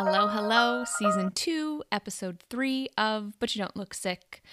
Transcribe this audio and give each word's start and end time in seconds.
Hello, 0.00 0.28
hello, 0.28 0.84
season 0.84 1.32
two, 1.32 1.82
episode 1.90 2.44
three 2.48 2.88
of 2.96 3.36
But 3.40 3.56
You 3.56 3.62
Don't 3.62 3.76
Look 3.76 3.92
Sick. 3.92 4.44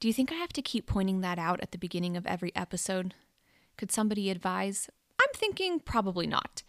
Do 0.00 0.08
you 0.08 0.14
think 0.14 0.32
I 0.32 0.36
have 0.36 0.54
to 0.54 0.62
keep 0.62 0.86
pointing 0.86 1.20
that 1.20 1.38
out 1.38 1.60
at 1.60 1.72
the 1.72 1.78
beginning 1.78 2.16
of 2.16 2.26
every 2.26 2.56
episode? 2.56 3.12
Could 3.76 3.92
somebody 3.92 4.30
advise? 4.30 4.88
I'm 5.20 5.28
thinking 5.34 5.78
probably 5.78 6.26
not. 6.26 6.62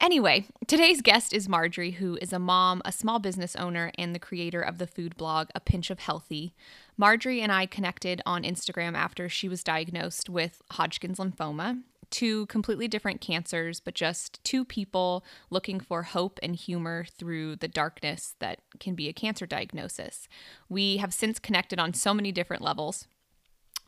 Anyway, 0.00 0.44
today's 0.68 1.02
guest 1.02 1.32
is 1.32 1.48
Marjorie, 1.48 1.90
who 1.90 2.16
is 2.22 2.32
a 2.32 2.38
mom, 2.38 2.82
a 2.84 2.92
small 2.92 3.18
business 3.18 3.56
owner, 3.56 3.90
and 3.98 4.14
the 4.14 4.20
creator 4.20 4.62
of 4.62 4.78
the 4.78 4.86
food 4.86 5.16
blog 5.16 5.48
A 5.56 5.58
Pinch 5.58 5.90
of 5.90 5.98
Healthy. 5.98 6.54
Marjorie 6.96 7.40
and 7.40 7.50
I 7.50 7.66
connected 7.66 8.22
on 8.24 8.44
Instagram 8.44 8.94
after 8.94 9.28
she 9.28 9.48
was 9.48 9.64
diagnosed 9.64 10.30
with 10.30 10.62
Hodgkin's 10.70 11.18
lymphoma, 11.18 11.82
two 12.12 12.46
completely 12.46 12.86
different 12.86 13.20
cancers, 13.20 13.80
but 13.80 13.94
just 13.94 14.42
two 14.44 14.64
people 14.64 15.24
looking 15.50 15.80
for 15.80 16.04
hope 16.04 16.38
and 16.42 16.54
humor 16.54 17.06
through 17.18 17.56
the 17.56 17.66
darkness 17.66 18.36
that 18.38 18.60
can 18.78 18.94
be 18.94 19.08
a 19.08 19.12
cancer 19.12 19.46
diagnosis. 19.46 20.28
We 20.68 20.98
have 20.98 21.12
since 21.12 21.40
connected 21.40 21.80
on 21.80 21.94
so 21.94 22.14
many 22.14 22.30
different 22.30 22.62
levels. 22.62 23.08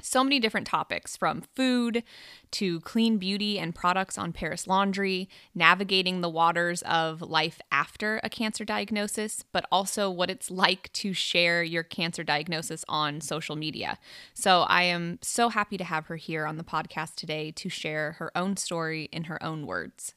So 0.04 0.22
many 0.22 0.38
different 0.38 0.66
topics 0.66 1.16
from 1.16 1.44
food 1.56 2.02
to 2.50 2.80
clean 2.80 3.16
beauty 3.16 3.58
and 3.58 3.74
products 3.74 4.18
on 4.18 4.34
Paris 4.34 4.66
Laundry, 4.66 5.30
navigating 5.54 6.20
the 6.20 6.28
waters 6.28 6.82
of 6.82 7.22
life 7.22 7.58
after 7.72 8.20
a 8.22 8.28
cancer 8.28 8.66
diagnosis, 8.66 9.46
but 9.50 9.64
also 9.72 10.10
what 10.10 10.28
it's 10.28 10.50
like 10.50 10.92
to 10.92 11.14
share 11.14 11.62
your 11.62 11.82
cancer 11.82 12.22
diagnosis 12.22 12.84
on 12.86 13.22
social 13.22 13.56
media. 13.56 13.98
So 14.34 14.66
I 14.68 14.82
am 14.82 15.20
so 15.22 15.48
happy 15.48 15.78
to 15.78 15.84
have 15.84 16.05
her 16.08 16.16
here 16.16 16.46
on 16.46 16.58
the 16.58 16.64
podcast 16.64 17.14
today 17.14 17.50
to 17.52 17.70
share 17.70 18.12
her 18.18 18.30
own 18.36 18.58
story 18.58 19.08
in 19.10 19.24
her 19.24 19.42
own 19.42 19.66
words. 19.66 20.14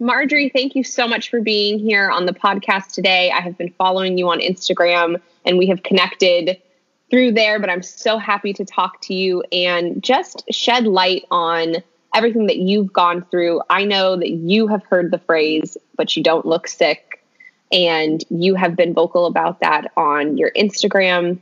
Marjorie, 0.00 0.48
thank 0.48 0.74
you 0.74 0.82
so 0.82 1.06
much 1.06 1.28
for 1.28 1.42
being 1.42 1.78
here 1.78 2.10
on 2.10 2.24
the 2.24 2.32
podcast 2.32 2.92
today. 2.94 3.30
I 3.30 3.40
have 3.40 3.58
been 3.58 3.72
following 3.76 4.16
you 4.16 4.30
on 4.30 4.40
Instagram 4.40 5.20
and 5.44 5.58
we 5.58 5.66
have 5.66 5.82
connected 5.82 6.60
through 7.10 7.32
there, 7.32 7.60
but 7.60 7.70
I'm 7.70 7.82
so 7.82 8.18
happy 8.18 8.52
to 8.54 8.64
talk 8.64 9.00
to 9.02 9.14
you 9.14 9.42
and 9.52 10.02
just 10.02 10.44
shed 10.50 10.86
light 10.86 11.24
on 11.30 11.76
everything 12.14 12.46
that 12.46 12.56
you've 12.56 12.92
gone 12.92 13.24
through. 13.30 13.60
I 13.68 13.84
know 13.84 14.16
that 14.16 14.30
you 14.30 14.68
have 14.68 14.84
heard 14.84 15.10
the 15.10 15.18
phrase, 15.18 15.76
but 15.96 16.16
you 16.16 16.22
don't 16.22 16.46
look 16.46 16.68
sick. 16.68 17.20
And 17.72 18.22
you 18.30 18.54
have 18.54 18.76
been 18.76 18.94
vocal 18.94 19.26
about 19.26 19.60
that 19.60 19.90
on 19.96 20.36
your 20.36 20.50
Instagram. 20.52 21.38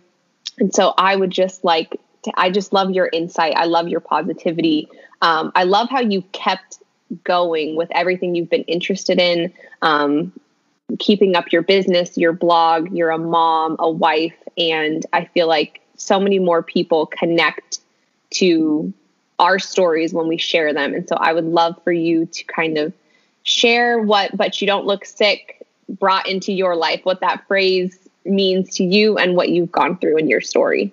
And 0.58 0.75
so 0.75 0.95
I 0.97 1.14
would 1.14 1.30
just 1.30 1.62
like 1.62 2.00
to, 2.23 2.33
I 2.36 2.50
just 2.50 2.73
love 2.73 2.91
your 2.91 3.08
insight. 3.12 3.55
I 3.56 3.67
love 3.67 3.89
your 3.89 4.00
positivity. 4.00 4.89
Um, 5.20 5.53
I 5.55 5.64
love 5.64 5.91
how 5.91 6.00
you 6.00 6.23
kept 6.33 6.78
going 7.25 7.77
with 7.77 7.91
everything 7.92 8.34
you've 8.34 8.48
been 8.48 8.64
interested 8.64 9.19
in. 9.19 9.53
Um, 9.83 10.33
keeping 10.98 11.36
up 11.36 11.52
your 11.52 11.62
business, 11.62 12.16
your 12.16 12.32
blog, 12.32 12.92
you're 12.92 13.10
a 13.10 13.18
mom, 13.18 13.76
a 13.78 13.90
wife, 13.90 14.36
and 14.56 15.04
I 15.12 15.26
feel 15.26 15.48
like 15.48 15.80
so 15.96 16.18
many 16.18 16.38
more 16.38 16.62
people 16.62 17.06
connect 17.06 17.78
to 18.30 18.92
our 19.38 19.58
stories 19.58 20.12
when 20.12 20.28
we 20.28 20.36
share 20.36 20.72
them. 20.72 20.94
And 20.94 21.08
so 21.08 21.16
I 21.16 21.32
would 21.32 21.44
love 21.44 21.76
for 21.84 21.92
you 21.92 22.26
to 22.26 22.44
kind 22.44 22.78
of 22.78 22.92
share 23.44 24.00
what 24.00 24.36
but 24.36 24.60
you 24.60 24.66
don't 24.66 24.86
look 24.86 25.04
sick 25.04 25.66
brought 25.88 26.28
into 26.28 26.52
your 26.52 26.76
life, 26.76 27.00
what 27.04 27.20
that 27.20 27.46
phrase 27.46 28.08
means 28.24 28.77
to 28.77 28.84
you 28.84 29.18
and 29.18 29.36
what 29.36 29.48
you've 29.48 29.72
gone 29.72 29.98
through 29.98 30.16
in 30.16 30.28
your 30.28 30.40
story. 30.40 30.92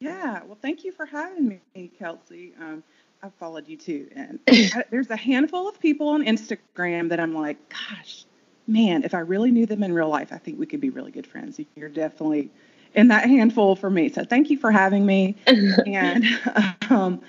Yeah, 0.00 0.42
well, 0.44 0.58
thank 0.60 0.84
you 0.84 0.92
for 0.92 1.06
having 1.06 1.60
me, 1.74 1.90
Kelsey. 1.98 2.52
Um, 2.60 2.82
I've 3.22 3.34
followed 3.34 3.68
you 3.68 3.76
too, 3.76 4.08
and 4.14 4.38
I, 4.48 4.84
there's 4.90 5.10
a 5.10 5.16
handful 5.16 5.68
of 5.68 5.80
people 5.80 6.08
on 6.08 6.24
Instagram 6.24 7.08
that 7.10 7.20
I'm 7.20 7.34
like, 7.34 7.56
gosh, 7.68 8.24
man, 8.66 9.04
if 9.04 9.14
I 9.14 9.20
really 9.20 9.50
knew 9.50 9.66
them 9.66 9.82
in 9.82 9.92
real 9.92 10.08
life, 10.08 10.32
I 10.32 10.38
think 10.38 10.58
we 10.58 10.66
could 10.66 10.80
be 10.80 10.90
really 10.90 11.10
good 11.10 11.26
friends. 11.26 11.60
You're 11.76 11.88
definitely 11.88 12.50
in 12.94 13.08
that 13.08 13.28
handful 13.28 13.76
for 13.76 13.90
me. 13.90 14.08
So 14.08 14.24
thank 14.24 14.50
you 14.50 14.58
for 14.58 14.70
having 14.70 15.04
me. 15.04 15.36
and 15.86 16.24
um, 16.90 17.20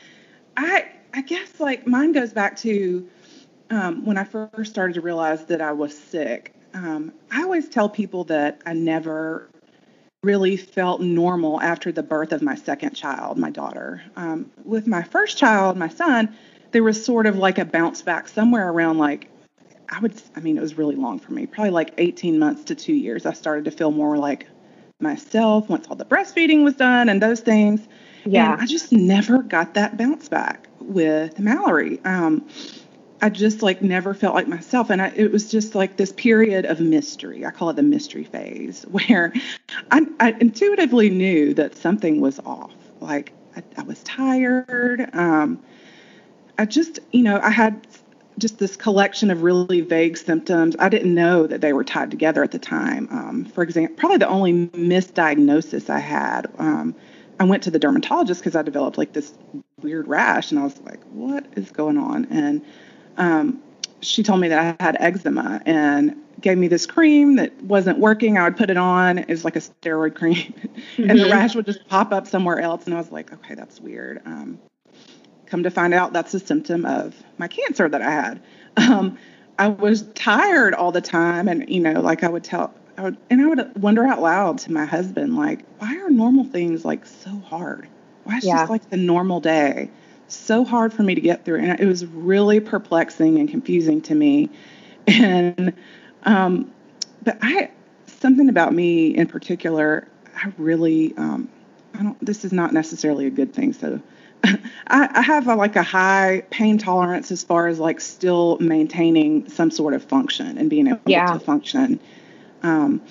I 0.57 0.85
I 1.13 1.21
guess 1.21 1.59
like 1.59 1.87
mine 1.87 2.11
goes 2.11 2.33
back 2.33 2.57
to 2.57 3.07
um, 3.69 4.05
when 4.05 4.17
I 4.17 4.23
first 4.23 4.71
started 4.71 4.93
to 4.93 5.01
realize 5.01 5.45
that 5.45 5.61
I 5.61 5.71
was 5.71 5.97
sick. 5.97 6.53
Um, 6.73 7.13
I 7.31 7.41
always 7.43 7.69
tell 7.69 7.87
people 7.89 8.25
that 8.25 8.61
I 8.65 8.73
never 8.73 9.49
really 10.23 10.57
felt 10.57 11.01
normal 11.01 11.61
after 11.61 11.91
the 11.91 12.03
birth 12.03 12.31
of 12.33 12.41
my 12.41 12.55
second 12.55 12.95
child, 12.95 13.37
my 13.37 13.49
daughter. 13.49 14.01
Um, 14.15 14.51
with 14.63 14.87
my 14.87 15.03
first 15.03 15.37
child, 15.37 15.77
my 15.77 15.87
son, 15.87 16.35
there 16.71 16.83
was 16.83 17.03
sort 17.03 17.27
of 17.27 17.37
like 17.37 17.59
a 17.59 17.65
bounce 17.65 18.01
back 18.01 18.27
somewhere 18.27 18.69
around 18.69 18.97
like 18.97 19.29
I 19.89 19.99
would, 19.99 20.13
I 20.35 20.39
mean, 20.39 20.57
it 20.57 20.61
was 20.61 20.77
really 20.77 20.95
long 20.95 21.19
for 21.19 21.31
me, 21.33 21.45
probably 21.45 21.71
like 21.71 21.93
18 21.97 22.39
months 22.39 22.63
to 22.65 22.75
two 22.75 22.93
years. 22.93 23.25
I 23.25 23.33
started 23.33 23.65
to 23.65 23.71
feel 23.71 23.91
more 23.91 24.17
like 24.17 24.47
myself 24.99 25.69
once 25.69 25.87
all 25.87 25.95
the 25.95 26.05
breastfeeding 26.05 26.63
was 26.63 26.75
done 26.75 27.09
and 27.09 27.21
those 27.21 27.41
things. 27.41 27.87
Yeah. 28.25 28.53
And 28.53 28.61
I 28.61 28.65
just 28.65 28.91
never 28.91 29.43
got 29.43 29.73
that 29.75 29.97
bounce 29.97 30.29
back 30.29 30.67
with 30.79 31.39
Mallory. 31.39 31.99
Um, 32.05 32.47
I 33.21 33.29
just 33.29 33.61
like 33.61 33.81
never 33.81 34.13
felt 34.13 34.35
like 34.35 34.47
myself. 34.47 34.89
And 34.89 35.01
I, 35.01 35.07
it 35.15 35.31
was 35.31 35.49
just 35.49 35.75
like 35.75 35.97
this 35.97 36.11
period 36.13 36.65
of 36.65 36.79
mystery. 36.79 37.45
I 37.45 37.51
call 37.51 37.69
it 37.69 37.75
the 37.75 37.83
mystery 37.83 38.23
phase 38.23 38.83
where 38.91 39.33
I, 39.91 40.05
I 40.19 40.35
intuitively 40.39 41.09
knew 41.09 41.53
that 41.55 41.75
something 41.75 42.21
was 42.21 42.39
off. 42.39 42.73
Like 42.99 43.33
I, 43.55 43.63
I 43.77 43.83
was 43.83 44.03
tired. 44.03 45.09
Um, 45.13 45.59
I 46.57 46.65
just, 46.65 46.99
you 47.11 47.23
know, 47.23 47.39
I 47.41 47.49
had 47.49 47.85
just 48.37 48.59
this 48.59 48.75
collection 48.75 49.31
of 49.31 49.43
really 49.43 49.81
vague 49.81 50.17
symptoms. 50.17 50.75
I 50.79 50.89
didn't 50.89 51.13
know 51.13 51.47
that 51.47 51.61
they 51.61 51.73
were 51.73 51.83
tied 51.83 52.11
together 52.11 52.43
at 52.43 52.51
the 52.51 52.59
time. 52.59 53.07
Um, 53.11 53.45
for 53.45 53.63
example, 53.63 53.95
probably 53.95 54.17
the 54.17 54.27
only 54.27 54.67
misdiagnosis 54.69 55.89
I 55.89 55.99
had, 55.99 56.51
um, 56.57 56.95
I 57.39 57.43
went 57.43 57.63
to 57.63 57.71
the 57.71 57.79
dermatologist 57.79 58.41
because 58.41 58.55
I 58.55 58.61
developed 58.61 58.97
like 58.97 59.13
this 59.13 59.33
weird 59.81 60.07
rash, 60.07 60.51
and 60.51 60.59
I 60.59 60.63
was 60.63 60.79
like, 60.81 61.03
"What 61.11 61.45
is 61.55 61.71
going 61.71 61.97
on?" 61.97 62.25
And 62.29 62.61
um, 63.17 63.61
she 64.01 64.23
told 64.23 64.39
me 64.39 64.47
that 64.49 64.77
I 64.79 64.83
had 64.83 64.95
eczema 64.99 65.61
and 65.65 66.15
gave 66.39 66.57
me 66.57 66.67
this 66.67 66.85
cream 66.85 67.35
that 67.37 67.61
wasn't 67.61 67.99
working. 67.99 68.37
I 68.37 68.43
would 68.43 68.57
put 68.57 68.69
it 68.69 68.77
on. 68.77 69.17
It 69.17 69.27
was 69.27 69.43
like 69.43 69.55
a 69.55 69.59
steroid 69.59 70.15
cream, 70.15 70.35
mm-hmm. 70.35 71.01
and 71.09 71.19
the 71.19 71.23
mm-hmm. 71.23 71.31
rash 71.31 71.55
would 71.55 71.65
just 71.65 71.87
pop 71.87 72.13
up 72.13 72.27
somewhere 72.27 72.59
else. 72.59 72.85
And 72.85 72.93
I 72.93 72.97
was 72.97 73.11
like, 73.11 73.33
"Okay, 73.33 73.55
that's 73.55 73.81
weird." 73.81 74.21
Come 75.47 75.63
to 75.63 75.69
find 75.69 75.93
out, 75.93 76.13
that's 76.13 76.33
a 76.33 76.39
symptom 76.39 76.85
of 76.85 77.15
my 77.37 77.47
cancer 77.47 77.87
that 77.89 78.01
I 78.01 78.11
had. 78.11 78.41
Um, 78.77 79.17
I 79.57 79.69
was 79.69 80.01
tired 80.15 80.73
all 80.73 80.91
the 80.91 80.99
time, 80.99 81.47
and 81.47 81.69
you 81.69 81.79
know, 81.79 82.01
like 82.01 82.25
I 82.25 82.27
would 82.27 82.43
tell, 82.43 82.73
I 82.97 83.03
would, 83.03 83.17
and 83.29 83.41
I 83.41 83.47
would 83.47 83.81
wonder 83.81 84.05
out 84.05 84.21
loud 84.21 84.57
to 84.59 84.73
my 84.73 84.83
husband, 84.83 85.37
like, 85.37 85.65
why 85.79 85.95
are 85.95 86.09
normal 86.09 86.43
things 86.43 86.83
like 86.83 87.05
so 87.05 87.29
hard? 87.45 87.87
Why 88.25 88.37
is 88.37 88.45
yeah. 88.45 88.57
just 88.57 88.69
like 88.69 88.89
the 88.89 88.97
normal 88.97 89.39
day 89.39 89.89
so 90.27 90.65
hard 90.65 90.91
for 90.91 91.03
me 91.03 91.15
to 91.15 91.21
get 91.21 91.45
through? 91.45 91.59
And 91.59 91.79
it 91.79 91.85
was 91.85 92.05
really 92.05 92.59
perplexing 92.59 93.39
and 93.39 93.49
confusing 93.49 94.01
to 94.03 94.15
me. 94.15 94.49
And, 95.07 95.73
um, 96.23 96.71
but 97.21 97.37
I, 97.43 97.69
something 98.07 98.49
about 98.49 98.73
me 98.73 99.15
in 99.15 99.27
particular, 99.27 100.07
I 100.35 100.51
really, 100.57 101.13
um, 101.15 101.47
I 101.93 102.01
don't, 102.01 102.25
this 102.25 102.43
is 102.43 102.51
not 102.51 102.73
necessarily 102.73 103.27
a 103.27 103.29
good 103.29 103.53
thing. 103.53 103.73
So 103.73 104.01
I, 104.87 105.09
I 105.13 105.21
have 105.21 105.47
a, 105.47 105.55
like 105.55 105.75
a 105.75 105.83
high 105.83 106.43
pain 106.49 106.77
tolerance 106.77 107.31
as 107.31 107.43
far 107.43 107.67
as 107.67 107.79
like 107.79 108.01
still 108.01 108.57
maintaining 108.59 109.49
some 109.49 109.71
sort 109.71 109.93
of 109.93 110.03
function 110.03 110.57
and 110.57 110.69
being 110.69 110.87
able 110.87 110.99
yeah. 111.05 111.33
to 111.33 111.39
function. 111.39 111.99
Um, 112.63 113.01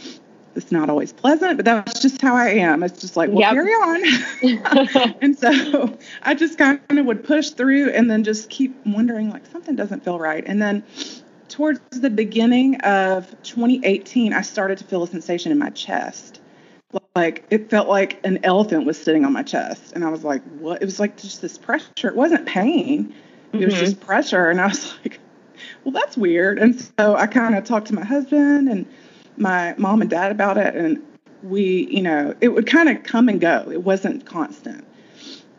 it's 0.57 0.71
not 0.71 0.89
always 0.89 1.13
pleasant, 1.13 1.57
but 1.57 1.65
that's 1.65 2.01
just 2.01 2.21
how 2.21 2.37
I 2.37 2.51
am. 2.51 2.83
It's 2.83 3.01
just 3.01 3.17
like, 3.17 3.31
well, 3.31 3.41
yep. 3.41 3.53
carry 3.53 3.73
on. 3.73 5.15
and 5.21 5.37
so 5.37 5.99
I 6.23 6.35
just 6.35 6.59
kind 6.59 6.81
of 6.91 7.07
would 7.07 7.25
push 7.25 7.51
through 7.51 7.91
and 7.91 8.11
then 8.11 8.23
just 8.23 8.51
keep 8.51 8.75
wondering, 8.87 9.31
like, 9.31 9.47
something 9.47 9.75
doesn't 9.75 10.05
feel 10.05 10.19
right. 10.19 10.45
And 10.47 10.63
then 10.63 10.85
towards 11.49 11.81
the 11.91 12.11
beginning 12.11 12.77
of 12.83 13.31
2018, 13.43 14.33
I 14.33 14.43
started 14.43 14.79
to 14.79 14.85
feel 14.85 15.03
a 15.03 15.09
sensation 15.09 15.51
in 15.51 15.59
my 15.59 15.71
chest 15.71 16.41
like 17.15 17.45
it 17.51 17.71
felt 17.71 17.89
like 17.89 18.19
an 18.25 18.41
elephant 18.43 18.87
was 18.87 19.01
sitting 19.01 19.25
on 19.25 19.33
my 19.33 19.43
chest. 19.43 19.93
And 19.93 20.05
i 20.05 20.09
was 20.09 20.25
like 20.25 20.43
what? 20.59 20.83
It 20.83 20.85
was 20.85 20.99
like 20.99 21.17
just 21.17 21.41
this 21.43 21.57
pressure. 21.57 22.09
It 22.09 22.17
wasn't 22.17 22.47
pain. 22.47 23.15
It 23.53 23.57
mm-hmm. 23.57 23.65
was 23.67 23.75
just 23.75 24.01
pressure. 24.01 24.51
And 24.51 24.61
i 24.61 24.67
was 24.67 24.95
like 25.05 25.21
well 25.85 25.93
that's 25.93 26.17
weird. 26.17 26.59
And 26.59 26.81
so 26.99 27.15
i 27.15 27.27
kind 27.27 27.55
of 27.55 27.65
talked 27.65 27.89
to 27.89 27.95
my 27.95 28.05
husband 28.05 28.69
and 28.69 28.87
my 29.37 29.75
mom 29.79 30.01
and 30.01 30.11
dad 30.11 30.33
about 30.33 30.59
it. 30.59 30.75
And 30.75 31.03
we 31.43 31.87
you 31.91 32.03
know 32.03 32.35
it 32.41 32.49
would 32.49 32.67
kind 32.67 32.89
of 32.89 33.05
come 33.05 33.29
and 33.29 33.41
go. 33.41 33.69
It 33.71 33.83
wasn't 33.83 34.27
constant. 34.27 34.85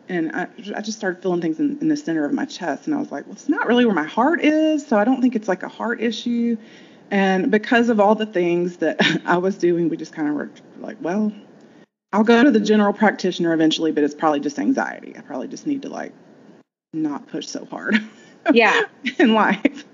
And 0.08 0.30
I, 0.36 0.46
I 0.76 0.82
just 0.82 0.98
started 0.98 1.20
feeling 1.20 1.40
things 1.40 1.58
in, 1.58 1.78
in 1.80 1.88
the 1.88 1.96
center 1.96 2.24
of 2.24 2.32
my 2.32 2.44
chest. 2.44 2.86
And 2.86 2.94
i 2.94 2.98
was 2.98 3.10
like 3.10 3.24
well 3.24 3.32
it's 3.32 3.48
not 3.48 3.66
really 3.66 3.86
where 3.86 3.94
my 3.94 4.04
heart 4.04 4.44
is. 4.44 4.86
So 4.86 4.98
i 4.98 5.04
don't 5.04 5.22
think 5.22 5.34
it's 5.34 5.48
like 5.48 5.62
a 5.62 5.68
heart 5.68 6.02
issue. 6.02 6.58
And 7.10 7.50
because 7.50 7.88
of 7.88 8.00
all 8.00 8.14
the 8.14 8.26
things 8.26 8.78
that 8.78 9.00
I 9.24 9.38
was 9.38 9.56
doing, 9.56 9.88
we 9.88 9.96
just 9.96 10.12
kind 10.12 10.28
of 10.28 10.34
were 10.34 10.50
like, 10.80 10.96
well, 11.00 11.32
I'll 12.16 12.24
go 12.24 12.42
to 12.42 12.50
the 12.50 12.60
general 12.60 12.94
practitioner 12.94 13.52
eventually, 13.52 13.92
but 13.92 14.02
it's 14.02 14.14
probably 14.14 14.40
just 14.40 14.58
anxiety. 14.58 15.14
I 15.18 15.20
probably 15.20 15.48
just 15.48 15.66
need 15.66 15.82
to 15.82 15.90
like 15.90 16.14
not 16.94 17.26
push 17.26 17.46
so 17.46 17.66
hard. 17.66 17.96
Yeah. 18.52 18.82
in 19.18 19.34
life. 19.34 19.84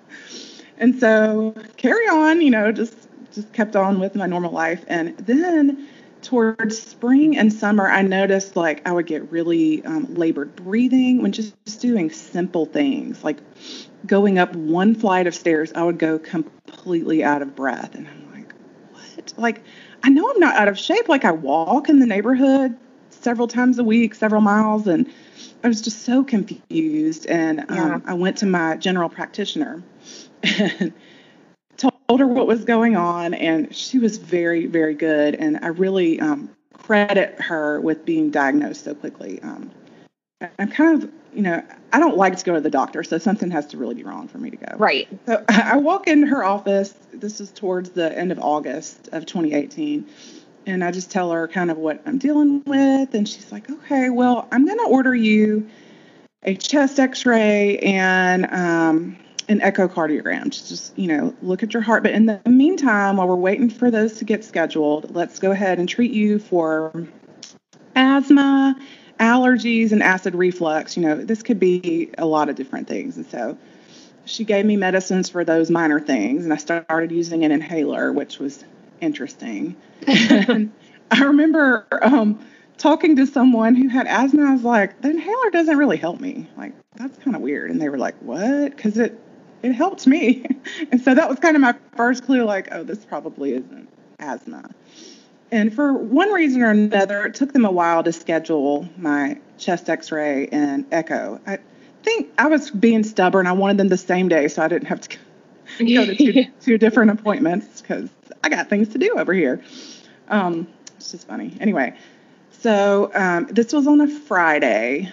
And 0.77 1.01
so 1.01 1.55
carry 1.79 2.07
on, 2.07 2.43
you 2.43 2.51
know, 2.51 2.71
just 2.71 3.09
just 3.33 3.51
kept 3.55 3.77
on 3.77 3.99
with 3.99 4.15
my 4.15 4.27
normal 4.27 4.53
life. 4.53 4.85
And 4.89 5.17
then 5.17 5.89
towards 6.21 6.79
spring 6.79 7.39
and 7.39 7.51
summer, 7.51 7.89
I 7.89 8.03
noticed 8.03 8.55
like 8.55 8.87
I 8.87 8.93
would 8.93 9.07
get 9.07 9.33
really 9.33 9.83
um, 9.87 10.15
labored 10.15 10.55
breathing 10.55 11.23
when 11.23 11.33
just, 11.33 11.55
just 11.65 11.81
doing 11.81 12.11
simple 12.11 12.67
things 12.67 13.25
like 13.25 13.39
going 14.07 14.39
up 14.39 14.55
one 14.55 14.95
flight 14.95 15.27
of 15.27 15.35
stairs. 15.35 15.73
I 15.75 15.83
would 15.83 15.99
go 15.99 16.19
completely 16.19 17.25
out 17.25 17.41
of 17.41 17.57
breath, 17.57 17.95
and 17.95 18.07
I'm 18.07 18.31
like, 18.35 18.55
what? 18.93 19.33
Like 19.39 19.63
I 20.05 20.09
know 20.09 20.31
I'm 20.31 20.41
not 20.41 20.57
out 20.57 20.69
of 20.69 20.79
shape. 20.79 21.09
Like 21.09 21.25
I 21.25 21.33
walk 21.33 21.89
in 21.89 21.99
the 21.99 22.07
neighborhood 22.07 22.77
several 23.11 23.49
times 23.49 23.79
a 23.79 23.85
week, 23.85 24.15
several 24.15 24.41
miles, 24.41 24.87
and 24.87 25.11
I 25.63 25.69
was 25.69 25.81
just 25.81 26.03
so 26.03 26.25
confused. 26.25 27.27
And 27.27 27.61
um, 27.69 27.77
yeah. 27.77 28.01
I 28.07 28.15
went 28.15 28.39
to 28.39 28.47
my 28.47 28.77
general 28.77 29.09
practitioner 29.09 29.83
and 30.43 30.93
told 31.77 32.21
her 32.21 32.27
what 32.27 32.47
was 32.47 32.65
going 32.65 32.97
on, 32.97 33.35
and 33.35 33.75
she 33.75 33.99
was 33.99 34.19
very, 34.19 34.67
very 34.67 34.95
good. 34.95 35.35
And 35.37 35.59
I 35.63 35.69
really 35.69 36.21
um, 36.21 36.51
credit 36.75 37.41
her 37.41 37.81
with 37.81 38.05
being 38.05 38.31
diagnosed 38.31 38.85
so 38.85 38.95
quickly. 38.95 39.41
Um, 39.43 39.71
I'm 40.59 40.69
kind 40.69 41.03
of, 41.03 41.11
you 41.35 41.43
know, 41.43 41.63
I 41.93 41.99
don't 41.99 42.17
like 42.17 42.37
to 42.37 42.45
go 42.45 42.55
to 42.55 42.61
the 42.61 42.71
doctor, 42.71 43.03
so 43.03 43.19
something 43.19 43.51
has 43.51 43.67
to 43.69 43.77
really 43.77 43.95
be 43.95 44.03
wrong 44.03 44.29
for 44.29 44.39
me 44.39 44.51
to 44.51 44.57
go. 44.57 44.77
Right. 44.77 45.09
So 45.27 45.45
I 45.49 45.77
walk 45.77 46.07
into 46.07 46.27
her 46.29 46.45
office. 46.45 46.95
This 47.13 47.41
is 47.41 47.51
towards 47.51 47.91
the 47.91 48.17
end 48.17 48.33
of 48.33 48.39
August 48.39 49.09
of 49.13 49.27
2018. 49.27 50.07
And 50.67 50.85
I 50.85 50.93
just 50.93 51.11
tell 51.11 51.33
her 51.33 51.49
kind 51.49 51.71
of 51.71 51.77
what 51.77 52.01
I'm 52.07 52.19
dealing 52.19 52.63
with. 52.65 53.15
And 53.15 53.29
she's 53.29 53.51
like, 53.51 53.69
okay, 53.69 54.11
well, 54.11 54.47
I'm 54.53 54.65
going 54.65 54.79
to 54.79 54.85
order 54.85 55.15
you 55.15 55.69
a 56.45 56.55
chest 56.55 57.01
x 57.01 57.27
ray 57.27 57.79
and 57.79 58.47
um, 58.47 59.17
an 59.49 59.61
echocardiogram 59.61 60.45
to 60.45 60.69
just, 60.69 60.97
you 60.97 61.09
know, 61.09 61.35
look 61.43 61.63
at 61.63 61.75
your 61.75 61.83
heart. 61.83 62.03
But 62.05 62.13
in 62.13 62.27
the 62.27 62.41
meantime, 62.47 63.17
while 63.17 63.27
we're 63.27 63.35
waiting 63.35 63.71
for 63.71 63.91
those 63.91 64.19
to 64.19 64.25
get 64.25 64.45
scheduled, 64.45 65.15
let's 65.15 65.39
go 65.39 65.51
ahead 65.51 65.79
and 65.79 65.89
treat 65.89 66.13
you 66.13 66.39
for 66.39 67.07
asthma, 67.97 68.77
allergies, 69.23 69.93
and 69.93 70.03
acid 70.03 70.35
reflux. 70.35 70.97
You 70.97 71.05
know, 71.05 71.17
this 71.17 71.43
could 71.43 71.61
be 71.61 72.11
a 72.19 72.27
lot 72.27 72.49
of 72.49 72.57
different 72.57 72.89
things. 72.89 73.17
And 73.17 73.25
so 73.27 73.57
she 74.25 74.45
gave 74.45 74.67
me 74.67 74.77
medicines 74.77 75.29
for 75.29 75.45
those 75.45 75.71
minor 75.71 76.01
things, 76.01 76.45
and 76.45 76.53
I 76.53 76.57
started 76.57 77.11
using 77.11 77.45
an 77.45 77.53
inhaler, 77.53 78.13
which 78.13 78.39
was 78.39 78.65
interesting. 79.01 79.77
I 80.07 81.21
remember 81.21 81.87
um, 82.03 82.45
talking 82.79 83.17
to 83.17 83.27
someone 83.27 83.75
who 83.75 83.89
had 83.89 84.07
asthma. 84.07 84.45
I 84.45 84.53
was 84.53 84.65
like, 84.65 85.01
the 85.03 85.11
inhaler 85.11 85.51
doesn't 85.51 85.77
really 85.77 85.97
help 85.97 86.21
me. 86.21 86.49
Like, 86.57 86.73
that's 86.97 87.17
kind 87.19 87.37
of 87.37 87.43
weird. 87.43 87.71
And 87.71 87.81
they 87.81 87.89
were 87.89 87.99
like, 87.99 88.17
what? 88.21 88.77
Because 88.77 88.99
it 88.99 89.19
it 89.63 89.73
helped 89.73 90.07
me. 90.07 90.45
and 90.91 91.01
so 91.01 91.15
that 91.15 91.29
was 91.29 91.39
kind 91.39 91.57
of 91.57 91.63
my 91.63 91.75
first 91.97 92.25
clue 92.25 92.45
like, 92.45 92.69
oh, 92.73 92.83
this 92.83 93.05
probably 93.05 93.53
isn't 93.53 93.89
asthma. 94.19 94.69
And 95.53 95.73
for 95.73 95.93
one 95.93 96.33
reason 96.33 96.63
or 96.63 96.71
another, 96.71 97.27
it 97.27 97.35
took 97.35 97.53
them 97.53 97.67
a 97.67 97.71
while 97.71 98.03
to 98.03 98.11
schedule 98.11 98.89
my 98.97 99.39
chest 99.59 99.91
x 99.91 100.11
ray 100.11 100.49
and 100.51 100.87
echo. 100.91 101.39
I 101.47 101.59
think 102.03 102.33
I 102.39 102.47
was 102.47 102.71
being 102.71 103.05
stubborn. 103.05 103.47
I 103.47 103.53
wanted 103.53 103.77
them 103.77 103.89
the 103.89 103.99
same 103.99 104.29
day 104.29 104.49
so 104.49 104.63
I 104.63 104.69
didn't 104.69 104.89
have 104.89 105.03
to 105.03 105.19
go 105.79 106.07
to 106.07 106.15
two, 106.17 106.45
two 106.61 106.79
different 106.79 107.11
appointments 107.11 107.83
because 107.83 108.09
I 108.43 108.49
got 108.49 108.71
things 108.71 108.89
to 108.89 108.99
do 108.99 109.19
over 109.19 109.35
here. 109.35 109.63
Um, 110.29 110.69
it's 110.97 111.13
just 111.13 111.29
funny. 111.29 111.55
Anyway, 111.61 111.99
so 112.51 113.11
um, 113.13 113.47
this 113.51 113.75
was 113.75 113.87
on 113.87 114.01
a 114.01 114.09
Friday, 114.09 115.13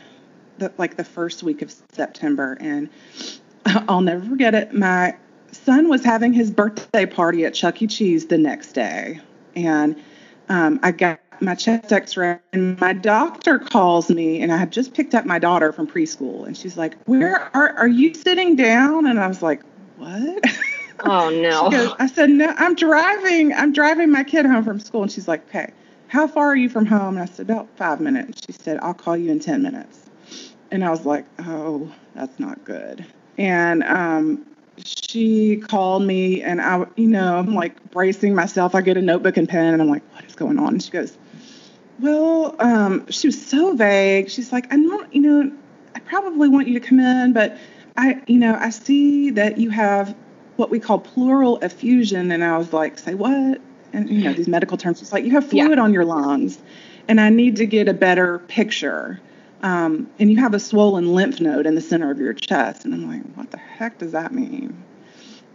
the, 0.58 0.72
like 0.78 0.96
the 0.96 1.04
first 1.04 1.44
week 1.44 1.62
of 1.62 1.76
September. 1.92 2.58
And 2.62 2.90
I'll 3.66 4.00
never 4.00 4.26
forget 4.26 4.56
it. 4.56 4.74
My 4.74 5.18
son 5.52 5.90
was 5.90 6.02
having 6.02 6.32
his 6.32 6.50
birthday 6.50 7.06
party 7.06 7.44
at 7.44 7.54
Chuck 7.54 7.82
E. 7.82 7.88
Cheese 7.88 8.28
the 8.28 8.38
next 8.38 8.72
day, 8.72 9.20
and 9.54 10.02
um, 10.50 10.80
I 10.84 10.92
got 10.92 11.20
my 11.42 11.56
chest 11.56 11.92
X-ray, 11.92 12.38
and 12.54 12.80
my 12.80 12.94
doctor 12.94 13.60
calls 13.60 14.10
me, 14.10 14.42
and 14.42 14.52
I 14.52 14.58
had 14.58 14.72
just 14.72 14.94
picked 14.94 15.16
up 15.16 15.26
my 15.26 15.40
daughter 15.40 15.72
from 15.72 15.88
preschool, 15.88 16.46
and 16.46 16.58
she's 16.58 16.78
like, 16.78 16.98
"Where 17.06 17.50
are 17.56 17.72
are 17.78 17.88
you 17.88 18.14
sitting 18.14 18.56
down?" 18.56 19.08
And 19.08 19.20
I 19.20 19.28
was 19.28 19.42
like, 19.42 19.62
"What?" 19.98 20.44
Oh 21.02 21.30
no! 21.30 21.70
goes, 21.70 21.94
I 21.98 22.08
said, 22.08 22.30
"No, 22.30 22.54
I'm 22.58 22.76
driving. 22.76 23.54
I'm 23.54 23.72
driving 23.72 24.12
my 24.12 24.24
kid 24.24 24.46
home 24.46 24.66
from 24.66 24.80
school," 24.82 25.04
and 25.04 25.12
she's 25.12 25.28
like, 25.28 25.48
"Okay." 25.48 25.72
How 26.08 26.28
far 26.28 26.48
are 26.48 26.56
you 26.56 26.70
from 26.70 26.88
home? 26.88 27.18
And 27.18 27.22
I 27.22 27.26
said, 27.26 27.48
about 27.48 27.68
five 27.78 28.02
minutes. 28.02 28.42
She 28.44 28.52
said, 28.52 28.80
I'll 28.82 28.96
call 28.96 29.16
you 29.16 29.32
in 29.32 29.40
10 29.40 29.62
minutes. 29.62 30.10
And 30.72 30.84
I 30.84 30.90
was 30.90 31.06
like, 31.06 31.24
oh, 31.38 31.94
that's 32.16 32.40
not 32.40 32.66
good 32.66 33.06
and 33.40 33.84
um, 33.84 34.46
she 34.86 35.58
called 35.58 36.04
me 36.04 36.42
and 36.42 36.62
I, 36.62 36.86
you 36.96 37.08
know, 37.08 37.38
I'm 37.38 37.54
like 37.54 37.92
bracing 37.92 38.36
myself. 38.36 38.76
I 38.76 38.82
get 38.82 38.98
a 38.98 39.02
notebook 39.02 39.38
and 39.38 39.48
pen 39.48 39.74
and 39.74 39.82
I'm 39.82 39.90
like, 39.90 40.04
what 40.14 40.26
is 40.26 40.36
going 40.36 40.60
on? 40.60 40.70
And 40.70 40.84
she 40.84 40.92
goes, 40.92 41.18
well, 42.00 42.56
um, 42.60 43.10
she 43.10 43.28
was 43.28 43.46
so 43.46 43.76
vague. 43.76 44.30
She's 44.30 44.52
like, 44.52 44.72
I 44.72 44.78
know, 44.78 45.06
you 45.12 45.22
know, 45.22 45.52
I 45.96 46.00
probably 46.00 46.50
want 46.50 46.68
you 46.68 46.80
to 46.80 46.86
come 46.86 47.00
in, 47.00 47.34
but 47.34 47.58
I, 47.98 48.22
you 48.28 48.38
know, 48.38 48.56
I 48.56 48.70
see 48.70 49.32
that 49.32 49.58
you 49.58 49.70
have 49.70 50.16
what 50.56 50.70
we 50.70 50.80
call 50.80 51.00
pleural 51.00 51.58
effusion. 51.60 52.32
And 52.32 52.44
I 52.44 52.58
was 52.58 52.74
like, 52.74 53.00
say 53.00 53.16
what? 53.16 53.62
And, 53.92 54.10
you 54.10 54.24
know, 54.24 54.34
these 54.34 54.48
medical 54.48 54.78
terms. 54.78 55.02
It's 55.02 55.12
like, 55.12 55.26
you 55.26 55.32
have 55.32 55.48
fluid 55.48 55.78
yeah. 55.78 55.84
on 55.84 55.94
your 55.94 56.06
lungs 56.06 56.60
and 57.08 57.20
I 57.20 57.30
need 57.30 57.56
to 57.58 57.66
get 57.66 57.88
a 57.88 57.94
better 57.94 58.40
picture 58.40 59.20
um, 59.62 60.10
and 60.20 60.32
you 60.32 60.38
have 60.38 60.54
a 60.54 60.60
swollen 60.60 61.14
lymph 61.14 61.42
node 61.42 61.66
in 61.66 61.76
the 61.76 61.82
center 61.82 62.12
of 62.12 62.20
your 62.20 62.34
chest. 62.34 62.86
And 62.86 62.94
I'm 62.94 63.08
like, 63.08 63.24
what 63.36 63.52
the 63.52 63.58
heck 63.58 63.98
does 63.98 64.14
that 64.14 64.34
mean? 64.34 64.84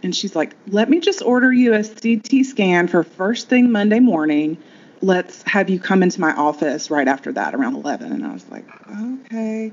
And 0.03 0.15
she's 0.15 0.35
like, 0.35 0.55
let 0.67 0.89
me 0.89 0.99
just 0.99 1.21
order 1.21 1.51
you 1.51 1.73
a 1.73 1.83
CT 1.83 2.45
scan 2.45 2.87
for 2.87 3.03
first 3.03 3.49
thing 3.49 3.71
Monday 3.71 3.99
morning. 3.99 4.57
Let's 5.01 5.41
have 5.43 5.69
you 5.69 5.79
come 5.79 6.03
into 6.03 6.21
my 6.21 6.33
office 6.33 6.91
right 6.91 7.07
after 7.07 7.31
that 7.33 7.55
around 7.55 7.75
11. 7.75 8.11
And 8.11 8.25
I 8.25 8.33
was 8.33 8.47
like, 8.49 8.65
okay 8.89 9.71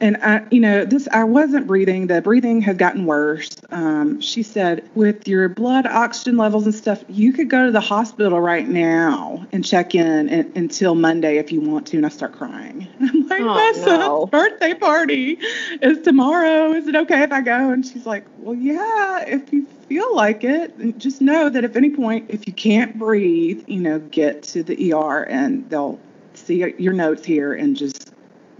and 0.00 0.16
I, 0.18 0.42
you 0.50 0.60
know, 0.60 0.84
this 0.84 1.06
I 1.12 1.24
wasn't 1.24 1.66
breathing. 1.66 2.06
The 2.06 2.22
breathing 2.22 2.62
had 2.62 2.78
gotten 2.78 3.04
worse. 3.04 3.50
Um, 3.70 4.20
she 4.20 4.42
said, 4.42 4.88
with 4.94 5.28
your 5.28 5.48
blood 5.48 5.86
oxygen 5.86 6.36
levels 6.36 6.64
and 6.64 6.74
stuff, 6.74 7.04
you 7.08 7.32
could 7.32 7.50
go 7.50 7.66
to 7.66 7.72
the 7.72 7.80
hospital 7.80 8.40
right 8.40 8.66
now 8.66 9.46
and 9.52 9.64
check 9.64 9.94
in 9.94 10.28
and, 10.28 10.56
until 10.56 10.94
Monday 10.94 11.36
if 11.36 11.52
you 11.52 11.60
want 11.60 11.86
to. 11.88 11.98
And 11.98 12.06
I 12.06 12.08
start 12.08 12.32
crying. 12.32 12.88
And 12.98 13.10
I'm 13.10 13.28
like, 13.28 13.40
oh, 13.40 13.44
my 13.44 13.72
no. 13.76 13.84
son's 13.84 14.30
birthday 14.30 14.74
party 14.74 15.38
is 15.82 15.98
tomorrow. 16.02 16.72
Is 16.72 16.88
it 16.88 16.96
okay 16.96 17.22
if 17.22 17.32
I 17.32 17.42
go? 17.42 17.70
And 17.70 17.84
she's 17.84 18.06
like, 18.06 18.24
well, 18.38 18.54
yeah, 18.54 19.24
if 19.26 19.52
you 19.52 19.66
feel 19.90 20.14
like 20.14 20.44
it. 20.44 20.74
And 20.76 20.98
just 20.98 21.20
know 21.20 21.50
that 21.50 21.64
if 21.64 21.76
any 21.76 21.90
point, 21.90 22.30
if 22.30 22.46
you 22.46 22.52
can't 22.52 22.98
breathe, 22.98 23.64
you 23.66 23.80
know, 23.80 23.98
get 23.98 24.42
to 24.44 24.62
the 24.62 24.92
ER 24.92 25.24
and 25.24 25.68
they'll 25.68 25.98
see 26.34 26.64
your 26.78 26.92
notes 26.92 27.24
here 27.24 27.52
and 27.52 27.76
just 27.76 28.09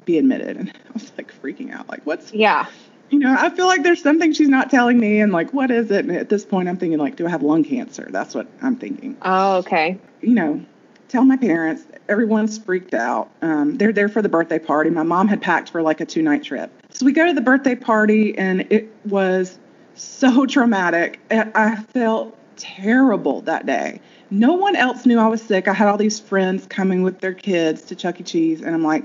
be 0.04 0.18
admitted. 0.18 0.56
And 0.56 0.70
I 0.70 0.92
was 0.92 1.12
like 1.16 1.32
freaking 1.42 1.72
out. 1.72 1.88
Like, 1.88 2.02
what's. 2.04 2.32
Yeah. 2.32 2.66
You 3.10 3.18
know, 3.18 3.34
I 3.36 3.50
feel 3.50 3.66
like 3.66 3.82
there's 3.82 4.02
something 4.02 4.32
she's 4.32 4.48
not 4.48 4.70
telling 4.70 4.98
me. 4.98 5.20
And 5.20 5.32
like, 5.32 5.52
what 5.52 5.70
is 5.70 5.90
it? 5.90 6.04
And 6.04 6.16
at 6.16 6.28
this 6.28 6.44
point, 6.44 6.68
I'm 6.68 6.76
thinking, 6.76 6.98
like, 6.98 7.16
do 7.16 7.26
I 7.26 7.30
have 7.30 7.42
lung 7.42 7.64
cancer? 7.64 8.08
That's 8.10 8.34
what 8.34 8.46
I'm 8.62 8.76
thinking. 8.76 9.16
Oh, 9.22 9.58
okay. 9.58 9.98
You 10.20 10.34
know, 10.34 10.64
tell 11.08 11.24
my 11.24 11.36
parents. 11.36 11.84
Everyone's 12.08 12.58
freaked 12.58 12.94
out. 12.94 13.30
Um, 13.42 13.76
they're 13.76 13.92
there 13.92 14.08
for 14.08 14.22
the 14.22 14.28
birthday 14.28 14.58
party. 14.60 14.90
My 14.90 15.02
mom 15.02 15.26
had 15.26 15.42
packed 15.42 15.70
for 15.70 15.82
like 15.82 16.00
a 16.00 16.06
two 16.06 16.22
night 16.22 16.44
trip. 16.44 16.70
So 16.90 17.04
we 17.04 17.12
go 17.12 17.26
to 17.26 17.32
the 17.32 17.40
birthday 17.40 17.74
party, 17.74 18.36
and 18.38 18.60
it 18.70 18.92
was 19.04 19.58
so 19.94 20.46
traumatic. 20.46 21.20
I 21.30 21.76
felt 21.92 22.36
terrible 22.56 23.40
that 23.42 23.66
day. 23.66 24.00
No 24.30 24.52
one 24.52 24.76
else 24.76 25.06
knew 25.06 25.18
I 25.18 25.26
was 25.26 25.42
sick. 25.42 25.66
I 25.66 25.72
had 25.72 25.88
all 25.88 25.96
these 25.96 26.20
friends 26.20 26.66
coming 26.66 27.02
with 27.02 27.20
their 27.20 27.34
kids 27.34 27.82
to 27.82 27.96
Chuck 27.96 28.20
E. 28.20 28.24
Cheese, 28.24 28.60
and 28.60 28.74
I'm 28.74 28.84
like, 28.84 29.04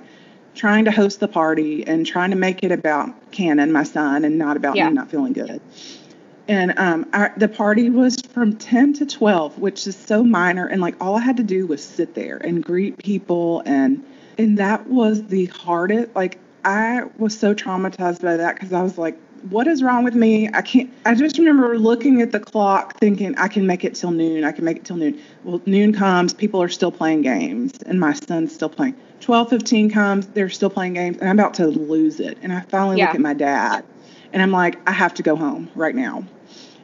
trying 0.55 0.85
to 0.85 0.91
host 0.91 1.19
the 1.19 1.27
party 1.27 1.85
and 1.85 2.05
trying 2.05 2.31
to 2.31 2.35
make 2.35 2.63
it 2.63 2.71
about 2.71 3.31
Cannon, 3.31 3.71
my 3.71 3.83
son, 3.83 4.25
and 4.25 4.37
not 4.37 4.57
about 4.57 4.75
yeah. 4.75 4.87
me 4.87 4.95
not 4.95 5.09
feeling 5.09 5.33
good. 5.33 5.61
And 6.47 6.77
um, 6.77 7.07
our, 7.13 7.33
the 7.37 7.47
party 7.47 7.89
was 7.89 8.21
from 8.21 8.55
10 8.55 8.93
to 8.93 9.05
12, 9.05 9.59
which 9.59 9.87
is 9.87 9.95
so 9.95 10.23
minor. 10.23 10.67
And 10.67 10.81
like 10.81 10.95
all 11.01 11.15
I 11.15 11.21
had 11.21 11.37
to 11.37 11.43
do 11.43 11.65
was 11.65 11.83
sit 11.83 12.13
there 12.13 12.37
and 12.37 12.63
greet 12.63 12.97
people. 12.97 13.63
And, 13.65 14.05
and 14.37 14.57
that 14.59 14.87
was 14.87 15.25
the 15.25 15.45
hardest. 15.47 16.15
Like 16.15 16.39
I 16.63 17.03
was 17.17 17.37
so 17.37 17.55
traumatized 17.55 18.21
by 18.21 18.37
that 18.37 18.55
because 18.55 18.73
I 18.73 18.83
was 18.83 18.97
like, 18.97 19.17
what 19.49 19.67
is 19.67 19.83
wrong 19.83 20.03
with 20.03 20.15
me? 20.15 20.49
I 20.53 20.61
can't. 20.61 20.91
I 21.05 21.13
just 21.13 21.37
remember 21.37 21.77
looking 21.77 22.21
at 22.21 22.31
the 22.31 22.39
clock 22.39 22.99
thinking, 22.99 23.35
I 23.37 23.47
can 23.47 23.67
make 23.67 23.83
it 23.83 23.95
till 23.95 24.11
noon. 24.11 24.43
I 24.43 24.51
can 24.51 24.65
make 24.65 24.77
it 24.77 24.85
till 24.85 24.97
noon. 24.97 25.19
Well, 25.43 25.61
noon 25.65 25.93
comes, 25.93 26.33
people 26.33 26.61
are 26.61 26.69
still 26.69 26.91
playing 26.91 27.21
games, 27.21 27.73
and 27.85 27.99
my 27.99 28.13
son's 28.13 28.53
still 28.53 28.69
playing. 28.69 28.95
12, 29.21 29.49
15 29.49 29.89
comes, 29.89 30.27
they're 30.27 30.49
still 30.49 30.69
playing 30.69 30.93
games, 30.93 31.17
and 31.17 31.29
I'm 31.29 31.39
about 31.39 31.55
to 31.55 31.67
lose 31.67 32.19
it. 32.19 32.37
And 32.41 32.53
I 32.53 32.61
finally 32.61 32.97
yeah. 32.97 33.07
look 33.07 33.15
at 33.15 33.21
my 33.21 33.33
dad, 33.33 33.85
and 34.33 34.41
I'm 34.41 34.51
like, 34.51 34.77
I 34.87 34.91
have 34.91 35.13
to 35.15 35.23
go 35.23 35.35
home 35.35 35.69
right 35.75 35.95
now. 35.95 36.25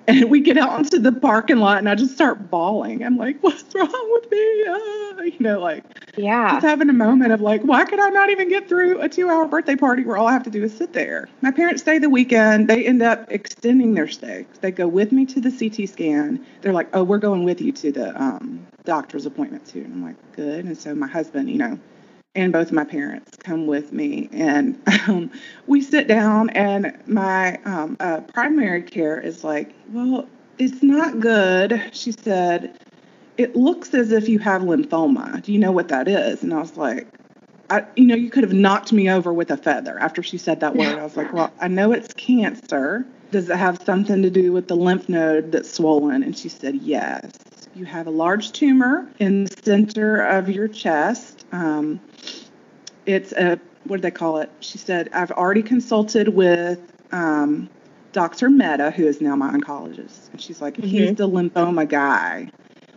And 0.08 0.32
we 0.32 0.40
get 0.40 0.58
out 0.58 0.80
into 0.80 0.98
the 0.98 1.12
parking 1.12 1.58
lot 1.58 1.78
and 1.78 1.88
I 1.88 1.94
just 1.94 2.16
start 2.16 2.50
bawling. 2.50 3.04
I'm 3.06 3.18
like, 3.18 3.40
what's 3.42 3.64
wrong 3.76 4.10
with 4.14 4.32
me? 4.32 4.66
Uh, 4.66 5.22
you 5.22 5.40
know, 5.40 5.60
like, 5.60 5.84
yeah. 6.18 6.54
Just 6.54 6.66
having 6.66 6.90
a 6.90 6.94
moment 6.94 7.32
of 7.32 7.40
like, 7.40 7.62
why 7.62 7.86
could 7.86 8.00
I 8.00 8.10
not 8.10 8.32
even 8.32 8.50
get 8.50 8.68
through 8.68 9.00
a 9.00 9.08
two 9.08 9.30
hour 9.30 9.48
birthday 9.48 9.76
party 9.76 10.04
where 10.04 10.18
all 10.18 10.28
I 10.28 10.34
have 10.34 10.44
to 10.44 10.50
do 10.50 10.64
is 10.64 10.76
sit 10.76 10.94
there? 10.94 11.30
My 11.42 11.52
parents 11.52 11.84
stay 11.84 12.00
the 12.00 12.10
weekend. 12.10 12.68
They 12.68 12.84
end 12.84 13.04
up 13.04 13.32
extending 13.32 13.94
their 13.94 14.08
stay. 14.08 14.48
They 14.62 14.72
go 14.72 14.88
with 14.88 15.12
me 15.12 15.28
to 15.28 15.40
the 15.40 15.52
CT 15.52 15.88
scan. 15.88 16.46
They're 16.62 16.74
like, 16.74 16.90
oh, 16.94 17.04
we're 17.04 17.20
going 17.20 17.44
with 17.44 17.62
you 17.62 17.72
to 17.72 17.92
the 17.92 18.22
um, 18.22 18.66
doctor's 18.86 19.28
appointment 19.28 19.68
too. 19.68 19.82
And 19.82 19.94
I'm 19.94 20.04
like, 20.04 20.36
good. 20.36 20.66
And 20.66 20.76
so 20.76 20.96
my 20.96 21.08
husband, 21.08 21.48
you 21.48 21.60
know, 21.60 21.80
and 22.36 22.54
both 22.54 22.72
my 22.72 22.84
parents 22.84 23.38
come 23.38 23.68
with 23.68 23.92
me. 23.92 24.30
And 24.32 24.82
um, 25.08 25.32
we 25.68 25.82
sit 25.82 26.08
down 26.08 26.50
and 26.52 26.98
my 27.08 27.58
um, 27.66 27.98
uh, 28.00 28.22
primary 28.22 28.84
care 28.84 29.20
is 29.20 29.44
like 29.44 29.74
well 29.92 30.28
it's 30.58 30.84
not 30.84 31.20
good 31.20 31.82
she 31.94 32.12
said. 32.12 32.78
It 33.38 33.56
looks 33.56 33.94
as 33.94 34.12
if 34.12 34.30
you 34.30 34.38
have 34.40 34.62
lymphoma. 34.62 35.42
Do 35.42 35.52
you 35.52 35.58
know 35.58 35.72
what 35.72 35.88
that 35.88 36.08
is? 36.08 36.44
And 36.44 36.54
i 36.54 36.60
was 36.60 36.78
like 36.78 37.08
I, 37.70 37.86
you 37.96 38.06
know 38.06 38.16
you 38.16 38.30
could 38.30 38.44
have 38.44 38.54
knocked 38.54 38.92
me 38.92 39.10
over 39.10 39.34
with 39.34 39.50
a 39.50 39.58
feather 39.58 39.98
after 40.00 40.22
she 40.22 40.38
said 40.38 40.60
that 40.60 40.76
word. 40.76 40.98
I 40.98 41.04
was 41.04 41.18
like 41.18 41.34
well 41.34 41.52
i 41.60 41.68
know 41.68 41.92
it's 41.92 42.14
cancer. 42.14 43.06
Does 43.32 43.50
it 43.50 43.56
have 43.56 43.82
something 43.84 44.22
to 44.24 44.30
do 44.30 44.52
with 44.52 44.68
the 44.68 44.76
lymph 44.76 45.08
node 45.08 45.54
that's 45.54 45.72
swollen? 45.72 46.22
And 46.22 46.38
she 46.38 46.50
said 46.50 46.76
yes. 46.76 47.32
You 47.74 47.86
have 47.86 48.06
a 48.06 48.12
large 48.12 48.52
tumor 48.52 49.10
in 49.20 49.46
the 49.46 49.56
center 49.64 50.22
of 50.22 50.50
your 50.50 50.68
chest 50.68 51.46
um, 51.54 52.02
it's 53.12 53.32
a 53.34 53.60
what 53.86 53.98
do 53.98 54.02
they 54.02 54.12
call 54.12 54.38
it? 54.38 54.50
She 54.60 54.78
said, 54.78 55.10
I've 55.14 55.32
already 55.32 55.64
consulted 55.64 56.30
with 56.30 56.80
um, 57.12 57.70
Dr. 58.12 58.50
Mehta, 58.50 58.92
who 58.92 59.08
is 59.08 59.22
now 59.22 59.36
my 59.36 59.52
oncologist. 59.52 60.32
And 60.32 60.42
she's 60.42 60.62
like, 60.62 60.76
mm-hmm. 60.76 60.88
he's 60.88 61.16
the 61.16 61.28
lymphoma 61.28 61.88
guy. 61.88 62.52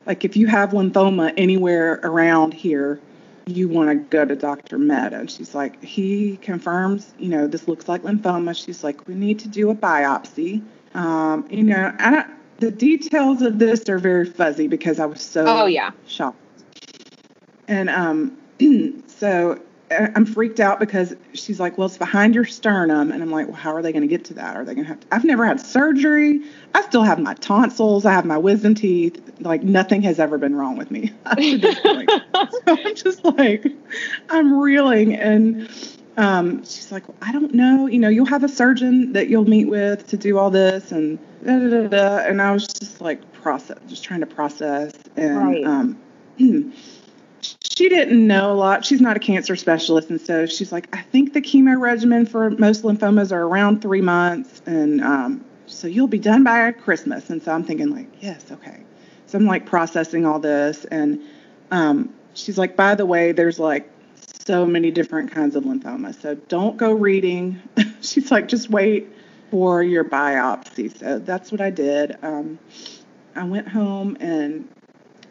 Like, 0.06 0.24
if 0.24 0.36
you 0.36 0.46
have 0.46 0.70
lymphoma 0.70 1.32
anywhere 1.36 2.00
around 2.02 2.52
here, 2.52 3.00
you 3.46 3.68
want 3.68 3.90
to 3.90 3.94
go 3.94 4.24
to 4.24 4.36
Dr. 4.36 4.78
Mehta. 4.78 5.16
And 5.16 5.30
she's 5.30 5.54
like, 5.54 5.82
he 5.82 6.36
confirms, 6.38 7.14
you 7.18 7.28
know, 7.28 7.46
this 7.46 7.68
looks 7.68 7.88
like 7.88 8.02
lymphoma. 8.02 8.54
She's 8.54 8.84
like, 8.84 9.06
we 9.08 9.14
need 9.14 9.38
to 9.40 9.48
do 9.48 9.70
a 9.70 9.74
biopsy. 9.74 10.62
Um, 10.94 11.46
you 11.50 11.62
know, 11.62 11.94
I 11.98 12.10
don't, 12.10 12.26
the 12.58 12.70
details 12.70 13.42
of 13.42 13.58
this 13.58 13.88
are 13.88 13.98
very 13.98 14.26
fuzzy 14.26 14.68
because 14.68 15.00
I 15.00 15.06
was 15.06 15.22
so 15.22 15.44
oh, 15.46 15.66
yeah. 15.66 15.90
shocked. 16.06 16.38
And 17.66 17.88
um, 17.88 18.36
so 19.06 19.60
I'm 19.90 20.24
freaked 20.24 20.60
out 20.60 20.80
because 20.80 21.14
she's 21.34 21.60
like, 21.60 21.76
well, 21.76 21.86
it's 21.86 21.98
behind 21.98 22.34
your 22.34 22.44
sternum. 22.44 23.12
And 23.12 23.22
I'm 23.22 23.30
like, 23.30 23.46
well, 23.46 23.56
how 23.56 23.74
are 23.74 23.82
they 23.82 23.92
going 23.92 24.02
to 24.02 24.08
get 24.08 24.24
to 24.26 24.34
that? 24.34 24.56
Are 24.56 24.64
they 24.64 24.74
going 24.74 24.86
to 24.86 24.88
have 24.88 25.00
to? 25.00 25.06
I've 25.12 25.24
never 25.24 25.44
had 25.44 25.60
surgery. 25.60 26.40
I 26.74 26.82
still 26.82 27.02
have 27.02 27.18
my 27.18 27.34
tonsils. 27.34 28.06
I 28.06 28.12
have 28.12 28.24
my 28.24 28.38
wisdom 28.38 28.74
teeth. 28.74 29.20
Like, 29.40 29.62
nothing 29.62 30.02
has 30.02 30.18
ever 30.18 30.38
been 30.38 30.56
wrong 30.56 30.76
with 30.76 30.90
me 30.90 31.12
so 31.38 32.06
I'm 32.66 32.94
just 32.94 33.24
like, 33.24 33.66
I'm 34.30 34.58
reeling. 34.58 35.14
And 35.14 35.68
um, 36.16 36.64
she's 36.64 36.90
like, 36.90 37.06
well, 37.08 37.18
I 37.20 37.32
don't 37.32 37.54
know. 37.54 37.86
You 37.86 37.98
know, 37.98 38.08
you'll 38.08 38.26
have 38.26 38.44
a 38.44 38.48
surgeon 38.48 39.12
that 39.12 39.28
you'll 39.28 39.48
meet 39.48 39.66
with 39.66 40.06
to 40.08 40.16
do 40.16 40.38
all 40.38 40.50
this. 40.50 40.92
And 40.92 41.18
da 41.44 41.58
da 41.58 41.68
da 41.68 41.88
da. 41.88 42.16
And 42.26 42.40
I 42.40 42.52
was 42.52 42.66
just 42.66 43.00
like, 43.00 43.32
process, 43.32 43.78
just 43.86 44.02
trying 44.02 44.20
to 44.20 44.26
process. 44.26 44.94
And, 45.16 45.36
right. 45.36 45.64
um, 45.64 46.00
she 47.76 47.88
didn't 47.88 48.26
know 48.26 48.52
a 48.52 48.54
lot. 48.54 48.84
She's 48.84 49.00
not 49.00 49.16
a 49.16 49.20
cancer 49.20 49.56
specialist, 49.56 50.10
and 50.10 50.20
so 50.20 50.46
she's 50.46 50.70
like, 50.70 50.88
I 50.96 51.02
think 51.02 51.32
the 51.32 51.40
chemo 51.40 51.78
regimen 51.78 52.26
for 52.26 52.50
most 52.50 52.82
lymphomas 52.82 53.32
are 53.32 53.42
around 53.42 53.82
three 53.82 54.00
months, 54.00 54.62
and 54.66 55.00
um, 55.02 55.44
so 55.66 55.86
you'll 55.86 56.06
be 56.06 56.18
done 56.18 56.44
by 56.44 56.70
Christmas. 56.72 57.30
And 57.30 57.42
so 57.42 57.52
I'm 57.52 57.64
thinking 57.64 57.90
like, 57.90 58.06
yes, 58.20 58.52
okay. 58.52 58.80
So 59.26 59.38
I'm 59.38 59.46
like 59.46 59.66
processing 59.66 60.24
all 60.24 60.38
this, 60.38 60.84
and 60.84 61.20
um, 61.70 62.14
she's 62.34 62.58
like, 62.58 62.76
by 62.76 62.94
the 62.94 63.06
way, 63.06 63.32
there's 63.32 63.58
like 63.58 63.90
so 64.46 64.64
many 64.64 64.90
different 64.90 65.32
kinds 65.32 65.56
of 65.56 65.64
lymphoma, 65.64 66.14
so 66.20 66.34
don't 66.34 66.76
go 66.76 66.92
reading. 66.92 67.60
she's 68.00 68.30
like, 68.30 68.46
just 68.46 68.70
wait 68.70 69.08
for 69.50 69.82
your 69.82 70.04
biopsy. 70.04 70.96
So 70.96 71.18
that's 71.18 71.50
what 71.50 71.60
I 71.60 71.70
did. 71.70 72.16
Um, 72.22 72.58
I 73.34 73.44
went 73.44 73.66
home 73.66 74.16
and 74.20 74.68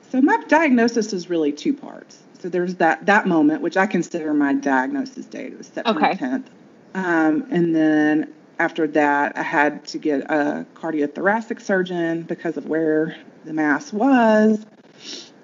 so 0.09 0.21
my 0.21 0.38
diagnosis 0.47 1.13
is 1.13 1.29
really 1.29 1.51
two 1.51 1.73
parts. 1.73 2.22
So 2.43 2.50
there's 2.50 2.75
that 2.75 3.05
that 3.05 3.25
moment, 3.25 3.62
which 3.62 3.77
I 3.77 3.88
consider 3.88 4.33
my 4.33 4.53
diagnosis 4.53 5.25
date. 5.27 5.53
It 5.53 5.57
was 5.57 5.67
September 5.67 6.07
okay. 6.07 6.15
10th. 6.15 6.47
Um, 6.93 7.47
and 7.50 7.73
then 7.73 8.33
after 8.59 8.85
that, 8.85 9.38
I 9.38 9.43
had 9.43 9.85
to 9.85 9.97
get 9.97 10.29
a 10.29 10.65
cardiothoracic 10.75 11.62
surgeon 11.62 12.23
because 12.23 12.57
of 12.57 12.67
where 12.67 13.15
the 13.45 13.53
mass 13.53 13.93
was 13.93 14.65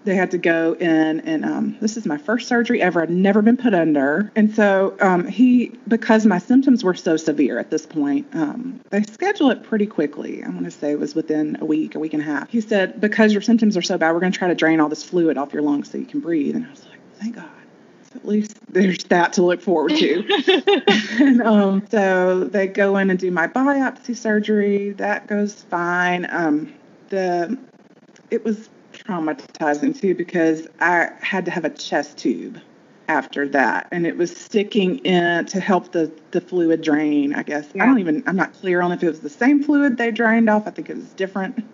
they 0.06 0.15
had 0.15 0.32
to 0.32 0.38
go 0.38 0.74
in 0.74 1.20
and 1.22 1.46
um, 1.46 1.77
this 1.82 1.98
is 1.98 2.06
my 2.06 2.18
first 2.18 2.48
surgery 2.48 2.82
ever 2.82 3.01
i'd 3.01 3.10
never 3.10 3.41
been 3.41 3.58
put 3.58 3.74
under 3.74 4.32
and 4.36 4.53
so 4.53 4.96
um, 5.01 5.27
he 5.27 5.72
because 5.88 6.25
my 6.25 6.38
symptoms 6.38 6.84
were 6.84 6.94
so 6.94 7.18
severe 7.18 7.60
at 7.60 7.70
this 7.70 7.86
point 7.86 8.27
um, 8.34 8.79
they 8.89 9.03
scheduled 9.03 9.51
it 9.51 9.63
pretty 9.63 9.86
quickly 9.86 10.44
i 10.44 10.50
want 10.50 10.65
to 10.65 10.72
say 10.72 10.91
it 10.91 11.00
was 11.00 11.15
within 11.15 11.58
a 11.62 11.65
week 11.65 11.96
a 11.96 12.00
week 12.00 12.13
and 12.13 12.22
a 12.22 12.25
half 12.25 12.50
he 12.50 12.62
said 12.62 13.00
because 13.00 13.34
your 13.34 13.41
symptoms 13.41 13.75
are 13.75 13.82
so 13.82 13.98
bad 13.98 14.12
we're 14.13 14.20
going 14.20 14.32
to 14.32 14.38
try 14.38 14.48
to 14.48 14.56
drain 14.56 14.79
all 14.79 14.89
this 14.89 15.03
fluid 15.03 15.38
off 15.38 15.53
your 15.53 15.62
lungs 15.62 15.91
so 15.91 15.98
you 15.98 16.06
can 16.06 16.20
breathe 16.20 16.56
and 16.56 16.65
i 16.65 16.70
was 16.70 16.86
like 16.86 16.88
thank 17.20 17.36
god. 17.36 17.50
At 18.16 18.26
least 18.26 18.58
there's 18.70 19.04
that 19.06 19.34
to 19.34 19.44
look 19.44 19.62
forward 19.62 19.96
to. 19.98 20.24
And 21.20 21.42
um, 21.42 21.86
so 21.92 22.46
they 22.46 22.66
go 22.66 22.98
in 22.98 23.10
and 23.10 23.20
do 23.20 23.30
my 23.30 23.48
biopsy 23.48 24.16
surgery. 24.16 24.92
That 24.92 25.28
goes 25.28 25.64
fine. 25.64 26.26
Um, 26.32 26.74
the 27.10 27.58
it 28.32 28.44
was 28.44 28.70
traumatizing 28.94 30.00
too 30.00 30.16
because 30.16 30.68
I 30.80 31.10
had 31.20 31.46
to 31.46 31.52
have 31.52 31.66
a 31.66 31.70
chest 31.70 32.18
tube 32.18 32.60
after 33.08 33.48
that 33.50 33.88
and 33.92 34.06
it 34.06 34.18
was 34.18 34.36
sticking 34.36 35.00
in 35.00 35.46
to 35.48 35.60
help 35.60 35.92
the 35.94 36.12
the 36.30 36.40
fluid 36.40 36.82
drain 36.82 37.34
i 37.34 37.42
guess. 37.42 37.68
Yeah. 37.74 37.84
i 37.84 37.86
don't 37.88 37.98
even 37.98 38.24
i'm 38.28 38.36
not 38.36 38.54
clear 38.54 38.82
on 38.82 38.92
if 38.92 39.02
it 39.02 39.10
was 39.10 39.22
the 39.22 39.30
same 39.30 39.64
fluid 39.64 39.98
they 39.98 40.12
drained 40.12 40.48
off. 40.48 40.68
I 40.68 40.70
think 40.70 40.92
it 40.92 40.96
was 40.96 41.12
different. 41.14 41.66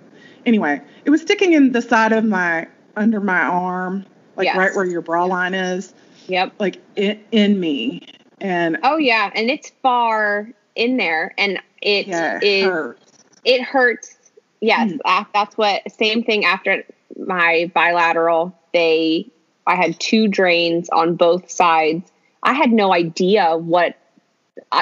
Anyway 0.45 0.81
it 1.03 1.09
was 1.09 1.21
sticking 1.21 1.53
in 1.53 1.73
the 1.73 1.81
side 1.81 2.13
of 2.13 2.23
my 2.23 2.67
under 2.95 3.19
my 3.19 3.41
arm 3.41 4.05
like 4.35 4.45
yes. 4.45 4.57
right 4.57 4.75
where 4.75 4.85
your 4.85 5.01
bra 5.01 5.25
line 5.25 5.53
is. 5.53 5.93
Yep. 6.27 6.53
Like 6.59 6.81
in, 6.95 7.23
in 7.31 7.59
me. 7.59 8.07
And 8.41 8.77
oh 8.83 8.97
yeah. 8.97 9.31
And 9.33 9.49
it's 9.49 9.71
far 9.81 10.49
in 10.75 10.97
there. 10.97 11.33
And 11.37 11.59
it, 11.81 12.07
yeah, 12.07 12.37
it 12.37 12.43
is, 12.43 12.65
hurts. 12.65 13.11
it 13.43 13.61
hurts. 13.61 14.17
Yes. 14.61 14.91
Mm. 14.91 15.25
that's 15.33 15.57
what 15.57 15.81
same 15.91 16.23
thing 16.23 16.45
after 16.45 16.83
my 17.17 17.71
bilateral, 17.73 18.57
they 18.73 19.29
I 19.67 19.75
had 19.75 19.99
two 19.99 20.27
drains 20.27 20.89
on 20.89 21.15
both 21.15 21.49
sides. 21.49 22.11
I 22.43 22.53
had 22.53 22.71
no 22.71 22.93
idea 22.93 23.57
what 23.57 23.97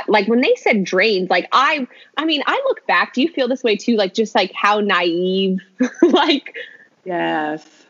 like 0.08 0.28
when 0.28 0.42
they 0.42 0.54
said 0.56 0.84
drains 0.84 1.30
like 1.30 1.48
i 1.52 1.86
i 2.18 2.26
mean 2.26 2.44
i 2.46 2.62
look 2.66 2.86
back. 2.88 3.14
Do 3.14 3.22
you 3.22 3.30
feel 3.30 3.48
this 3.48 3.64
way 3.64 3.76
too? 3.76 3.96
Like 3.96 4.14
just 4.14 4.36
like 4.36 4.52
how 4.54 4.80
naive 4.80 5.60
like 6.02 6.56
yes 7.06 7.83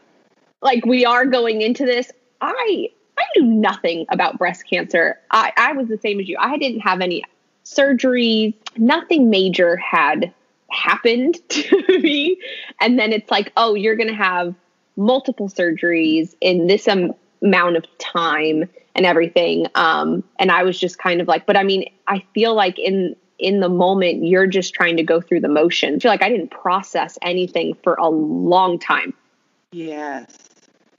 like 0.64 0.86
we 0.86 1.06
are 1.06 1.26
going 1.26 1.62
into 1.62 1.86
this 1.86 2.12
i 2.42 2.90
i 3.18 3.24
knew 3.36 3.46
nothing 3.46 4.06
about 4.10 4.38
breast 4.38 4.64
cancer 4.70 5.20
i 5.32 5.52
i 5.58 5.74
was 5.74 5.88
the 5.88 5.98
same 5.98 6.20
as 6.20 6.28
you 6.28 6.38
i 6.40 6.58
didn't 6.58 6.82
have 6.82 7.02
any 7.02 7.24
surgeries 7.66 8.54
nothing 8.78 9.30
major 9.30 9.78
had 9.78 10.34
happened 10.74 11.38
to 11.50 12.00
me. 12.00 12.40
And 12.82 13.00
then 13.00 13.14
it's 13.14 13.32
like, 13.32 13.52
oh, 13.56 13.76
you're 13.76 13.96
going 13.96 14.10
to 14.10 14.16
have 14.16 14.54
multiple 14.96 15.50
surgeries 15.50 16.36
in 16.42 16.68
this 16.68 16.88
amount 16.88 17.78
of 17.78 17.86
time 17.98 18.70
and 18.96 19.06
everything. 19.06 19.68
Um, 19.76 20.24
and 20.38 20.52
I 20.52 20.64
was 20.64 20.80
just 20.80 20.98
kind 20.98 21.22
of 21.22 21.28
like, 21.28 21.46
but 21.46 21.58
I 21.58 21.64
mean, 21.64 21.92
I 22.08 22.24
feel 22.34 22.54
like 22.54 22.78
in 22.78 23.16
in 23.40 23.60
the 23.60 23.70
moment 23.70 24.24
you're 24.24 24.48
just 24.48 24.74
trying 24.74 24.96
to 24.96 25.04
go 25.04 25.20
through 25.20 25.42
the 25.42 25.50
motion. 25.50 25.96
I 25.96 26.00
feel 26.00 26.12
like 26.12 26.22
I 26.22 26.30
didn't 26.30 26.52
process 26.52 27.18
anything 27.22 27.76
for 27.84 27.96
a 27.96 28.08
long 28.08 28.78
time. 28.78 29.14
Yes. 29.72 30.38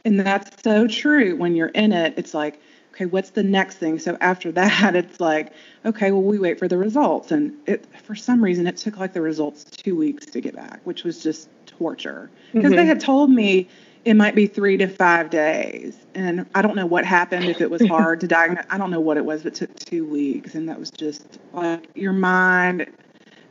And 0.04 0.20
that's 0.20 0.62
so 0.62 0.87
true. 0.87 1.37
When 1.37 1.56
you're 1.56 1.68
in 1.68 1.92
it, 1.92 2.14
it's 2.16 2.34
like, 2.34 2.61
okay, 2.92 3.06
what's 3.06 3.30
the 3.30 3.42
next 3.42 3.76
thing? 3.76 3.99
So 3.99 4.16
after 4.20 4.52
that, 4.52 4.94
it's 4.94 5.20
like, 5.20 5.52
okay, 5.84 6.12
well, 6.12 6.23
we 6.23 6.38
wait 6.38 6.58
for 6.58 6.68
the 6.68 6.78
results. 6.78 7.30
And 7.30 7.54
it, 7.66 7.87
for 8.02 8.14
some 8.14 8.42
reason, 8.42 8.66
it 8.66 8.76
took 8.76 8.96
like 8.96 9.12
the 9.12 9.23
results 9.23 9.64
two 9.64 9.96
weeks 9.96 10.26
to 10.26 10.40
get 10.40 10.54
back, 10.54 10.80
which 10.84 11.04
was 11.04 11.23
just 11.23 11.49
torture. 11.66 12.30
Because 12.52 12.70
mm-hmm. 12.70 12.76
they 12.76 12.87
had 12.87 13.00
told 13.00 13.30
me 13.30 13.68
it 14.04 14.14
might 14.14 14.34
be 14.34 14.46
three 14.46 14.76
to 14.76 14.87
five 14.87 15.30
days. 15.30 15.96
And 16.14 16.46
I 16.54 16.62
don't 16.62 16.76
know 16.76 16.87
what 16.87 17.04
happened, 17.04 17.46
if 17.46 17.61
it 17.61 17.70
was 17.70 17.84
hard 17.88 18.20
to 18.20 18.28
diagnose. 18.28 18.64
I 18.70 18.78
don't 18.78 18.90
know 18.90 19.00
what 19.00 19.16
it 19.16 19.25
was, 19.25 19.42
but 19.42 19.52
it 19.52 19.54
took 19.56 19.76
two 19.76 20.04
weeks. 20.04 20.54
And 20.54 20.68
that 20.68 20.78
was 20.78 20.90
just 20.90 21.38
like 21.52 21.88
your 21.94 22.12
mind. 22.12 22.87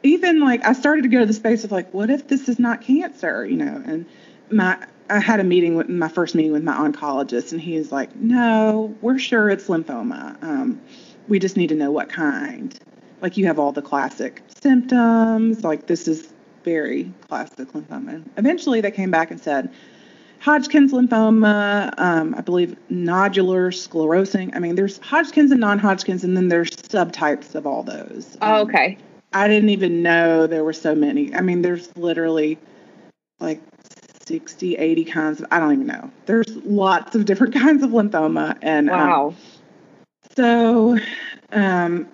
Even 0.03 0.41
like 0.41 0.63
I 0.65 0.73
started 0.73 1.03
to 1.03 1.07
go 1.07 1.19
to 1.19 1.25
the 1.25 1.33
space 1.33 1.63
of 1.63 1.71
like, 1.71 1.93
what 1.93 2.09
if 2.09 2.27
this 2.27 2.49
is 2.49 2.59
not 2.59 2.81
cancer, 2.81 3.45
you 3.45 3.57
know? 3.57 3.81
And 3.85 4.05
my 4.51 4.77
I 5.09 5.19
had 5.19 5.39
a 5.39 5.43
meeting 5.43 5.75
with 5.75 5.89
my 5.89 6.07
first 6.07 6.35
meeting 6.35 6.51
with 6.51 6.63
my 6.63 6.73
oncologist, 6.73 7.51
and 7.51 7.61
he's 7.61 7.91
like, 7.91 8.15
"No, 8.15 8.95
we're 9.01 9.19
sure 9.19 9.49
it's 9.49 9.67
lymphoma. 9.67 10.41
Um, 10.43 10.81
we 11.27 11.39
just 11.39 11.57
need 11.57 11.67
to 11.69 11.75
know 11.75 11.91
what 11.91 12.09
kind. 12.09 12.77
Like 13.21 13.37
you 13.37 13.45
have 13.45 13.59
all 13.59 13.71
the 13.71 13.81
classic 13.81 14.41
symptoms. 14.61 15.63
Like 15.63 15.87
this 15.87 16.07
is 16.07 16.33
very 16.63 17.11
classic 17.27 17.69
lymphoma. 17.73 18.15
And 18.15 18.29
eventually, 18.37 18.81
they 18.81 18.91
came 18.91 19.11
back 19.11 19.31
and 19.31 19.39
said 19.39 19.69
Hodgkin's 20.39 20.91
lymphoma, 20.91 21.93
um, 21.97 22.35
I 22.37 22.41
believe 22.41 22.75
nodular 22.91 23.71
sclerosing. 23.71 24.53
I 24.55 24.59
mean, 24.59 24.75
there's 24.75 24.97
Hodgkin's 24.99 25.51
and 25.51 25.61
non-Hodgkin's, 25.61 26.23
and 26.23 26.35
then 26.35 26.49
there's 26.49 26.69
subtypes 26.71 27.55
of 27.55 27.65
all 27.65 27.83
those. 27.83 28.37
Oh, 28.41 28.61
Um, 28.61 28.67
okay. 28.69 28.97
I 29.31 29.47
didn't 29.47 29.69
even 29.69 30.03
know 30.03 30.45
there 30.45 30.63
were 30.63 30.73
so 30.73 30.93
many. 30.93 31.33
I 31.33 31.41
mean, 31.41 31.61
there's 31.61 31.95
literally 31.95 32.59
like 33.39 33.61
60, 34.27 34.75
80 34.75 35.05
kinds 35.05 35.41
of, 35.41 35.47
I 35.51 35.59
don't 35.59 35.73
even 35.73 35.87
know. 35.87 36.11
There's 36.25 36.55
lots 36.65 37.15
of 37.15 37.25
different 37.25 37.53
kinds 37.65 37.83
of 37.83 37.91
lymphoma. 37.91 38.57
And 38.61 38.89
um, 38.89 38.95
Wow. 38.97 39.35
so 40.35 40.97
um, 41.51 42.07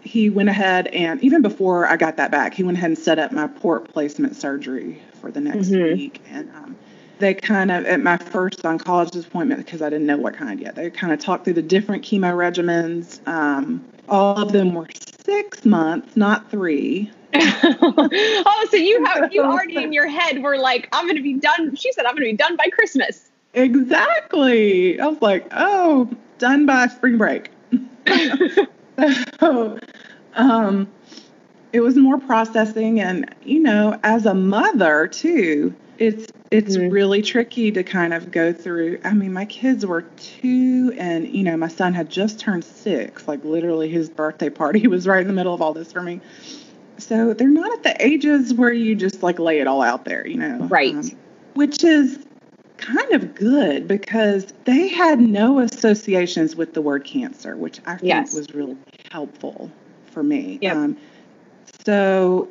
he 0.00 0.30
went 0.30 0.48
ahead 0.48 0.86
and, 0.88 1.22
even 1.22 1.42
before 1.42 1.86
I 1.86 1.96
got 1.96 2.16
that 2.16 2.30
back, 2.30 2.54
he 2.54 2.62
went 2.62 2.78
ahead 2.78 2.90
and 2.90 2.98
set 2.98 3.18
up 3.18 3.32
my 3.32 3.46
port 3.46 3.88
placement 3.92 4.36
surgery 4.36 5.02
for 5.20 5.30
the 5.30 5.40
next 5.40 5.70
Mhm. 5.70 5.94
week. 5.94 6.22
And 6.30 6.50
um, 6.54 6.76
they 7.18 7.34
kind 7.34 7.70
of, 7.70 7.84
at 7.84 8.00
my 8.02 8.16
first 8.16 8.62
oncologist 8.62 9.26
appointment, 9.26 9.64
because 9.64 9.82
I 9.82 9.90
didn't 9.90 10.06
know 10.06 10.16
what 10.16 10.34
kind 10.34 10.58
yet, 10.60 10.74
they 10.74 10.90
kind 10.90 11.12
of 11.12 11.18
talked 11.18 11.44
through 11.44 11.54
the 11.54 11.62
different 11.62 12.04
chemo 12.04 12.32
regimens. 12.34 13.26
Um, 13.28 13.84
all 14.08 14.36
of 14.36 14.52
them 14.52 14.74
were 14.74 14.86
six 15.24 15.64
months, 15.64 16.16
not 16.16 16.50
three. 16.50 17.10
oh, 17.34 18.66
so 18.70 18.76
you 18.76 19.04
have 19.04 19.32
you 19.32 19.42
already 19.44 19.82
in 19.82 19.92
your 19.92 20.08
head 20.08 20.42
were 20.42 20.58
like, 20.58 20.88
I'm 20.92 21.06
gonna 21.06 21.22
be 21.22 21.34
done. 21.34 21.74
She 21.76 21.92
said 21.92 22.06
I'm 22.06 22.14
gonna 22.14 22.26
be 22.26 22.36
done 22.36 22.56
by 22.56 22.68
Christmas. 22.68 23.30
Exactly. 23.54 25.00
I 25.00 25.06
was 25.06 25.20
like, 25.22 25.46
oh, 25.52 26.08
done 26.38 26.66
by 26.66 26.86
spring 26.88 27.18
break. 27.18 27.50
so, 29.40 29.78
um, 30.34 30.88
it 31.72 31.80
was 31.80 31.96
more 31.96 32.18
processing, 32.18 33.00
and 33.00 33.32
you 33.44 33.60
know, 33.60 33.98
as 34.02 34.26
a 34.26 34.34
mother 34.34 35.06
too, 35.06 35.74
it's 35.98 36.26
it's 36.50 36.76
Mhm. 36.76 36.90
really 36.90 37.22
tricky 37.22 37.70
to 37.70 37.84
kind 37.84 38.12
of 38.12 38.32
go 38.32 38.52
through. 38.52 38.98
I 39.04 39.12
mean, 39.12 39.32
my 39.32 39.44
kids 39.44 39.86
were 39.86 40.02
two, 40.16 40.92
and 40.98 41.28
you 41.28 41.44
know, 41.44 41.56
my 41.56 41.68
son 41.68 41.94
had 41.94 42.10
just 42.10 42.40
turned 42.40 42.64
six. 42.64 43.28
Like 43.28 43.44
literally, 43.44 43.88
his 43.88 44.08
birthday 44.08 44.50
party 44.50 44.86
was 44.88 45.06
right 45.06 45.20
in 45.20 45.28
the 45.28 45.32
middle 45.32 45.54
of 45.54 45.62
all 45.62 45.72
this 45.72 45.92
for 45.92 46.02
me. 46.02 46.20
So 47.00 47.34
they're 47.34 47.48
not 47.48 47.72
at 47.72 47.82
the 47.82 48.06
ages 48.06 48.54
where 48.54 48.72
you 48.72 48.94
just 48.94 49.22
like 49.22 49.38
lay 49.38 49.60
it 49.60 49.66
all 49.66 49.82
out 49.82 50.04
there, 50.04 50.26
you 50.26 50.36
know. 50.36 50.58
Right. 50.66 50.94
Um, 50.94 51.10
which 51.54 51.82
is 51.82 52.18
kind 52.76 53.12
of 53.12 53.34
good 53.34 53.86
because 53.86 54.52
they 54.64 54.88
had 54.88 55.20
no 55.20 55.58
associations 55.60 56.56
with 56.56 56.72
the 56.74 56.80
word 56.80 57.04
cancer, 57.04 57.56
which 57.56 57.80
I 57.86 57.96
think 57.96 58.04
Yes. 58.04 58.34
was 58.34 58.52
really 58.54 58.76
helpful 59.10 59.70
for 60.06 60.22
me. 60.22 60.58
Yep. 60.62 60.76
Um, 60.76 60.96
so 61.84 62.48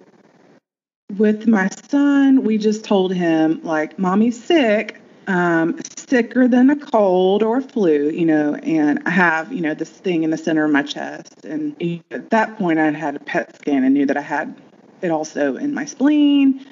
with 1.18 1.48
my 1.48 1.70
son, 1.90 2.44
we 2.44 2.58
just 2.58 2.84
told 2.84 3.14
him 3.14 3.62
like, 3.64 3.98
"Mommy's 3.98 4.42
sick, 4.42 4.99
um, 5.30 5.80
sicker 5.96 6.48
than 6.50 6.70
a 6.70 6.76
cold 6.76 7.44
or 7.44 7.58
a 7.60 7.62
flu, 7.62 8.10
you 8.10 8.26
know, 8.26 8.56
and 8.56 9.00
I 9.06 9.12
have, 9.12 9.54
you 9.54 9.62
know, 9.62 9.74
this 9.74 9.90
thing 9.92 10.24
in 10.24 10.32
the 10.32 10.38
center 10.38 10.66
of 10.66 10.72
my 10.72 10.84
chest." 10.84 11.46
And 11.46 11.76
at 12.12 12.30
that 12.32 12.58
point, 12.58 12.80
I 12.80 12.92
had 12.92 13.16
a 13.16 13.20
PET 13.20 13.56
scan 13.56 13.86
and 13.86 13.94
knew 13.94 14.06
that 14.08 14.18
I 14.18 14.22
had 14.22 14.56
it 15.02 15.12
also 15.12 15.56
in 15.56 15.74
my 15.74 15.86
spleen. 15.86 16.66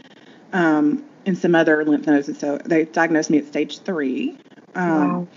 Um, 0.54 1.04
and 1.26 1.38
some 1.38 1.56
other 1.56 1.84
lymph 1.84 2.08
nodes, 2.08 2.30
and 2.30 2.38
so 2.38 2.58
they 2.66 2.86
diagnosed 2.86 3.30
me 3.30 3.38
at 3.40 3.48
stage 3.48 3.80
three. 3.80 4.38
Um, 4.76 5.12
Wow. 5.12 5.28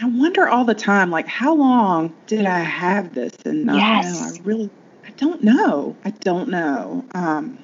I 0.00 0.06
wonder 0.08 0.48
all 0.48 0.64
the 0.64 0.74
time, 0.74 1.10
like, 1.12 1.28
how 1.28 1.54
long 1.54 2.12
did 2.26 2.44
I 2.46 2.58
have 2.60 3.14
this 3.14 3.32
and 3.44 3.64
not 3.66 3.76
Yes. 3.76 4.20
know? 4.20 4.26
I 4.26 4.40
really, 4.42 4.70
I 5.06 5.10
don't 5.12 5.44
know. 5.44 5.96
I 6.04 6.10
don't 6.10 6.48
know. 6.48 7.04
Um, 7.14 7.61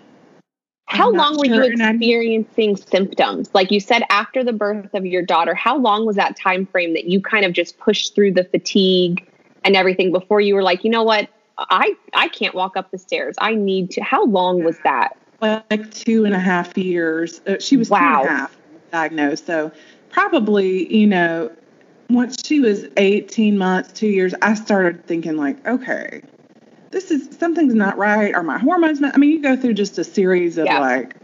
How 0.88 1.11
long 1.12 1.37
were 1.38 1.45
sure, 1.45 1.64
you 1.64 1.71
experiencing 1.71 2.76
symptoms? 2.76 3.50
Like 3.52 3.71
you 3.71 3.78
said, 3.78 4.02
after 4.11 4.42
the 4.42 4.54
birth 4.54 4.95
of 4.95 5.04
your 5.04 5.23
daughter, 5.23 5.54
how 5.54 5.76
long 5.76 6.07
was 6.07 6.16
that 6.16 6.35
time 6.37 6.64
frame 6.64 6.95
that 6.95 7.04
you 7.04 7.21
kind 7.21 7.45
of 7.45 7.52
just 7.52 7.78
pushed 7.78 8.14
through 8.14 8.33
the 8.33 8.45
fatigue 8.45 9.26
and 9.64 9.76
everything 9.76 10.12
before 10.12 10.40
you 10.40 10.54
were 10.54 10.62
like, 10.62 10.85
you 10.85 10.90
know 10.90 11.02
what, 11.02 11.28
I 11.59 11.95
I 12.14 12.28
can't 12.28 12.54
walk 12.54 12.76
up 12.76 12.90
the 12.90 12.99
stairs. 12.99 13.35
I 13.38 13.54
need 13.54 13.90
to. 13.92 14.02
How 14.02 14.25
long 14.25 14.65
was 14.65 14.78
that? 14.84 15.17
like 15.41 15.91
two 15.93 16.25
and 16.25 16.34
a 16.34 16.39
half 16.39 16.76
years. 16.76 17.41
Uh, 17.47 17.56
she 17.60 17.76
was 17.76 17.89
two 17.89 17.95
Wow. 17.95 18.23
and 18.23 18.28
a 18.30 18.32
half 18.32 18.56
diagnosed. 18.91 19.47
So 19.47 19.71
probably, 20.10 20.93
you 20.93 21.06
know, 21.06 21.50
once 22.10 22.36
she 22.45 22.60
was 22.60 22.86
18 22.97 23.58
months, 23.58 23.93
two 23.93 24.08
years, 24.08 24.34
I 24.43 24.54
started 24.54 25.06
thinking 25.06 25.36
like, 25.36 25.65
okay, 25.67 26.23
this 26.91 27.11
is 27.11 27.37
something's 27.39 27.75
not 27.75 27.99
right. 27.99 28.35
Are 28.35 28.43
my 28.43 28.59
hormones 28.59 29.01
not? 29.01 29.15
I 29.15 29.19
mean, 29.19 29.31
you 29.31 29.43
go 29.43 29.57
through 29.57 29.75
just 29.75 29.99
a 29.99 30.05
series 30.05 30.59
of 30.59 30.67
Yeah. 30.67 30.81
like 30.81 31.15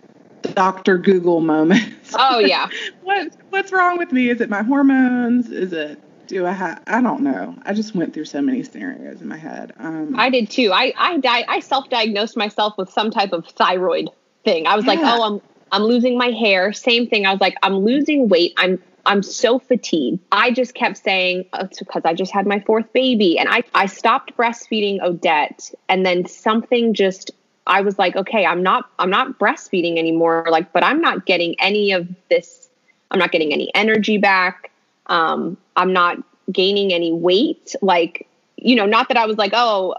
Dr. 0.55 0.99
Google 0.99 1.41
moments. 1.41 2.15
Oh 2.19 2.39
yeah, 2.39 2.69
what 3.03 3.35
what's 3.51 3.73
wrong 3.73 3.99
with 3.99 4.13
me? 4.13 4.29
Is 4.29 4.41
it 4.41 4.51
my 4.51 4.63
hormones? 4.63 5.51
Is 5.51 5.73
it 5.73 6.01
do 6.27 6.47
I 6.47 6.53
have 6.53 6.83
I 6.87 7.01
don't 7.01 7.23
know. 7.23 7.55
I 7.65 7.73
just 7.75 7.95
went 7.95 8.15
through 8.15 8.27
so 8.27 8.41
many 8.41 8.63
scenarios 8.63 9.21
in 9.21 9.29
my 9.29 9.37
head. 9.37 9.73
Um 9.79 10.15
I 10.19 10.31
did 10.31 10.51
too. 10.51 10.71
I 10.73 10.93
I 10.97 11.19
di- 11.19 11.45
I 11.49 11.61
self-diagnosed 11.61 12.37
myself 12.37 12.75
with 12.79 12.91
some 12.91 13.11
type 13.11 13.33
of 13.33 13.47
thyroid 13.47 14.11
thing. 14.45 14.67
I 14.67 14.77
was 14.77 14.87
like, 14.87 15.01
oh, 15.03 15.23
I'm 15.23 15.41
I'm 15.73 15.83
losing 15.83 16.17
my 16.17 16.29
hair. 16.29 16.73
Same 16.73 17.09
thing. 17.09 17.27
I 17.27 17.33
was 17.33 17.41
like, 17.41 17.57
I'm 17.63 17.77
losing 17.79 18.29
weight. 18.29 18.53
I'm 18.57 18.81
I'm 19.07 19.23
so 19.23 19.59
fatigued. 19.59 20.21
I 20.33 20.51
just 20.51 20.75
kept 20.75 20.99
saying 20.99 21.47
oh, 21.53 21.65
it's 21.67 21.79
because 21.79 22.03
I 22.05 22.15
just 22.15 22.33
had 22.33 22.47
my 22.47 22.61
fourth 22.61 22.93
baby, 22.93 23.39
and 23.39 23.49
I 23.49 23.63
I 23.75 23.87
stopped 23.87 24.37
breastfeeding 24.37 25.03
Odette, 25.03 25.73
and 25.89 26.05
then 26.05 26.27
something 26.27 26.95
just 26.95 27.31
I 27.67 27.81
was 27.81 27.99
like, 27.99 28.17
okay, 28.17 28.45
I'm 28.45 28.63
not 28.63 28.91
I'm 28.99 29.11
not 29.11 29.39
breastfeeding 29.39 29.99
anymore. 29.99 30.47
Like, 30.51 30.73
but 30.73 30.85
I'm 30.85 31.01
not 31.01 31.27
getting 31.27 31.55
any 31.61 31.93
of 31.93 32.09
this. 32.29 32.69
I'm 33.11 33.19
not 33.19 33.33
getting 33.33 33.53
any 33.53 33.71
energy 33.75 34.19
back. 34.19 34.71
Um, 35.07 35.57
I'm 35.77 35.93
not 35.93 36.19
gaining 36.51 36.93
any 36.93 37.13
weight. 37.13 37.75
Like, 37.81 38.27
you 38.57 38.77
know, 38.77 38.87
not 38.87 39.09
that 39.09 39.17
I 39.17 39.27
was 39.27 39.37
like, 39.37 39.53
oh, 39.55 39.95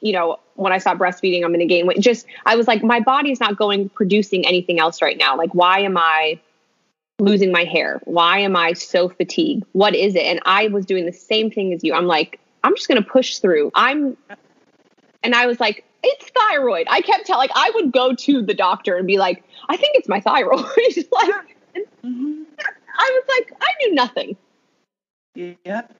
you 0.00 0.12
know, 0.12 0.38
when 0.54 0.72
I 0.72 0.78
stop 0.78 0.98
breastfeeding, 0.98 1.42
I'm 1.44 1.50
going 1.50 1.60
to 1.60 1.66
gain 1.66 1.86
weight. 1.86 2.00
Just, 2.00 2.26
I 2.46 2.56
was 2.56 2.66
like, 2.66 2.82
my 2.82 3.00
body's 3.00 3.40
not 3.40 3.56
going 3.56 3.88
producing 3.90 4.46
anything 4.46 4.78
else 4.78 5.02
right 5.02 5.16
now. 5.16 5.36
Like, 5.36 5.54
why 5.54 5.80
am 5.80 5.96
I 5.96 6.40
losing 7.20 7.52
my 7.52 7.64
hair? 7.64 8.00
Why 8.04 8.38
am 8.40 8.56
I 8.56 8.72
so 8.72 9.08
fatigued? 9.08 9.64
What 9.72 9.94
is 9.94 10.14
it? 10.14 10.22
And 10.24 10.40
I 10.44 10.68
was 10.68 10.86
doing 10.86 11.06
the 11.06 11.12
same 11.12 11.50
thing 11.50 11.72
as 11.72 11.84
you. 11.84 11.94
I'm 11.94 12.06
like, 12.06 12.40
I'm 12.64 12.74
just 12.74 12.88
going 12.88 13.02
to 13.02 13.08
push 13.08 13.38
through. 13.38 13.70
I'm, 13.74 14.16
and 15.22 15.34
I 15.34 15.46
was 15.46 15.60
like, 15.60 15.84
it's 16.02 16.30
thyroid. 16.30 16.86
I 16.90 17.00
kept 17.02 17.26
telling, 17.26 17.48
like, 17.48 17.50
I 17.54 17.70
would 17.74 17.92
go 17.92 18.14
to 18.14 18.42
the 18.42 18.54
doctor 18.54 18.96
and 18.96 19.06
be 19.06 19.18
like, 19.18 19.44
I 19.68 19.76
think 19.76 19.96
it's 19.96 20.08
my 20.08 20.20
thyroid. 20.20 20.60
like, 21.12 21.56
mhm. 22.04 22.44
I 22.98 23.20
was 23.22 23.24
like, 23.28 23.52
I 23.60 23.68
knew 23.80 23.94
nothing. 23.94 24.36
Yep. 25.34 25.94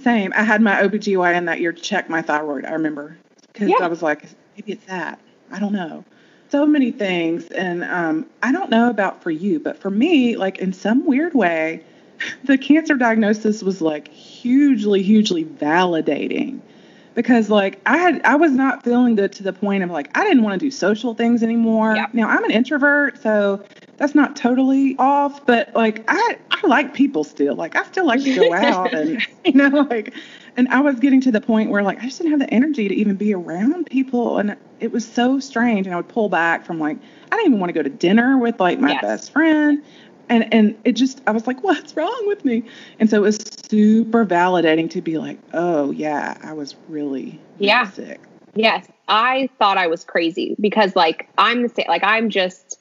Same. 0.00 0.32
I 0.34 0.42
had 0.42 0.62
my 0.62 0.82
OBGYN 0.82 1.46
that 1.46 1.60
year 1.60 1.72
check 1.72 2.08
my 2.08 2.22
thyroid, 2.22 2.64
I 2.64 2.72
remember. 2.72 3.18
Because 3.52 3.68
Yeah. 3.68 3.76
I 3.80 3.88
was 3.88 4.02
like, 4.02 4.24
maybe 4.56 4.72
it's 4.72 4.84
that. 4.86 5.18
I 5.50 5.58
don't 5.58 5.72
know. 5.72 6.04
So 6.50 6.66
many 6.66 6.90
things. 6.90 7.46
And 7.48 7.84
um, 7.84 8.26
I 8.42 8.52
don't 8.52 8.70
know 8.70 8.88
about 8.88 9.22
for 9.22 9.30
you, 9.30 9.60
but 9.60 9.78
for 9.78 9.90
me, 9.90 10.36
like 10.36 10.58
in 10.58 10.72
some 10.72 11.04
weird 11.04 11.34
way, 11.34 11.82
the 12.44 12.58
cancer 12.58 12.94
diagnosis 12.94 13.62
was 13.62 13.80
like 13.80 14.08
hugely, 14.08 15.02
hugely 15.02 15.44
validating. 15.44 16.60
Because 17.14 17.50
like 17.50 17.80
I 17.84 17.96
had 17.96 18.22
I 18.24 18.36
was 18.36 18.52
not 18.52 18.84
feeling 18.84 19.16
good 19.16 19.32
to 19.32 19.42
the 19.42 19.52
point 19.52 19.82
of 19.82 19.90
like 19.90 20.16
I 20.16 20.22
didn't 20.22 20.44
want 20.44 20.60
to 20.60 20.64
do 20.64 20.70
social 20.70 21.14
things 21.14 21.42
anymore. 21.42 21.96
Yeah. 21.96 22.06
Now 22.12 22.28
I'm 22.28 22.44
an 22.44 22.52
introvert, 22.52 23.20
so 23.20 23.64
that's 23.96 24.14
not 24.14 24.36
totally 24.36 24.94
off, 25.00 25.44
but 25.44 25.74
like 25.74 26.04
I 26.06 26.38
I 26.52 26.66
like 26.66 26.94
people 26.94 27.24
still. 27.24 27.56
Like 27.56 27.74
I 27.74 27.82
still 27.84 28.06
like 28.06 28.22
to 28.22 28.34
go 28.36 28.52
out 28.54 28.94
and 28.94 29.20
you 29.44 29.52
know 29.52 29.80
like 29.90 30.14
and 30.58 30.66
I 30.68 30.80
was 30.80 30.96
getting 30.98 31.20
to 31.22 31.30
the 31.30 31.40
point 31.40 31.70
where 31.70 31.82
like 31.82 32.00
I 32.00 32.06
just 32.06 32.18
didn't 32.18 32.32
have 32.32 32.40
the 32.40 32.52
energy 32.52 32.88
to 32.88 32.94
even 32.94 33.14
be 33.14 33.32
around 33.32 33.86
people 33.86 34.38
and 34.38 34.56
it 34.80 34.92
was 34.92 35.06
so 35.06 35.38
strange 35.38 35.86
and 35.86 35.94
I 35.94 35.96
would 35.96 36.08
pull 36.08 36.28
back 36.28 36.66
from 36.66 36.78
like 36.80 36.98
I 37.32 37.36
didn't 37.36 37.52
even 37.52 37.60
want 37.60 37.70
to 37.70 37.74
go 37.74 37.82
to 37.82 37.88
dinner 37.88 38.36
with 38.36 38.60
like 38.60 38.78
my 38.80 38.90
Yes. 38.90 39.02
best 39.02 39.32
friend. 39.32 39.82
And 40.28 40.52
and 40.52 40.76
it 40.84 40.92
just 40.92 41.22
I 41.26 41.30
was 41.30 41.46
like, 41.46 41.62
what's 41.62 41.96
wrong 41.96 42.22
with 42.26 42.44
me? 42.44 42.64
And 42.98 43.08
so 43.08 43.18
it 43.18 43.20
was 43.20 43.38
super 43.70 44.26
validating 44.26 44.90
to 44.90 45.00
be 45.00 45.16
like, 45.16 45.38
oh 45.54 45.92
yeah, 45.92 46.36
I 46.42 46.52
was 46.52 46.74
really, 46.88 47.40
really 47.58 47.66
Yeah. 47.68 47.90
sick. 47.90 48.20
Yes, 48.54 48.88
I 49.06 49.48
thought 49.58 49.78
I 49.78 49.86
was 49.86 50.04
crazy 50.04 50.56
because 50.60 50.96
like 50.96 51.28
I'm 51.38 51.62
the 51.62 51.68
same. 51.68 51.86
Like 51.88 52.02
I'm 52.02 52.28
just 52.28 52.80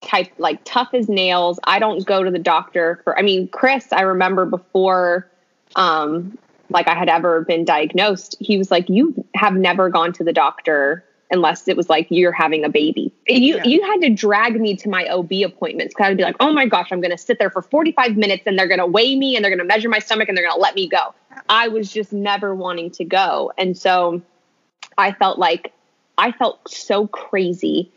type 0.00 0.32
like 0.38 0.58
tough 0.64 0.88
as 0.94 1.08
nails. 1.10 1.60
I 1.64 1.78
don't 1.78 2.04
go 2.06 2.22
to 2.24 2.30
the 2.30 2.38
doctor 2.38 3.00
for. 3.04 3.18
I 3.18 3.22
mean, 3.22 3.46
Chris, 3.48 3.92
I 3.92 4.00
remember 4.00 4.46
before, 4.46 5.28
um, 5.76 6.38
like 6.70 6.88
I 6.88 6.94
had 6.94 7.08
ever 7.08 7.42
been 7.42 7.64
diagnosed. 7.64 8.36
He 8.40 8.58
was 8.58 8.70
like, 8.70 8.88
"You 8.88 9.24
have 9.34 9.54
never 9.54 9.88
gone 9.88 10.12
to 10.14 10.24
the 10.24 10.32
doctor." 10.32 11.04
Unless 11.32 11.68
it 11.68 11.76
was 11.76 11.88
like 11.88 12.08
you're 12.10 12.32
having 12.32 12.64
a 12.64 12.68
baby, 12.68 13.14
you 13.28 13.54
Yeah. 13.54 13.64
you 13.64 13.82
had 13.84 14.00
to 14.00 14.10
drag 14.10 14.60
me 14.60 14.74
to 14.78 14.88
my 14.88 15.06
OB 15.06 15.44
appointments 15.44 15.94
because 15.94 16.10
I'd 16.10 16.16
be 16.16 16.24
like, 16.24 16.34
oh 16.40 16.52
my 16.52 16.66
gosh, 16.66 16.88
I'm 16.90 17.00
going 17.00 17.12
to 17.12 17.18
sit 17.18 17.38
there 17.38 17.50
for 17.50 17.62
45 17.62 18.16
minutes 18.16 18.42
and 18.46 18.58
they're 18.58 18.66
going 18.66 18.80
to 18.80 18.86
weigh 18.86 19.14
me 19.14 19.36
and 19.36 19.44
they're 19.44 19.50
going 19.50 19.60
to 19.60 19.64
measure 19.64 19.88
my 19.88 20.00
stomach 20.00 20.28
and 20.28 20.36
they're 20.36 20.44
going 20.44 20.56
to 20.56 20.60
let 20.60 20.74
me 20.74 20.88
go. 20.88 21.14
I 21.48 21.68
was 21.68 21.92
just 21.92 22.12
never 22.12 22.52
wanting 22.52 22.90
to 22.90 23.04
go, 23.04 23.52
and 23.56 23.78
so 23.78 24.22
I 24.98 25.12
felt 25.12 25.38
like 25.38 25.72
I 26.18 26.32
felt 26.32 26.68
so 26.68 27.06
crazy 27.06 27.92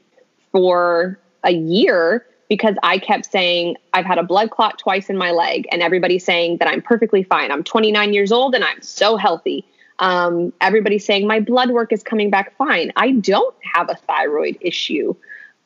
for 0.51 1.17
a 1.43 1.51
year 1.51 2.27
because 2.53 2.75
I 2.83 2.99
kept 2.99 3.31
saying 3.31 3.77
I've 3.93 4.05
had 4.05 4.19
a 4.19 4.23
blood 4.23 4.51
clot 4.51 4.77
twice 4.77 5.09
in 5.09 5.17
my 5.17 5.31
leg, 5.31 5.65
and 5.71 5.81
everybody's 5.81 6.23
saying 6.23 6.57
that 6.57 6.67
I'm 6.67 6.83
perfectly 6.83 7.23
fine. 7.23 7.49
I'm 7.51 7.63
29 7.63 8.13
years 8.13 8.31
old 8.31 8.53
and 8.53 8.63
I'm 8.63 8.79
so 8.79 9.17
healthy. 9.17 9.65
Um, 9.97 10.53
everybody's 10.61 11.03
saying 11.03 11.25
my 11.25 11.39
blood 11.39 11.71
work 11.71 11.91
is 11.91 12.03
coming 12.03 12.29
back 12.29 12.55
fine. 12.55 12.93
I 12.95 13.13
don't 13.13 13.55
have 13.73 13.89
a 13.89 13.95
thyroid 13.95 14.59
issue. 14.61 15.15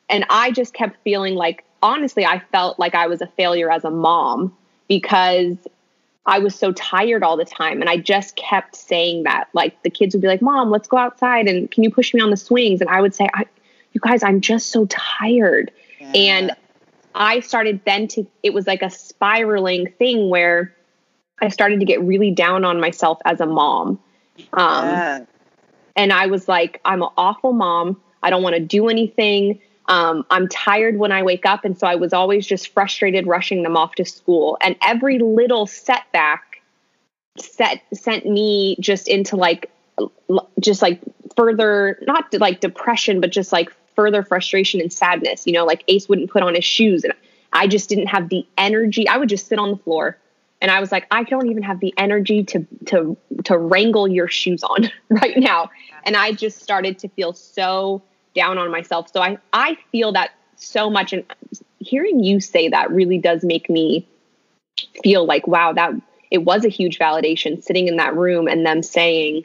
And 0.08 0.24
I 0.30 0.50
just 0.50 0.72
kept 0.72 0.96
feeling 1.04 1.34
like, 1.34 1.62
honestly, 1.82 2.24
I 2.24 2.38
felt 2.52 2.78
like 2.78 2.94
I 2.94 3.06
was 3.06 3.20
a 3.20 3.26
failure 3.26 3.70
as 3.70 3.84
a 3.84 3.90
mom 3.90 4.56
because 4.88 5.58
I 6.24 6.38
was 6.38 6.54
so 6.54 6.72
tired 6.72 7.22
all 7.22 7.36
the 7.36 7.44
time. 7.44 7.82
And 7.82 7.90
I 7.90 7.98
just 7.98 8.34
kept 8.34 8.76
saying 8.76 9.24
that. 9.24 9.50
Like 9.52 9.82
the 9.82 9.90
kids 9.90 10.14
would 10.14 10.22
be 10.22 10.28
like, 10.28 10.40
Mom, 10.40 10.70
let's 10.70 10.88
go 10.88 10.96
outside 10.96 11.48
and 11.48 11.70
can 11.70 11.84
you 11.84 11.90
push 11.90 12.14
me 12.14 12.22
on 12.22 12.30
the 12.30 12.38
swings? 12.38 12.80
And 12.80 12.88
I 12.88 13.02
would 13.02 13.14
say, 13.14 13.28
I, 13.34 13.44
You 13.92 14.00
guys, 14.00 14.22
I'm 14.22 14.40
just 14.40 14.68
so 14.68 14.86
tired. 14.86 15.70
Yeah. 16.00 16.12
And 16.14 16.56
I 17.18 17.40
started 17.40 17.80
then 17.84 18.06
to, 18.08 18.26
it 18.44 18.54
was 18.54 18.66
like 18.66 18.80
a 18.80 18.88
spiraling 18.88 19.92
thing 19.98 20.30
where 20.30 20.74
I 21.40 21.48
started 21.48 21.80
to 21.80 21.84
get 21.84 22.00
really 22.00 22.30
down 22.30 22.64
on 22.64 22.80
myself 22.80 23.18
as 23.24 23.40
a 23.40 23.46
mom. 23.46 23.98
Um, 24.52 24.84
yeah. 24.84 25.24
And 25.96 26.12
I 26.12 26.26
was 26.26 26.46
like, 26.46 26.80
I'm 26.84 27.02
an 27.02 27.08
awful 27.16 27.52
mom. 27.52 28.00
I 28.22 28.30
don't 28.30 28.44
want 28.44 28.54
to 28.54 28.60
do 28.60 28.88
anything. 28.88 29.60
Um, 29.86 30.24
I'm 30.30 30.46
tired 30.48 30.96
when 30.96 31.10
I 31.10 31.24
wake 31.24 31.44
up. 31.44 31.64
And 31.64 31.76
so 31.76 31.88
I 31.88 31.96
was 31.96 32.12
always 32.12 32.46
just 32.46 32.72
frustrated 32.72 33.26
rushing 33.26 33.64
them 33.64 33.76
off 33.76 33.96
to 33.96 34.04
school. 34.04 34.56
And 34.60 34.76
every 34.80 35.18
little 35.18 35.66
setback 35.66 36.62
set 37.36 37.82
sent 37.92 38.26
me 38.26 38.76
just 38.78 39.08
into 39.08 39.34
like, 39.34 39.70
just 40.60 40.82
like 40.82 41.00
further, 41.36 41.98
not 42.06 42.32
like 42.34 42.60
depression, 42.60 43.20
but 43.20 43.30
just 43.30 43.50
like 43.50 43.72
further 43.98 44.22
frustration 44.22 44.80
and 44.80 44.92
sadness. 44.92 45.44
You 45.44 45.54
know, 45.54 45.64
like 45.64 45.82
Ace 45.88 46.08
wouldn't 46.08 46.30
put 46.30 46.44
on 46.44 46.54
his 46.54 46.64
shoes 46.64 47.02
and 47.02 47.12
I 47.52 47.66
just 47.66 47.88
didn't 47.88 48.06
have 48.06 48.28
the 48.28 48.46
energy. 48.56 49.08
I 49.08 49.16
would 49.16 49.28
just 49.28 49.48
sit 49.48 49.58
on 49.58 49.72
the 49.72 49.76
floor 49.76 50.16
and 50.62 50.70
I 50.70 50.78
was 50.78 50.92
like, 50.92 51.08
I 51.10 51.24
don't 51.24 51.50
even 51.50 51.64
have 51.64 51.80
the 51.80 51.92
energy 51.96 52.44
to 52.44 52.64
to 52.86 53.16
to 53.42 53.58
wrangle 53.58 54.06
your 54.06 54.28
shoes 54.28 54.62
on 54.62 54.88
right 55.08 55.36
now. 55.36 55.72
And 56.04 56.14
I 56.14 56.30
just 56.30 56.62
started 56.62 57.00
to 57.00 57.08
feel 57.08 57.32
so 57.32 58.00
down 58.36 58.56
on 58.56 58.70
myself. 58.70 59.10
So 59.12 59.20
I 59.20 59.38
I 59.52 59.76
feel 59.90 60.12
that 60.12 60.30
so 60.54 60.88
much 60.88 61.12
and 61.12 61.24
hearing 61.80 62.22
you 62.22 62.38
say 62.38 62.68
that 62.68 62.92
really 62.92 63.18
does 63.18 63.42
make 63.42 63.68
me 63.68 64.06
feel 65.02 65.26
like 65.26 65.48
wow 65.48 65.72
that 65.72 65.90
it 66.30 66.38
was 66.38 66.64
a 66.64 66.68
huge 66.68 67.00
validation 67.00 67.60
sitting 67.64 67.88
in 67.88 67.96
that 67.96 68.14
room 68.14 68.46
and 68.46 68.64
them 68.64 68.80
saying 68.80 69.44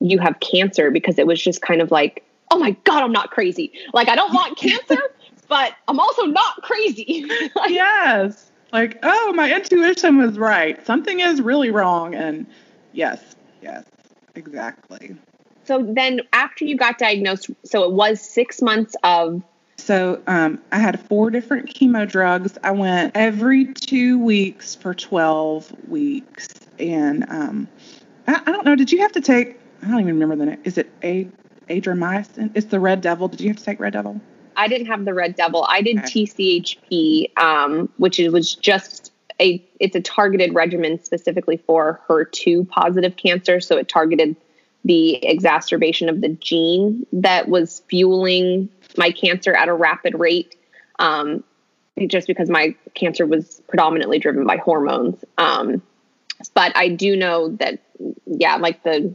you 0.00 0.18
have 0.18 0.38
cancer 0.40 0.90
because 0.90 1.18
it 1.18 1.26
was 1.26 1.40
just 1.40 1.62
kind 1.62 1.80
of 1.80 1.90
like 1.90 2.22
oh 2.50 2.58
my 2.58 2.72
god 2.84 3.02
I'm 3.02 3.12
not 3.12 3.30
crazy 3.30 3.72
like 3.92 4.08
I 4.08 4.16
don't 4.16 4.32
want 4.32 4.56
cancer 4.56 4.98
but 5.48 5.74
I'm 5.88 6.00
also 6.00 6.24
not 6.24 6.62
crazy 6.62 7.24
like, 7.56 7.70
yes 7.70 8.50
like 8.72 8.98
oh 9.02 9.32
my 9.34 9.52
intuition 9.52 10.18
was 10.18 10.38
right 10.38 10.84
something 10.86 11.20
is 11.20 11.40
really 11.40 11.70
wrong 11.70 12.14
and 12.14 12.46
yes 12.92 13.36
yes 13.62 13.84
exactly 14.34 15.16
so 15.66 15.82
then 15.82 16.20
after 16.32 16.64
you 16.64 16.76
got 16.76 16.98
diagnosed, 16.98 17.50
so 17.64 17.82
it 17.82 17.92
was 17.92 18.20
six 18.20 18.62
months 18.62 18.94
of. 19.02 19.42
So 19.78 20.22
um, 20.26 20.60
I 20.70 20.78
had 20.78 21.00
four 21.08 21.30
different 21.30 21.68
chemo 21.68 22.08
drugs. 22.08 22.56
I 22.62 22.70
went 22.70 23.16
every 23.16 23.74
two 23.74 24.18
weeks 24.18 24.74
for 24.76 24.94
12 24.94 25.88
weeks. 25.88 26.48
And 26.78 27.24
um, 27.28 27.68
I, 28.28 28.40
I, 28.46 28.52
don't 28.52 28.64
know, 28.64 28.76
did 28.76 28.92
you 28.92 29.00
have 29.00 29.12
to 29.12 29.20
take, 29.20 29.58
I 29.82 29.88
don't 29.88 30.00
even 30.00 30.18
remember 30.18 30.36
the 30.36 30.50
name. 30.52 30.60
Is 30.64 30.78
it 30.78 30.90
a, 31.02 31.28
adriamycin? 31.68 32.52
It's 32.54 32.66
the 32.66 32.80
Red 32.80 33.00
Devil. 33.00 33.28
Did 33.28 33.40
you 33.40 33.48
have 33.48 33.56
to 33.58 33.64
take 33.64 33.80
Red 33.80 33.92
Devil? 33.92 34.20
I 34.56 34.68
didn't 34.68 34.86
have 34.86 35.04
the 35.04 35.14
Red 35.14 35.36
Devil. 35.36 35.66
I 35.68 35.82
did 35.82 35.98
okay. 35.98 36.24
TCHP, 36.24 37.38
um, 37.38 37.90
which 37.98 38.18
is, 38.18 38.32
was 38.32 38.54
just 38.54 39.12
a, 39.40 39.62
it's 39.78 39.94
a 39.94 40.00
targeted 40.00 40.54
regimen 40.54 41.02
specifically 41.04 41.58
for 41.58 42.00
HER2 42.08 42.68
positive 42.68 43.16
cancer. 43.16 43.60
So 43.60 43.76
it 43.76 43.88
targeted 43.88 44.36
the 44.84 45.16
exacerbation 45.26 46.08
of 46.08 46.20
the 46.20 46.28
gene 46.28 47.06
that 47.12 47.48
was 47.48 47.82
fueling 47.88 48.68
my 48.96 49.10
cancer 49.10 49.52
at 49.52 49.68
a 49.68 49.74
rapid 49.74 50.18
rate. 50.18 50.56
Um, 50.98 51.44
just 52.06 52.26
because 52.26 52.50
my 52.50 52.74
cancer 52.94 53.26
was 53.26 53.62
predominantly 53.68 54.18
driven 54.18 54.46
by 54.46 54.58
hormones. 54.58 55.24
Um, 55.38 55.82
but 56.54 56.76
I 56.76 56.88
do 56.88 57.16
know 57.16 57.56
that, 57.56 57.80
yeah, 58.26 58.56
like 58.56 58.82
the 58.82 59.14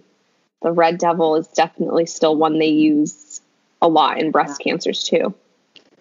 the 0.61 0.71
red 0.71 0.97
devil 0.97 1.35
is 1.35 1.47
definitely 1.47 2.05
still 2.05 2.35
one 2.35 2.59
they 2.59 2.67
use 2.67 3.41
a 3.81 3.87
lot 3.87 4.19
in 4.19 4.31
breast 4.31 4.61
cancers 4.61 5.03
too. 5.03 5.33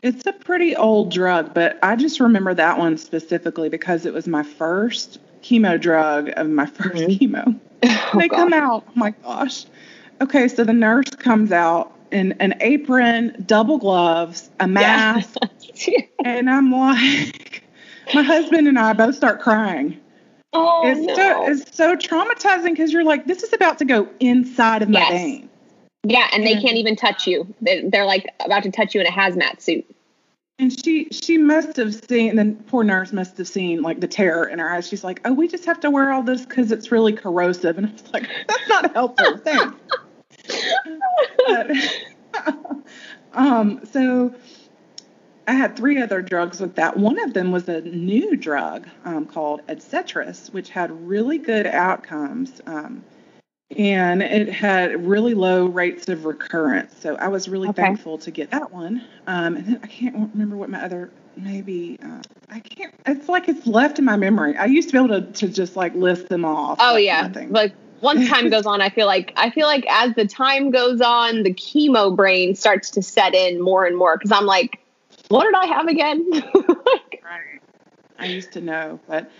It's 0.03 0.27
a 0.27 0.33
pretty 0.33 0.75
old 0.77 1.13
drug, 1.13 1.53
but 1.53 1.79
I 1.83 1.97
just 1.97 2.21
remember 2.21 2.55
that 2.55 2.79
one 2.79 2.97
specifically 2.97 3.69
because 3.69 4.07
it 4.07 4.15
was 4.15 4.27
my 4.27 4.43
first 4.43 5.19
chemo 5.43 5.81
drug 5.81 6.31
of 6.37 6.49
my 6.49 6.67
1st 6.67 7.19
mm-hmm. 7.19 7.37
chemo. 7.37 7.61
Oh, 8.13 8.19
they 8.19 8.29
gosh. 8.29 8.37
come 8.37 8.53
out. 8.53 8.85
Oh 8.89 8.93
my 8.95 9.11
gosh. 9.11 9.65
Okay, 10.21 10.49
so 10.49 10.65
the 10.65 10.73
nurse 10.73 11.09
comes 11.11 11.53
out 11.53 11.93
in 12.11 12.33
an 12.33 12.55
apron, 12.61 13.43
double 13.47 13.79
gloves, 13.79 14.51
a 14.59 14.67
mask, 14.67 15.37
yeah. 15.87 16.03
and 16.25 16.51
I'm 16.51 16.71
like, 16.73 17.63
my 18.13 18.23
husband 18.23 18.69
and 18.69 18.79
I 18.79 18.93
both 18.93 19.15
start 19.15 19.41
crying. 19.41 19.99
Oh, 20.53 20.83
it's 20.87 21.01
no. 21.01 21.15
so 21.15 21.47
it's 21.47 21.77
so 21.77 21.97
traumatizing 21.97 22.71
because 22.71 22.93
you're 22.93 23.05
like, 23.05 23.27
this 23.27 23.43
is 23.43 23.53
about 23.53 23.79
to 23.79 23.85
go 23.85 24.09
inside 24.19 24.83
of 24.83 24.89
my 24.89 25.01
yes. 25.01 25.11
vein. 25.11 25.51
Yeah, 26.03 26.29
and 26.33 26.47
they 26.47 26.55
can't 26.55 26.77
even 26.77 26.97
touch 26.97 27.27
you. 27.27 27.55
They're, 27.61 28.07
like 28.07 28.27
about 28.45 28.63
to 28.63 28.71
touch 28.71 28.95
you 28.95 29.01
in 29.01 29.07
a 29.07 29.11
hazmat 29.11 29.61
suit. 29.61 29.85
And 30.59 30.73
she 30.73 31.09
she 31.11 31.39
must 31.39 31.77
have 31.77 31.95
seen, 31.95 32.37
the 32.37 32.57
poor 32.69 32.85
nurse 32.85 33.13
must 33.13 33.39
have 33.39 33.49
seen 33.49 33.83
like 33.83 34.01
the 34.01 34.09
terror 34.09 34.47
in 34.47 34.59
her 34.59 34.71
eyes. 34.71 34.89
She's 34.89 35.05
like, 35.05 35.21
"Oh, 35.25 35.33
we 35.33 35.47
just 35.49 35.65
have 35.67 35.81
to 35.81 35.91
wear 35.91 36.11
all 36.11 36.23
this 36.23 36.45
because 36.45 36.73
it's 36.73 36.91
really 36.91 37.13
corrosive." 37.13 37.79
And 37.79 37.87
I 37.87 37.93
was 37.93 38.13
like, 38.13 38.29
"That's 38.49 38.69
not 38.69 38.93
helpful." 38.93 39.39
Thanks. 39.39 39.77
but, 41.47 41.71
um, 43.33 43.81
so 43.91 44.35
I 45.47 45.53
had 45.53 45.77
three 45.77 46.01
other 46.01 46.23
drugs 46.23 46.61
with 46.61 46.77
that. 46.77 46.97
One 46.97 47.19
of 47.19 47.35
them 47.35 47.51
was 47.51 47.69
a 47.69 47.81
new 47.81 48.37
drug 48.37 48.87
um, 49.05 49.27
called 49.27 49.67
Adcetris, 49.67 50.53
which 50.53 50.71
had 50.71 50.91
really 51.09 51.39
good 51.39 51.67
outcomes. 51.67 52.61
Um, 52.67 53.05
and 53.77 54.23
it 54.23 54.49
had 54.49 55.07
really 55.07 55.35
low 55.35 55.67
rates 55.67 56.09
of 56.09 56.25
recurrence. 56.25 56.97
So 56.99 57.17
I 57.17 57.29
was 57.29 57.49
really 57.49 57.69
okay. 57.69 57.83
thankful 57.83 58.19
to 58.19 58.31
get 58.31 58.51
that 58.51 58.73
one. 58.73 59.05
Um, 59.27 59.57
and 59.57 59.67
then 59.67 59.81
I 59.83 59.87
can't 59.87 60.31
remember 60.33 60.57
what 60.57 60.71
my 60.71 60.83
other 60.83 61.11
maybe 61.37 61.99
uh, 62.05 62.23
I 62.49 62.61
can't. 62.61 62.95
It's 63.07 63.29
like 63.29 63.49
it's 63.49 63.67
left 63.67 63.99
in 63.99 64.05
my 64.05 64.17
memory. 64.17 64.57
I 64.57 64.67
used 64.67 64.89
to 64.91 64.93
be 64.93 65.05
able 65.05 65.23
to 65.23 65.33
to 65.33 65.49
just 65.49 65.77
like 65.77 65.95
list 65.95 66.29
them 66.29 66.45
off. 66.45 66.79
Oh 66.81 66.97
yeah, 66.97 67.31
like 67.49 67.73
once 68.01 68.29
time 68.29 68.51
goes 68.51 68.67
on, 68.67 68.81
I 68.81 68.91
feel 68.91 69.07
like 69.07 69.33
I 69.37 69.51
feel 69.51 69.67
like 69.67 69.87
as 69.89 70.15
the 70.15 70.27
time 70.27 70.71
goes 70.71 71.01
on, 71.01 71.43
the 71.43 71.55
chemo 71.55 72.15
brain 72.15 72.55
starts 72.55 72.91
to 72.93 73.03
set 73.03 73.35
in 73.35 73.61
more 73.61 73.85
and 73.87 73.97
more 73.97 74.17
because 74.17 74.33
I'm 74.33 74.47
like, 74.47 74.80
what 75.31 75.45
did 75.45 75.55
I 75.55 75.67
have 75.67 75.87
again? 75.87 76.29
right. 77.25 77.61
I 78.19 78.27
used 78.27 78.53
to 78.53 78.61
know, 78.61 78.99
but 79.07 79.31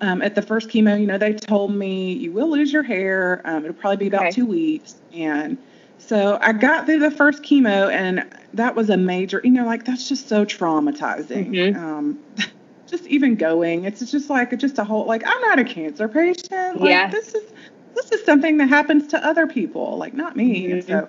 um, 0.00 0.22
at 0.22 0.34
the 0.34 0.42
first 0.42 0.68
chemo, 0.70 0.98
you 0.98 1.06
know, 1.06 1.18
they 1.18 1.34
told 1.34 1.74
me 1.74 2.12
you 2.12 2.32
will 2.32 2.50
lose 2.50 2.72
your 2.72 2.82
hair. 2.82 3.42
Um, 3.44 3.64
it'll 3.64 3.74
probably 3.74 3.96
be 3.96 4.06
about 4.06 4.22
okay. 4.22 4.30
two 4.30 4.46
weeks. 4.46 4.94
And 5.12 5.58
so 5.98 6.38
I 6.40 6.52
got 6.52 6.86
through 6.86 7.00
the 7.00 7.10
first 7.10 7.42
chemo, 7.42 7.92
and 7.92 8.26
that 8.54 8.74
was 8.74 8.90
a 8.90 8.96
major, 8.96 9.40
you 9.44 9.50
know, 9.50 9.66
like 9.66 9.84
that's 9.84 10.08
just 10.08 10.28
so 10.28 10.44
traumatizing. 10.44 11.50
Mm-hmm. 11.50 11.84
Um, 11.84 12.18
just 12.86 13.06
even 13.06 13.34
going, 13.34 13.84
it's 13.84 14.08
just 14.10 14.30
like 14.30 14.56
just 14.58 14.78
a 14.78 14.84
whole 14.84 15.04
like 15.04 15.22
I'm 15.26 15.40
not 15.42 15.58
a 15.58 15.64
cancer 15.64 16.08
patient. 16.08 16.80
Like, 16.80 16.88
yeah. 16.88 17.10
This 17.10 17.34
is 17.34 17.52
this 17.94 18.12
is 18.12 18.24
something 18.24 18.56
that 18.58 18.68
happens 18.68 19.08
to 19.08 19.26
other 19.26 19.46
people, 19.46 19.98
like 19.98 20.14
not 20.14 20.36
me. 20.36 20.64
Mm-hmm. 20.64 20.72
And 20.72 20.84
so 20.84 21.08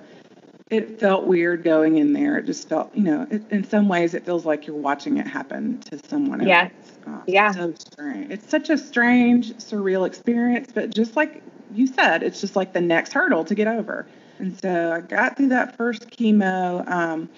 it 0.72 1.02
felt 1.02 1.26
weird 1.26 1.64
going 1.64 1.98
in 1.98 2.14
there. 2.14 2.38
It 2.38 2.46
just 2.46 2.70
felt, 2.70 2.96
you 2.96 3.04
know, 3.04 3.28
it, 3.30 3.44
in 3.52 3.66
some 3.66 3.90
ways 3.90 4.14
it 4.14 4.26
feels 4.26 4.46
like 4.46 4.66
you're 4.66 4.76
watching 4.76 5.18
it 5.18 5.28
happen 5.28 5.80
to 5.82 6.00
someone 6.08 6.48
yeah. 6.48 6.64
else. 6.64 6.92
Oh, 7.06 7.24
yeah. 7.28 7.52
So 7.52 7.74
strange. 7.78 8.32
It's 8.32 8.50
such 8.50 8.70
a 8.70 8.78
strange, 8.78 9.52
surreal 9.56 10.08
experience, 10.08 10.72
but 10.74 10.90
just 10.90 11.18
like 11.18 11.44
you 11.74 11.88
said, 11.88 12.24
it's 12.24 12.40
just 12.40 12.56
like 12.56 12.72
the 12.72 12.82
next 12.82 13.12
hurdle 13.12 13.44
to 13.46 13.54
get 13.54 13.68
over. 13.68 14.08
And 14.40 14.58
so 14.60 14.94
I 14.94 15.02
got 15.02 15.36
through 15.36 15.50
that 15.50 15.76
first 15.76 16.10
chemo. 16.10 16.88
Um, 16.90 17.30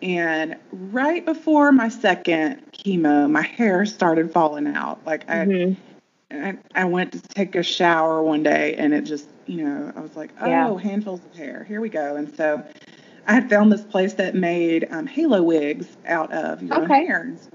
and 0.00 0.56
right 0.70 1.24
before 1.24 1.72
my 1.72 1.88
second 1.88 2.62
chemo, 2.72 3.28
my 3.28 3.42
hair 3.42 3.84
started 3.86 4.32
falling 4.32 4.68
out. 4.68 5.04
Like 5.04 5.28
I, 5.28 5.34
mm-hmm. 5.34 5.80
I, 6.32 6.56
I 6.74 6.84
went 6.84 7.12
to 7.12 7.20
take 7.20 7.54
a 7.54 7.62
shower 7.62 8.22
one 8.22 8.42
day 8.42 8.74
and 8.74 8.94
it 8.94 9.02
just, 9.02 9.28
you 9.46 9.64
know, 9.64 9.92
I 9.94 10.00
was 10.00 10.16
like, 10.16 10.30
oh, 10.40 10.46
yeah. 10.46 10.78
handfuls 10.78 11.20
of 11.24 11.34
hair. 11.34 11.64
Here 11.64 11.80
we 11.80 11.88
go. 11.88 12.16
And 12.16 12.34
so 12.34 12.62
I 13.26 13.34
had 13.34 13.50
found 13.50 13.70
this 13.70 13.82
place 13.82 14.14
that 14.14 14.34
made 14.34 14.88
um, 14.90 15.06
halo 15.06 15.42
wigs 15.42 15.96
out 16.06 16.32
of 16.32 16.62
your 16.62 16.82
okay. 16.84 17.06
hair. 17.06 17.22
And 17.22 17.38
so 17.38 17.50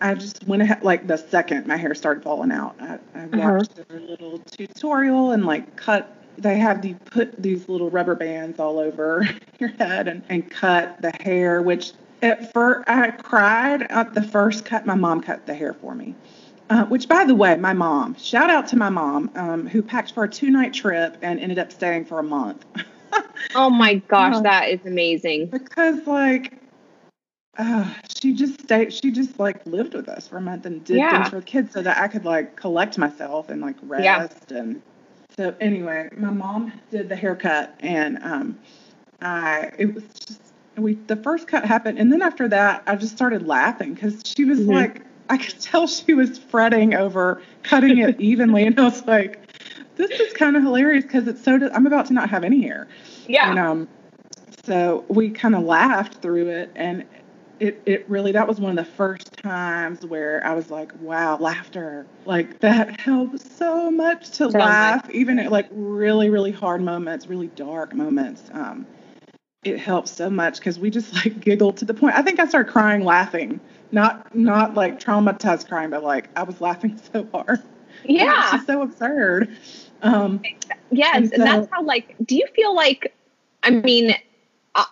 I 0.00 0.14
just 0.14 0.46
went 0.46 0.62
ahead, 0.62 0.82
like 0.82 1.06
the 1.06 1.16
second 1.16 1.66
my 1.66 1.76
hair 1.76 1.94
started 1.94 2.24
falling 2.24 2.50
out, 2.50 2.74
I, 2.80 2.98
I 3.14 3.24
uh-huh. 3.24 3.28
watched 3.32 3.78
uh-huh. 3.78 3.98
a 3.98 4.00
little 4.00 4.38
tutorial 4.38 5.32
and 5.32 5.46
like 5.46 5.76
cut. 5.76 6.16
They 6.38 6.58
have 6.58 6.84
you 6.84 6.94
put 6.94 7.40
these 7.40 7.68
little 7.68 7.90
rubber 7.90 8.14
bands 8.14 8.58
all 8.58 8.78
over 8.78 9.28
your 9.58 9.68
head 9.70 10.08
and, 10.08 10.22
and 10.28 10.50
cut 10.50 11.00
the 11.02 11.12
hair, 11.20 11.62
which 11.62 11.92
at 12.22 12.52
first, 12.52 12.88
I 12.88 13.10
cried 13.10 13.82
at 13.90 14.14
the 14.14 14.22
first 14.22 14.64
cut. 14.64 14.86
My 14.86 14.94
mom 14.94 15.20
cut 15.20 15.46
the 15.46 15.54
hair 15.54 15.74
for 15.74 15.94
me. 15.94 16.14
Uh, 16.72 16.86
which, 16.86 17.06
by 17.06 17.22
the 17.22 17.34
way, 17.34 17.54
my 17.56 17.74
mom, 17.74 18.14
shout 18.14 18.48
out 18.48 18.66
to 18.66 18.76
my 18.76 18.88
mom, 18.88 19.30
um, 19.34 19.66
who 19.66 19.82
packed 19.82 20.12
for 20.12 20.24
a 20.24 20.28
two 20.28 20.50
night 20.50 20.72
trip 20.72 21.18
and 21.20 21.38
ended 21.38 21.58
up 21.58 21.70
staying 21.70 22.02
for 22.02 22.18
a 22.18 22.22
month. 22.22 22.64
oh 23.54 23.68
my 23.68 23.96
gosh, 24.08 24.36
uh, 24.36 24.40
that 24.40 24.70
is 24.70 24.80
amazing. 24.86 25.48
Because, 25.48 26.06
like, 26.06 26.54
uh, 27.58 27.92
she 28.18 28.32
just 28.32 28.58
stayed, 28.62 28.90
she 28.90 29.10
just 29.10 29.38
like 29.38 29.66
lived 29.66 29.92
with 29.92 30.08
us 30.08 30.26
for 30.26 30.38
a 30.38 30.40
month 30.40 30.64
and 30.64 30.82
did 30.82 30.96
yeah. 30.96 31.10
things 31.10 31.28
for 31.28 31.40
the 31.40 31.44
kids 31.44 31.74
so 31.74 31.82
that 31.82 31.98
I 31.98 32.08
could 32.08 32.24
like 32.24 32.56
collect 32.56 32.96
myself 32.96 33.50
and 33.50 33.60
like 33.60 33.76
rest. 33.82 34.04
Yeah. 34.48 34.56
And 34.56 34.80
so, 35.36 35.54
anyway, 35.60 36.08
my 36.16 36.30
mom 36.30 36.72
did 36.90 37.10
the 37.10 37.16
haircut 37.16 37.74
and 37.80 38.18
um, 38.22 38.58
I, 39.20 39.72
it 39.76 39.92
was 39.92 40.04
just, 40.14 40.40
we, 40.78 40.94
the 40.94 41.16
first 41.16 41.48
cut 41.48 41.66
happened. 41.66 41.98
And 41.98 42.10
then 42.10 42.22
after 42.22 42.48
that, 42.48 42.82
I 42.86 42.96
just 42.96 43.14
started 43.14 43.46
laughing 43.46 43.92
because 43.92 44.22
she 44.24 44.46
was 44.46 44.60
mm-hmm. 44.60 44.70
like, 44.70 45.02
I 45.32 45.38
could 45.38 45.58
tell 45.60 45.86
she 45.86 46.12
was 46.12 46.38
fretting 46.38 46.94
over 46.94 47.40
cutting 47.62 47.96
it 47.96 48.20
evenly, 48.20 48.64
and 48.66 48.78
I 48.78 48.84
was 48.84 49.06
like, 49.06 49.40
"This 49.96 50.10
is 50.10 50.34
kind 50.34 50.58
of 50.58 50.62
hilarious 50.62 51.04
because 51.04 51.26
it's 51.26 51.42
so. 51.42 51.58
I'm 51.72 51.86
about 51.86 52.04
to 52.08 52.12
not 52.12 52.28
have 52.28 52.44
any 52.44 52.60
hair." 52.60 52.86
Yeah. 53.26 53.48
And 53.48 53.58
um, 53.58 53.88
so 54.62 55.06
we 55.08 55.30
kind 55.30 55.54
of 55.54 55.62
laughed 55.62 56.20
through 56.20 56.48
it, 56.48 56.70
and 56.76 57.06
it 57.60 57.80
it 57.86 58.04
really 58.10 58.32
that 58.32 58.46
was 58.46 58.60
one 58.60 58.76
of 58.78 58.84
the 58.84 58.92
first 58.92 59.32
times 59.38 60.04
where 60.04 60.46
I 60.46 60.52
was 60.52 60.70
like, 60.70 60.92
"Wow, 61.00 61.38
laughter! 61.38 62.06
Like 62.26 62.60
that 62.60 63.00
helps 63.00 63.50
so 63.56 63.90
much 63.90 64.32
to 64.32 64.50
so 64.50 64.58
laugh, 64.58 65.06
much. 65.06 65.14
even 65.14 65.38
at 65.38 65.50
like 65.50 65.68
really 65.70 66.28
really 66.28 66.52
hard 66.52 66.82
moments, 66.82 67.26
really 67.26 67.48
dark 67.56 67.94
moments." 67.94 68.50
Um, 68.52 68.86
it 69.64 69.78
helps 69.78 70.10
so 70.10 70.28
much 70.28 70.58
because 70.58 70.78
we 70.78 70.90
just 70.90 71.14
like 71.14 71.40
giggled 71.40 71.78
to 71.78 71.86
the 71.86 71.94
point. 71.94 72.16
I 72.16 72.20
think 72.20 72.38
I 72.38 72.46
started 72.46 72.70
crying 72.70 73.02
laughing 73.02 73.60
not 73.92 74.34
not 74.34 74.74
like 74.74 74.98
traumatized 74.98 75.68
crying, 75.68 75.90
but 75.90 76.02
like 76.02 76.28
I 76.34 76.42
was 76.42 76.60
laughing 76.60 76.98
so 77.12 77.28
hard. 77.32 77.62
Yeah, 78.04 78.56
it's 78.56 78.66
so 78.66 78.82
absurd. 78.82 79.56
Um, 80.02 80.42
yes, 80.90 81.16
and, 81.16 81.28
so, 81.28 81.34
and, 81.34 81.42
that's 81.42 81.68
how 81.70 81.82
like. 81.84 82.16
Do 82.24 82.34
you 82.34 82.46
feel 82.56 82.74
like? 82.74 83.14
I 83.62 83.70
mean, 83.70 84.14
uh, 84.74 84.84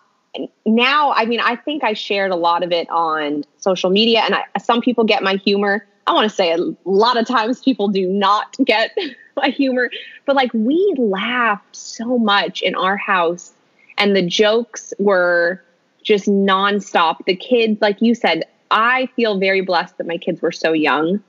now 0.65 1.13
I 1.13 1.25
mean 1.25 1.41
I 1.41 1.57
think 1.57 1.83
I 1.83 1.95
shared 1.95 2.31
a 2.31 2.37
lot 2.37 2.63
of 2.63 2.71
it 2.71 2.89
on 2.91 3.45
social 3.59 3.91
media, 3.91 4.21
and 4.21 4.35
I, 4.35 4.45
some 4.63 4.81
people 4.81 5.05
get 5.05 5.23
my 5.23 5.37
humor. 5.37 5.87
I 6.07 6.13
want 6.13 6.29
to 6.29 6.35
say 6.35 6.53
a 6.53 6.59
lot 6.85 7.17
of 7.17 7.27
times 7.27 7.61
people 7.61 7.89
do 7.89 8.07
not 8.07 8.57
get 8.65 8.97
my 9.37 9.49
humor, 9.49 9.91
but 10.27 10.37
like 10.37 10.53
we 10.53 10.95
laughed 10.99 11.75
so 11.75 12.19
much 12.19 12.63
in 12.63 12.75
our 12.75 12.97
house, 12.97 13.53
and 13.99 14.15
the 14.15 14.23
jokes 14.23 14.93
were 14.99 15.65
just 16.03 16.27
nonstop. 16.27 17.25
The 17.27 17.35
kids, 17.35 17.81
like 17.81 18.01
you 18.01 18.15
said, 18.15 18.45
I 18.71 19.09
feel 19.17 19.39
very 19.39 19.61
blessed 19.61 19.99
that 19.99 20.07
my 20.07 20.19
kids 20.19 20.41
were 20.41 20.53
so 20.53 20.73
young 20.73 21.23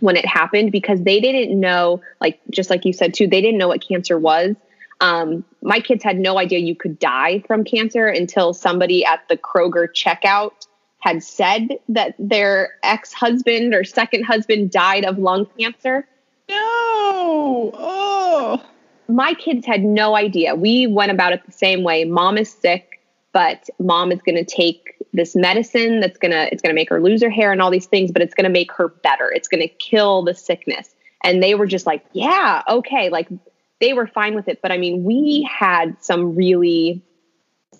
when 0.00 0.16
it 0.16 0.26
happened 0.26 0.72
because 0.72 1.02
they 1.02 1.20
didn't 1.20 1.58
know, 1.58 2.00
like, 2.20 2.40
just 2.50 2.70
like 2.70 2.84
you 2.84 2.92
said 2.92 3.14
too, 3.14 3.26
they 3.26 3.40
didn't 3.40 3.58
know 3.58 3.68
what 3.68 3.86
cancer 3.86 4.18
was. 4.18 4.56
Um, 5.00 5.44
my 5.62 5.80
kids 5.80 6.04
had 6.04 6.18
no 6.18 6.38
idea 6.38 6.58
you 6.58 6.74
could 6.74 6.98
die 6.98 7.42
from 7.46 7.64
cancer 7.64 8.06
until 8.06 8.52
somebody 8.52 9.04
at 9.04 9.26
the 9.28 9.36
Kroger 9.36 9.88
checkout 9.88 10.66
had 10.98 11.22
said 11.22 11.78
that 11.88 12.14
their 12.18 12.74
ex 12.82 13.12
husband 13.12 13.74
or 13.74 13.84
second 13.84 14.24
husband 14.24 14.70
died 14.70 15.04
of 15.04 15.18
lung 15.18 15.46
cancer. 15.58 16.06
No. 16.48 17.70
Oh. 17.74 18.62
My 19.08 19.34
kids 19.34 19.66
had 19.66 19.82
no 19.82 20.14
idea. 20.14 20.54
We 20.54 20.86
went 20.86 21.10
about 21.10 21.32
it 21.32 21.44
the 21.46 21.52
same 21.52 21.82
way. 21.82 22.04
Mom 22.04 22.36
is 22.36 22.52
sick, 22.52 23.00
but 23.32 23.68
mom 23.78 24.12
is 24.12 24.20
going 24.22 24.36
to 24.36 24.44
take 24.44 24.99
this 25.12 25.34
medicine 25.34 26.00
that's 26.00 26.18
gonna 26.18 26.48
it's 26.52 26.62
gonna 26.62 26.74
make 26.74 26.88
her 26.90 27.00
lose 27.00 27.22
her 27.22 27.30
hair 27.30 27.52
and 27.52 27.60
all 27.60 27.70
these 27.70 27.86
things, 27.86 28.12
but 28.12 28.22
it's 28.22 28.34
gonna 28.34 28.48
make 28.48 28.72
her 28.72 28.88
better. 28.88 29.30
It's 29.30 29.48
gonna 29.48 29.68
kill 29.68 30.22
the 30.22 30.34
sickness. 30.34 30.94
And 31.22 31.42
they 31.42 31.54
were 31.54 31.66
just 31.66 31.86
like, 31.86 32.04
yeah, 32.12 32.62
okay, 32.68 33.10
like 33.10 33.28
they 33.80 33.92
were 33.92 34.06
fine 34.06 34.34
with 34.34 34.48
it. 34.48 34.60
But 34.62 34.72
I 34.72 34.78
mean, 34.78 35.04
we 35.04 35.48
had 35.50 35.96
some 36.02 36.34
really. 36.34 37.02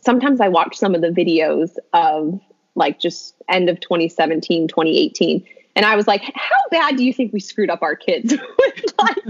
Sometimes 0.03 0.41
I 0.41 0.49
watch 0.49 0.77
some 0.77 0.95
of 0.95 1.03
the 1.03 1.11
videos 1.11 1.77
of 1.93 2.41
like 2.75 2.99
just 2.99 3.35
end 3.49 3.69
of 3.69 3.81
2017, 3.81 4.67
2018, 4.69 5.45
and 5.77 5.85
I 5.85 5.95
was 5.97 6.07
like, 6.07 6.23
how 6.35 6.57
bad 6.71 6.97
do 6.97 7.05
you 7.05 7.13
think 7.13 7.33
we 7.33 7.41
screwed 7.41 7.71
up 7.71 7.83
our 7.83 7.97
kids 7.97 8.33
with 8.59 8.85
like 8.99 9.25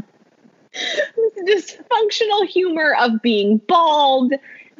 this 1.44 1.76
dysfunctional 1.90 2.46
humor 2.46 2.94
of 3.00 3.20
being 3.22 3.58
bald 3.58 4.32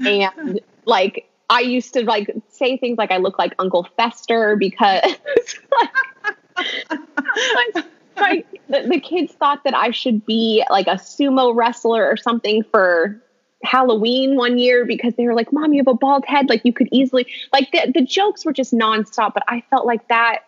and 0.05 0.61
like 0.85 1.30
I 1.51 1.61
used 1.61 1.93
to 1.95 2.05
like 2.05 2.31
say 2.49 2.77
things 2.77 2.97
like 2.97 3.11
I 3.11 3.17
look 3.17 3.39
like 3.39 3.55
Uncle 3.59 3.87
Fester 3.97 4.55
because 4.55 5.03
like, 6.57 7.87
like 8.17 8.47
the, 8.69 8.87
the 8.89 9.01
kids 9.01 9.33
thought 9.33 9.65
that 9.65 9.75
I 9.75 9.91
should 9.91 10.25
be 10.25 10.65
like 10.71 10.87
a 10.87 10.93
sumo 10.93 11.55
wrestler 11.55 12.09
or 12.09 12.17
something 12.17 12.63
for 12.71 13.21
Halloween 13.65 14.37
one 14.37 14.59
year 14.59 14.87
because 14.87 15.15
they 15.17 15.27
were 15.27 15.35
like, 15.35 15.53
Mom, 15.53 15.73
you 15.73 15.81
have 15.81 15.89
a 15.89 15.95
bald 15.95 16.25
head. 16.25 16.49
Like 16.49 16.65
you 16.65 16.73
could 16.73 16.89
easily 16.93 17.27
like 17.53 17.73
the, 17.73 17.91
the 17.93 18.03
jokes 18.03 18.45
were 18.45 18.53
just 18.53 18.73
nonstop, 18.73 19.35
but 19.35 19.43
I 19.49 19.63
felt 19.71 19.87
like 19.87 20.07
that 20.07 20.45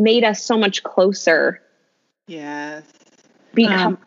made 0.00 0.22
us 0.22 0.42
so 0.42 0.56
much 0.56 0.84
closer. 0.84 1.60
Yes. 2.28 2.84
Because 3.54 3.80
um, 3.80 3.98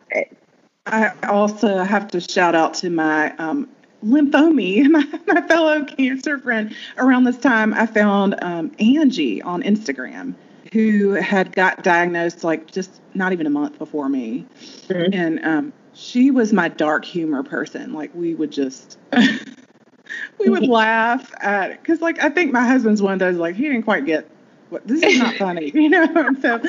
I 0.86 1.12
also 1.28 1.84
have 1.84 2.08
to 2.12 2.20
shout 2.20 2.54
out 2.54 2.72
to 2.74 2.88
my 2.88 3.36
um, 3.36 3.68
lymphome, 4.04 4.88
my, 4.90 5.20
my 5.26 5.40
fellow 5.46 5.84
cancer 5.84 6.38
friend. 6.38 6.74
Around 6.98 7.24
this 7.24 7.38
time, 7.38 7.74
I 7.74 7.86
found 7.86 8.36
um, 8.42 8.72
Angie 8.78 9.42
on 9.42 9.62
Instagram 9.62 10.34
who 10.72 11.10
had 11.12 11.54
got 11.54 11.82
diagnosed 11.82 12.44
like 12.44 12.70
just 12.70 13.02
not 13.14 13.32
even 13.32 13.46
a 13.46 13.50
month 13.50 13.78
before 13.78 14.08
me. 14.08 14.46
Mm-hmm. 14.88 15.12
And 15.12 15.44
um, 15.44 15.72
she 15.92 16.30
was 16.30 16.52
my 16.52 16.68
dark 16.68 17.04
humor 17.04 17.42
person. 17.42 17.92
Like 17.92 18.14
we 18.14 18.34
would 18.34 18.50
just, 18.50 18.98
we 20.38 20.48
would 20.48 20.66
laugh 20.66 21.30
at 21.40 21.72
it. 21.72 21.84
Cause 21.84 22.00
like, 22.00 22.18
I 22.20 22.30
think 22.30 22.52
my 22.52 22.66
husband's 22.66 23.02
one 23.02 23.12
of 23.12 23.18
those, 23.18 23.36
like, 23.36 23.54
he 23.54 23.64
didn't 23.64 23.82
quite 23.82 24.06
get 24.06 24.28
what, 24.70 24.86
this 24.86 25.02
is 25.02 25.18
not 25.18 25.34
funny, 25.36 25.70
you 25.74 25.90
know? 25.90 26.06
so 26.40 26.62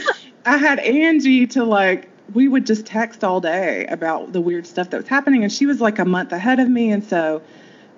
I 0.45 0.57
had 0.57 0.79
Angie 0.79 1.47
to 1.47 1.63
like 1.63 2.09
we 2.33 2.47
would 2.47 2.65
just 2.65 2.85
text 2.85 3.23
all 3.23 3.41
day 3.41 3.85
about 3.87 4.31
the 4.31 4.41
weird 4.41 4.65
stuff 4.65 4.89
that 4.91 4.97
was 4.97 5.07
happening. 5.07 5.43
And 5.43 5.51
she 5.51 5.65
was 5.65 5.81
like 5.81 5.99
a 5.99 6.05
month 6.05 6.31
ahead 6.31 6.59
of 6.59 6.69
me. 6.69 6.91
And 6.91 7.03
so 7.03 7.41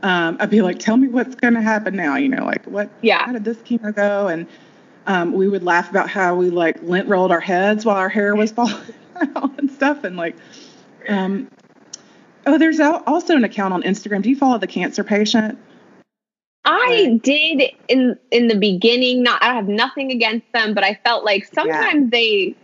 um, 0.02 0.38
I'd 0.40 0.50
be 0.50 0.62
like, 0.62 0.80
tell 0.80 0.98
me 0.98 1.08
what's 1.08 1.36
going 1.36 1.54
to 1.54 1.62
happen 1.62 1.96
now. 1.96 2.16
You 2.16 2.30
know, 2.30 2.44
like 2.44 2.66
what, 2.66 2.90
yeah. 3.02 3.26
how 3.26 3.34
did 3.34 3.44
this 3.44 3.58
chemo 3.58 3.94
go? 3.96 4.28
And 4.28 4.48
um, 5.08 5.34
we 5.34 5.48
would 5.48 5.64
laugh 5.64 5.90
about 5.90 6.10
how 6.10 6.36
we 6.36 6.50
like 6.50 6.82
lint 6.82 7.08
rolled 7.08 7.32
our 7.32 7.40
heads 7.40 7.86
while 7.86 7.98
our 7.98 8.10
hair 8.10 8.36
was 8.36 8.52
falling 8.54 8.76
out 9.36 9.60
and 9.60 9.72
stuff. 9.72 10.04
And 10.04 10.18
like, 10.18 10.36
um, 11.08 11.50
oh, 12.46 12.58
there's 12.58 12.80
also 12.80 13.36
an 13.36 13.44
account 13.44 13.74
on 13.74 13.84
Instagram. 13.84 14.22
Do 14.22 14.30
you 14.30 14.36
follow 14.36 14.58
the 14.58 14.68
cancer 14.68 15.04
patient? 15.04 15.60
I 16.68 17.20
did 17.22 17.62
in 17.88 18.18
in 18.32 18.48
the 18.48 18.58
beginning. 18.58 19.22
Not 19.22 19.44
I 19.44 19.54
have 19.54 19.68
nothing 19.68 20.12
against 20.12 20.52
them, 20.52 20.74
but 20.74 20.84
I 20.84 21.00
felt 21.06 21.24
like 21.24 21.46
sometimes 21.46 22.06
yeah. 22.06 22.10
they 22.12 22.56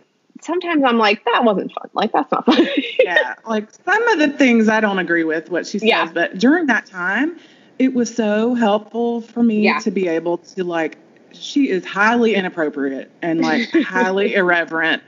sometimes 0.41 0.83
I'm 0.83 0.97
like, 0.97 1.23
that 1.25 1.43
wasn't 1.43 1.71
fun. 1.73 1.89
Like, 1.93 2.11
that's 2.11 2.31
not 2.31 2.45
fun. 2.45 2.67
yeah. 2.99 3.35
Like, 3.47 3.69
some 3.85 4.07
of 4.09 4.19
the 4.19 4.29
things 4.29 4.67
I 4.67 4.79
don't 4.79 4.99
agree 4.99 5.23
with 5.23 5.49
what 5.49 5.65
she 5.65 5.79
says, 5.79 5.87
yeah. 5.87 6.11
but 6.11 6.37
during 6.37 6.67
that 6.67 6.85
time, 6.85 7.39
it 7.79 7.93
was 7.93 8.13
so 8.13 8.53
helpful 8.53 9.21
for 9.21 9.43
me 9.43 9.61
yeah. 9.61 9.79
to 9.79 9.91
be 9.91 10.07
able 10.07 10.37
to, 10.39 10.63
like, 10.63 10.97
she 11.31 11.69
is 11.69 11.85
highly 11.85 12.35
inappropriate 12.35 13.11
and, 13.21 13.41
like, 13.41 13.69
highly 13.83 14.35
irreverent. 14.35 15.01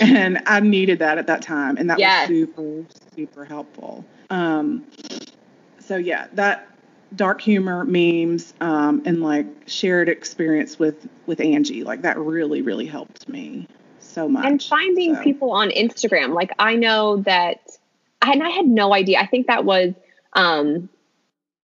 And 0.00 0.40
I 0.46 0.60
needed 0.60 0.98
that 1.00 1.18
at 1.18 1.26
that 1.26 1.42
time. 1.42 1.76
And 1.76 1.90
that 1.90 1.98
yes. 1.98 2.28
was 2.28 2.38
super, 2.38 2.84
super 3.14 3.44
helpful. 3.44 4.04
Um, 4.30 4.86
so, 5.78 5.96
yeah, 5.96 6.28
that 6.32 6.68
dark 7.16 7.40
humor 7.40 7.84
memes 7.84 8.54
um, 8.60 9.02
and 9.04 9.22
like 9.22 9.46
shared 9.66 10.08
experience 10.08 10.78
with 10.78 11.06
with 11.26 11.40
Angie 11.40 11.84
like 11.84 12.02
that 12.02 12.18
really 12.18 12.62
really 12.62 12.86
helped 12.86 13.28
me 13.28 13.68
so 14.12 14.28
much. 14.28 14.44
And 14.44 14.62
finding 14.62 15.16
so. 15.16 15.22
people 15.22 15.52
on 15.52 15.70
Instagram. 15.70 16.34
Like 16.34 16.52
I 16.58 16.76
know 16.76 17.18
that 17.22 17.60
and 18.20 18.42
I 18.42 18.50
had 18.50 18.66
no 18.66 18.94
idea. 18.94 19.18
I 19.18 19.26
think 19.26 19.46
that 19.46 19.64
was 19.64 19.94
um 20.34 20.88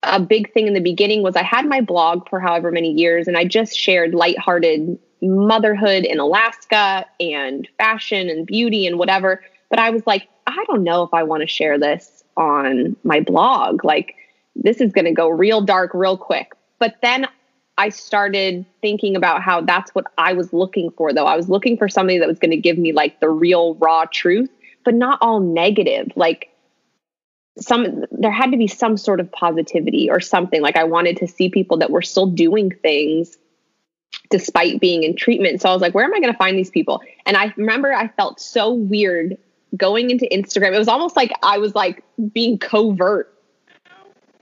a 0.03 0.21
big 0.21 0.53
thing 0.53 0.67
in 0.67 0.75
the 0.75 0.81
beginning 0.81 1.23
was 1.23 1.37
I 1.37 1.43
had 1.43 1.67
my 1.67 1.81
blog 1.81 2.29
for 2.29 2.39
however 2.41 2.71
many 2.71 2.93
years 2.93 3.27
and 3.27 3.37
I 3.37 3.45
just 3.45 3.77
shared 3.77 4.15
lighthearted 4.15 4.99
motherhood 5.21 6.05
in 6.05 6.21
Alaska 6.21 7.05
and 7.19 7.69
fashion 7.79 8.29
and 8.29 8.47
beauty 8.47 8.87
and 8.87 8.99
whatever. 8.99 9.43
But 9.71 9.79
I 9.79 9.91
was 9.91 10.07
like, 10.07 10.29
I 10.47 10.65
don't 10.67 10.85
know 10.85 11.03
if 11.03 11.13
I 11.13 11.25
want 11.25 11.43
to 11.43 11.47
share 11.47 11.79
this 11.79 12.23
on 12.37 12.97
my 13.03 13.21
blog. 13.21 13.85
Like, 13.85 14.15
this 14.55 14.81
is 14.81 14.93
going 14.93 15.05
to 15.05 15.13
go 15.13 15.29
real 15.29 15.61
dark 15.61 15.93
real 15.95 16.17
quick. 16.17 16.53
But 16.79 16.97
then 17.03 17.27
I 17.79 17.89
started 17.89 18.67
thinking 18.83 19.17
about 19.17 19.43
how 19.43 19.63
that's 19.63 19.95
what 19.95 20.07
I 20.19 20.35
was 20.35 20.53
looking 20.53 20.91
for, 20.91 21.13
though. 21.13 21.27
I 21.27 21.37
was 21.37 21.49
looking 21.49 21.79
for 21.79 21.89
somebody 21.89 22.19
that 22.19 22.29
was 22.29 22.39
going 22.39 22.51
to 22.51 22.57
give 22.57 22.77
me 22.77 22.93
like 22.93 23.21
the 23.21 23.31
real 23.31 23.77
raw 23.77 24.05
truth, 24.05 24.51
but 24.85 24.95
not 24.95 25.19
all 25.23 25.41
negative. 25.41 26.13
Like, 26.17 26.51
some 27.59 28.05
there 28.13 28.31
had 28.31 28.51
to 28.53 28.57
be 28.57 28.67
some 28.69 28.97
sort 28.97 29.19
of 29.19 29.33
positivity 29.33 30.09
or 30.09 30.21
something 30.21 30.63
like 30.63 30.77
i 30.77 30.85
wanted 30.85 31.17
to 31.17 31.27
see 31.27 31.49
people 31.49 31.77
that 31.79 31.91
were 31.91 32.03
still 32.03 32.27
doing 32.27 32.71
things 32.71 33.37
despite 34.31 34.81
being 34.81 35.03
in 35.03 35.17
treatment. 35.17 35.61
So 35.61 35.69
I 35.69 35.73
was 35.73 35.83
like, 35.83 35.95
where 35.95 36.05
am 36.05 36.15
I 36.15 36.21
going 36.21 36.33
to 36.33 36.39
find 36.39 36.57
these 36.57 36.71
people? 36.71 37.03
And 37.27 37.37
I 37.37 37.53
remember 37.57 37.93
I 37.93 38.09
felt 38.09 38.41
so 38.41 38.73
weird 38.73 39.37
going 39.77 40.11
into 40.11 40.27
Instagram. 40.27 40.75
It 40.75 40.79
was 40.79 40.89
almost 40.89 41.17
like 41.17 41.33
I 41.43 41.59
was 41.59 41.75
like 41.75 42.03
being 42.33 42.59
covert, 42.59 43.33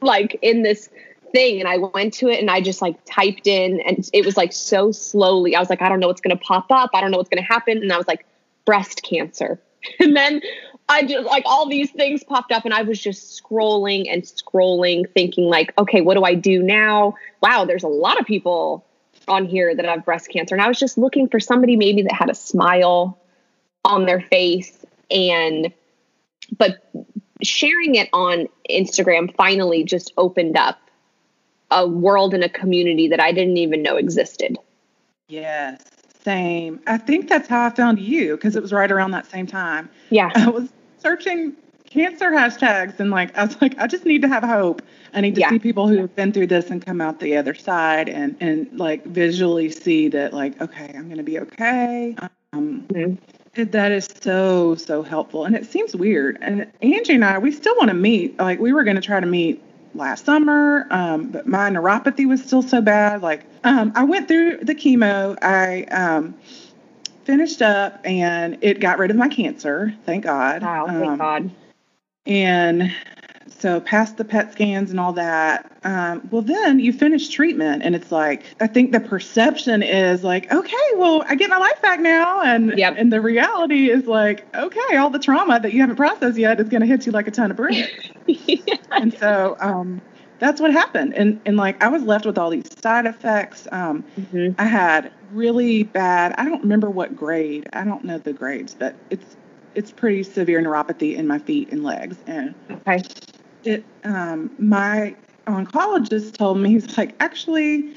like 0.01 0.38
in 0.42 0.62
this 0.62 0.88
thing. 1.32 1.60
And 1.60 1.68
I 1.68 1.78
went 1.78 2.14
to 2.14 2.28
it 2.28 2.40
and 2.40 2.50
I 2.50 2.60
just 2.60 2.82
like 2.82 2.96
typed 3.04 3.46
in, 3.46 3.80
and 3.80 4.08
it 4.12 4.24
was 4.24 4.36
like 4.36 4.52
so 4.52 4.92
slowly. 4.92 5.54
I 5.54 5.60
was 5.60 5.70
like, 5.70 5.82
I 5.82 5.88
don't 5.88 6.00
know 6.00 6.08
what's 6.08 6.20
going 6.20 6.36
to 6.36 6.42
pop 6.42 6.66
up. 6.70 6.90
I 6.94 7.00
don't 7.00 7.10
know 7.10 7.18
what's 7.18 7.30
going 7.30 7.42
to 7.42 7.48
happen. 7.48 7.78
And 7.78 7.92
I 7.92 7.96
was 7.96 8.08
like, 8.08 8.26
breast 8.64 9.02
cancer. 9.02 9.60
And 10.00 10.16
then 10.16 10.40
I 10.88 11.04
just 11.04 11.26
like 11.26 11.44
all 11.46 11.68
these 11.68 11.92
things 11.92 12.24
popped 12.24 12.50
up 12.50 12.64
and 12.64 12.74
I 12.74 12.82
was 12.82 13.00
just 13.00 13.40
scrolling 13.40 14.06
and 14.12 14.24
scrolling, 14.24 15.04
thinking, 15.14 15.44
like, 15.44 15.72
okay, 15.78 16.00
what 16.00 16.14
do 16.14 16.24
I 16.24 16.34
do 16.34 16.60
now? 16.60 17.14
Wow, 17.40 17.64
there's 17.64 17.84
a 17.84 17.88
lot 17.88 18.18
of 18.18 18.26
people 18.26 18.84
on 19.28 19.44
here 19.44 19.74
that 19.74 19.84
have 19.84 20.04
breast 20.04 20.28
cancer. 20.28 20.56
And 20.56 20.62
I 20.62 20.66
was 20.66 20.78
just 20.78 20.98
looking 20.98 21.28
for 21.28 21.38
somebody 21.38 21.76
maybe 21.76 22.02
that 22.02 22.12
had 22.12 22.30
a 22.30 22.34
smile 22.34 23.18
on 23.84 24.06
their 24.06 24.20
face 24.20 24.84
and 25.10 25.72
but 26.56 26.92
sharing 27.42 27.94
it 27.96 28.08
on 28.12 28.48
Instagram 28.70 29.34
finally 29.36 29.84
just 29.84 30.12
opened 30.16 30.56
up 30.56 30.78
a 31.70 31.87
world 31.87 32.35
and 32.35 32.44
a 32.44 32.48
community 32.48 33.09
that 33.09 33.20
I 33.20 33.33
didn't 33.33 33.57
even 33.57 33.83
know 33.83 33.96
existed. 33.96 34.59
Yes, 35.29 35.83
same. 36.22 36.81
I 36.87 36.98
think 36.98 37.29
that's 37.29 37.48
how 37.48 37.66
I 37.66 37.70
found 37.70 37.98
you 37.98 38.37
because 38.37 38.57
it 38.57 38.62
was 38.62 38.72
right 38.72 38.90
around 38.90 39.12
that 39.12 39.26
same 39.26 39.46
time. 39.46 39.88
Yeah. 40.11 40.31
I 40.35 40.48
was 40.48 40.68
searching 40.98 41.55
cancer 41.85 42.31
hashtags 42.31 42.98
and 43.00 43.11
like 43.11 43.37
I 43.37 43.44
was 43.44 43.61
like 43.61 43.79
I 43.79 43.87
just 43.87 44.05
need 44.05 44.22
to 44.22 44.29
have 44.29 44.42
hope. 44.42 44.83
I 45.14 45.20
need 45.20 45.35
to 45.37 45.40
yeah. 45.40 45.50
see 45.50 45.59
people 45.59 45.88
who 45.88 45.98
have 45.98 46.14
been 46.14 46.33
through 46.33 46.48
this 46.48 46.68
and 46.68 46.85
come 46.85 47.00
out 47.00 47.20
the 47.20 47.37
other 47.37 47.55
side 47.55 48.09
and 48.09 48.37
and 48.40 48.79
like 48.79 49.05
visually 49.05 49.70
see 49.70 50.09
that 50.09 50.33
like 50.33 50.61
okay, 50.61 50.92
I'm 50.94 51.05
going 51.05 51.16
to 51.18 51.22
be 51.22 51.38
okay. 51.38 52.16
Um, 52.52 52.85
mm-hmm. 52.88 53.62
That 53.70 53.92
is 53.92 54.09
so 54.20 54.74
so 54.74 55.02
helpful, 55.02 55.46
and 55.46 55.57
it 55.57 55.64
seems 55.64 55.96
weird. 55.96 56.37
And 56.42 56.70
Angie 56.83 57.14
and 57.14 57.24
I, 57.24 57.38
we 57.38 57.50
still 57.50 57.74
want 57.76 57.88
to 57.88 57.94
meet. 57.94 58.38
Like 58.38 58.59
we 58.59 58.72
were 58.72 58.85
going 58.85 58.96
to 58.96 59.02
try 59.02 59.18
to 59.18 59.26
meet 59.26 59.62
last 59.96 60.24
summer, 60.24 60.87
um, 60.90 61.28
but 61.28 61.46
my 61.46 61.70
neuropathy 61.70 62.28
was 62.28 62.42
still 62.42 62.62
so 62.62 62.80
bad. 62.80 63.22
Like 63.22 63.44
um, 63.64 63.92
I 63.94 64.04
went 64.04 64.28
through 64.28 64.59
the 64.62 64.74
chemo. 64.74 65.37
I 65.42 65.85
um, 65.85 66.35
finished 67.24 67.62
up, 67.62 68.00
and 68.04 68.59
it 68.61 68.80
got 68.80 68.98
rid 68.98 69.11
of 69.11 69.16
my 69.16 69.28
cancer. 69.28 69.94
Thank 70.04 70.24
God. 70.24 70.62
Wow, 70.62 70.87
thank 70.87 71.04
um, 71.04 71.18
God. 71.18 71.50
And 72.26 72.92
so 73.59 73.80
passed 73.80 74.16
the 74.16 74.24
PET 74.24 74.52
scans 74.52 74.90
and 74.90 75.00
all 75.00 75.12
that. 75.14 75.70
Um, 75.85 76.28
well, 76.30 76.42
then 76.42 76.78
you 76.78 76.92
finish 76.92 77.28
treatment, 77.28 77.82
and 77.82 77.94
it's 77.94 78.12
like 78.12 78.44
I 78.61 78.66
think 78.66 78.92
the 78.92 79.00
perception 79.00 79.82
is 79.82 80.24
like, 80.24 80.52
okay, 80.52 80.76
well, 80.96 81.24
I 81.28 81.35
get 81.35 81.50
my 81.50 81.59
life 81.59 81.80
back 81.82 82.00
now, 82.00 82.42
and 82.42 82.76
yep. 82.76 82.94
and 82.96 83.12
the 83.12 83.20
reality 83.20 83.90
is 83.90 84.06
like, 84.06 84.46
okay, 84.54 84.96
all 84.96 85.11
the 85.11 85.18
trauma 85.18 85.61
that 85.61 85.72
you 85.72 85.80
haven't 85.80 85.96
processed 85.96 86.38
yet 86.38 86.61
is 86.61 86.68
going 86.68 86.82
to 86.82 86.87
hit 86.87 87.06
you 87.06 87.12
like 87.12 87.28
a 87.28 87.30
ton 87.30 87.50
of 87.50 87.56
bricks. 87.56 88.11
yeah. 88.26 88.76
And 88.90 89.12
so 89.18 89.56
um, 89.60 90.00
that's 90.38 90.60
what 90.60 90.72
happened, 90.72 91.12
and 91.14 91.40
and 91.44 91.56
like 91.56 91.82
I 91.82 91.88
was 91.88 92.02
left 92.02 92.24
with 92.24 92.38
all 92.38 92.50
these 92.50 92.66
side 92.80 93.04
effects. 93.04 93.68
Um, 93.72 94.04
mm-hmm. 94.18 94.58
I 94.58 94.64
had 94.64 95.12
really 95.32 95.82
bad. 95.82 96.34
I 96.38 96.44
don't 96.44 96.62
remember 96.62 96.88
what 96.88 97.14
grade. 97.14 97.68
I 97.72 97.84
don't 97.84 98.04
know 98.04 98.18
the 98.18 98.32
grades, 98.32 98.74
but 98.74 98.94
it's 99.10 99.36
it's 99.74 99.90
pretty 99.90 100.22
severe 100.22 100.62
neuropathy 100.62 101.14
in 101.14 101.26
my 101.26 101.38
feet 101.38 101.70
and 101.72 101.84
legs, 101.84 102.16
and 102.26 102.54
okay 102.70 103.02
it 103.66 103.84
um, 104.04 104.50
my 104.58 105.14
oncologist 105.46 106.36
told 106.36 106.58
me 106.58 106.70
he's 106.70 106.96
like 106.96 107.14
actually 107.20 107.94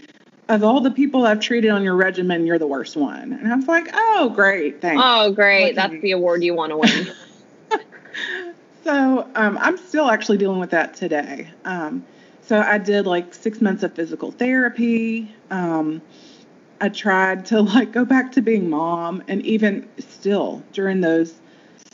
of 0.49 0.63
all 0.63 0.81
the 0.81 0.91
people 0.91 1.25
I've 1.25 1.39
treated 1.39 1.69
on 1.69 1.83
your 1.83 1.95
regimen, 1.95 2.47
you're 2.47 2.57
the 2.57 2.67
worst 2.67 2.95
one. 2.95 3.33
And 3.33 3.53
I 3.53 3.55
was 3.55 3.67
like, 3.67 3.87
oh, 3.93 4.31
great, 4.33 4.81
thanks. 4.81 4.99
Oh, 5.05 5.31
great. 5.31 5.75
That's 5.75 5.93
the 6.01 6.09
award 6.09 6.43
you 6.43 6.55
want 6.55 6.71
to 6.71 6.77
win. 6.77 7.15
so 8.89 9.29
um, 9.35 9.57
I'm 9.61 9.77
still 9.77 10.09
actually 10.09 10.39
dealing 10.39 10.59
with 10.59 10.71
that 10.71 10.95
today. 10.95 11.49
Um, 11.63 12.05
so 12.41 12.59
I 12.59 12.79
did 12.79 13.05
like 13.05 13.35
six 13.35 13.61
months 13.61 13.83
of 13.83 13.93
physical 13.93 14.31
therapy. 14.31 15.33
Um, 15.51 16.01
I 16.81 16.89
tried 16.89 17.45
to 17.47 17.61
like 17.61 17.91
go 17.91 18.03
back 18.03 18.31
to 18.33 18.41
being 18.41 18.69
mom, 18.69 19.23
and 19.27 19.45
even 19.45 19.87
still 19.99 20.63
during 20.73 21.01
those 21.01 21.35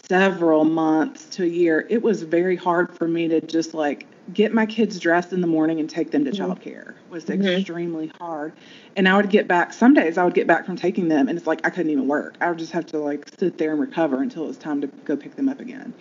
several 0.08 0.64
months 0.64 1.26
to 1.32 1.44
a 1.44 1.48
year, 1.48 1.86
it 1.90 2.02
was 2.02 2.24
very 2.24 2.56
hard 2.56 2.96
for 2.96 3.08
me 3.08 3.28
to 3.28 3.42
just 3.42 3.74
like 3.74 4.08
get 4.34 4.54
my 4.54 4.66
kids 4.66 4.98
dressed 5.00 5.34
in 5.34 5.42
the 5.42 5.48
morning 5.48 5.80
and 5.80 5.90
take 5.90 6.12
them 6.12 6.24
to 6.26 6.32
mm-hmm. 6.32 6.52
childcare 6.52 6.94
was 7.10 7.26
mm-hmm. 7.26 7.46
extremely 7.46 8.08
hard. 8.20 8.54
And 8.96 9.08
I 9.08 9.18
would 9.18 9.30
get 9.30 9.48
back 9.48 9.74
some 9.74 9.94
days 9.94 10.18
I 10.18 10.24
would 10.24 10.34
get 10.34 10.48
back 10.48 10.66
from 10.66 10.76
taking 10.76 11.10
them 11.10 11.28
and 11.28 11.38
it's 11.38 11.46
like 11.46 11.66
I 11.66 11.70
couldn't 11.70 11.92
even 11.92 12.08
work. 12.08 12.36
I 12.42 12.50
would 12.50 12.58
just 12.58 12.72
have 12.72 12.86
to 12.88 13.00
like 13.00 13.28
sit 13.38 13.58
there 13.58 13.72
and 13.72 13.80
recover 13.80 14.22
until 14.22 14.46
it 14.46 14.48
was 14.48 14.58
time 14.58 14.82
to 14.82 14.88
go 14.88 15.16
pick 15.18 15.36
them 15.36 15.50
up 15.50 15.60
again. 15.60 15.94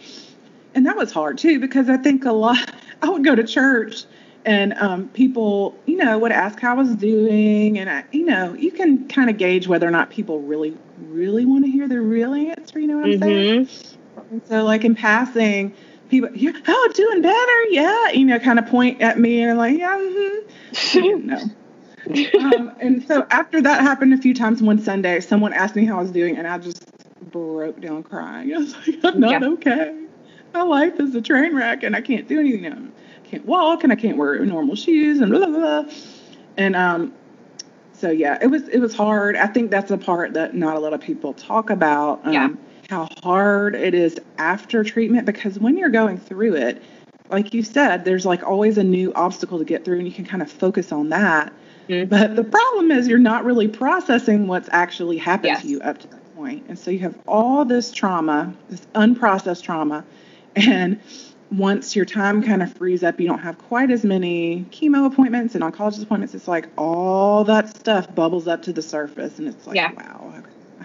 And 0.75 0.87
that 0.87 0.97
was 0.97 1.13
hard 1.13 1.39
too 1.39 1.61
because 1.61 1.89
I 1.89 1.97
think 1.97 2.25
a 2.25 2.33
lot 2.33 2.75
I 3.03 3.09
would 3.09 3.25
go 3.25 3.35
to 3.35 3.45
church 3.45 4.05
and 4.45 4.75
um, 4.75 5.09
people, 5.09 5.75
you 5.87 5.97
know, 5.97 6.19
would 6.19 6.33
ask 6.33 6.61
how 6.61 6.73
I 6.73 6.75
was 6.75 6.95
doing, 6.97 7.79
and 7.79 7.89
I, 7.89 8.05
you 8.13 8.27
know, 8.27 8.53
you 8.55 8.71
can 8.71 9.09
kind 9.09 9.31
of 9.31 9.39
gauge 9.39 9.67
whether 9.67 9.89
or 9.89 9.91
not 9.91 10.11
people 10.11 10.41
really, 10.41 10.77
really 10.99 11.47
want 11.47 11.65
to 11.65 11.71
hear 11.71 11.89
the 11.89 12.01
real 12.01 12.35
answer. 12.35 12.79
You 12.79 12.89
know 12.89 12.97
what 12.99 13.07
I'm 13.07 13.13
mm-hmm. 13.13 13.23
saying? 13.23 13.69
And 14.31 14.47
so, 14.47 14.65
like 14.65 14.85
in 14.85 14.95
passing, 14.95 15.75
people, 16.11 16.31
yeah, 16.35 16.53
oh, 16.69 16.93
doing 16.95 17.23
better, 17.23 17.63
yeah, 17.71 18.11
you 18.11 18.27
know, 18.27 18.39
kind 18.39 18.59
of 18.59 18.67
point 18.67 19.01
at 19.01 19.19
me 19.19 19.43
and 19.43 19.57
like, 19.57 19.79
yeah, 19.79 19.97
mm-hmm. 19.97 21.27
no. 21.27 21.39
um, 22.39 22.71
and 22.81 23.07
so 23.07 23.27
after 23.31 23.63
that 23.63 23.81
happened 23.81 24.13
a 24.13 24.19
few 24.19 24.35
times 24.35 24.61
one 24.61 24.79
Sunday, 24.79 25.21
someone 25.21 25.55
asked 25.55 25.75
me 25.75 25.87
how 25.87 25.97
I 25.99 26.03
was 26.03 26.11
doing, 26.11 26.37
and 26.37 26.47
I 26.47 26.59
just 26.59 26.85
broke 27.31 27.81
down 27.81 28.03
crying. 28.03 28.55
I 28.55 28.59
was 28.59 28.75
like, 28.87 28.99
I'm 29.05 29.21
not 29.21 29.41
yeah. 29.41 29.49
okay. 29.49 30.04
My 30.55 30.63
life 30.63 30.99
is 31.01 31.15
a 31.15 31.21
train 31.21 31.55
wreck, 31.55 31.83
and 31.83 31.95
I 31.95 32.01
can't 32.01 32.27
do 32.27 32.41
anything 32.41 32.63
now. 32.63 32.79
I 32.79 33.29
can't 33.29 33.45
walk, 33.45 33.85
and 33.85 33.93
I 33.93 33.97
can't 33.97 34.17
wear 34.17 34.39
normal 34.45 34.77
shoes, 34.77 35.21
and 35.21 35.31
blah 35.31 35.47
blah 35.47 35.83
blah. 35.83 35.93
And 36.57 36.75
um, 36.77 37.13
so 37.93 38.11
yeah, 38.11 38.39
it 38.41 38.47
was 38.47 38.69
it 38.69 38.79
was 38.79 38.95
hard. 38.95 39.37
I 39.37 39.49
think 39.49 39.71
that's 39.71 39.91
a 39.91 39.99
part 39.99 40.33
that 40.35 40.55
not 40.55 40.77
a 40.77 40.79
lot 40.79 40.95
of 40.95 41.01
people 41.01 41.35
talk 41.35 41.71
about. 41.71 42.25
Um, 42.25 42.33
yeah 42.33 42.49
how 42.89 43.09
hard 43.23 43.75
it 43.75 43.95
is 43.95 44.19
after 44.39 44.85
treatment 44.85 45.27
because 45.27 45.59
when 45.59 45.77
you're 45.77 45.91
going 45.91 46.19
through 46.19 46.55
it, 46.55 46.83
like 47.31 47.55
you 47.55 47.63
said, 47.63 48.05
there's 48.05 48.27
like 48.27 48.43
always 48.43 48.79
a 48.79 48.85
new 48.85 49.13
obstacle 49.15 49.59
to 49.59 49.65
get 49.65 49.85
through, 49.85 49.99
and 49.99 50.07
you 50.07 50.13
can 50.13 50.25
kind 50.25 50.43
of 50.43 50.51
focus 50.51 50.93
on 50.93 51.09
that. 51.09 51.53
Mm-hmm. 51.89 52.09
But 52.09 52.37
the 52.37 52.45
problem 52.45 52.91
is 52.91 53.09
you're 53.09 53.19
not 53.19 53.45
really 53.45 53.69
processing 53.69 54.47
what's 54.47 54.69
actually 54.73 55.19
happened 55.19 55.49
yes. 55.49 55.63
to 55.63 55.69
you 55.69 55.81
up 55.81 55.99
to 55.99 56.09
that 56.09 56.35
point. 56.35 56.65
And 56.69 56.79
so 56.79 56.91
you 56.91 56.99
have 57.01 57.19
all 57.27 57.65
this 57.65 57.93
trauma, 57.93 58.55
this 58.69 58.87
unprocessed 58.95 59.63
trauma, 59.63 60.05
and 60.57 61.01
once 61.51 61.95
your 61.95 62.05
time 62.05 62.43
kind 62.43 62.63
of 62.63 62.73
frees 62.75 63.03
up, 63.03 63.21
you 63.21 63.29
don't 63.29 63.41
have 63.41 63.59
quite 63.59 63.91
as 63.91 64.05
many 64.05 64.65
chemo 64.71 65.07
appointments 65.07 65.55
and 65.55 65.63
oncologist 65.63 66.03
appointments. 66.03 66.35
It's 66.35 66.49
like 66.49 66.69
all 66.77 67.45
that 67.45 67.77
stuff 67.77 68.13
bubbles 68.15 68.49
up 68.49 68.63
to 68.63 68.73
the 68.73 68.83
surface, 68.83 69.39
and 69.39 69.49
it's 69.49 69.67
like, 69.67 69.77
yeah. 69.77 69.93
wow, 69.93 70.33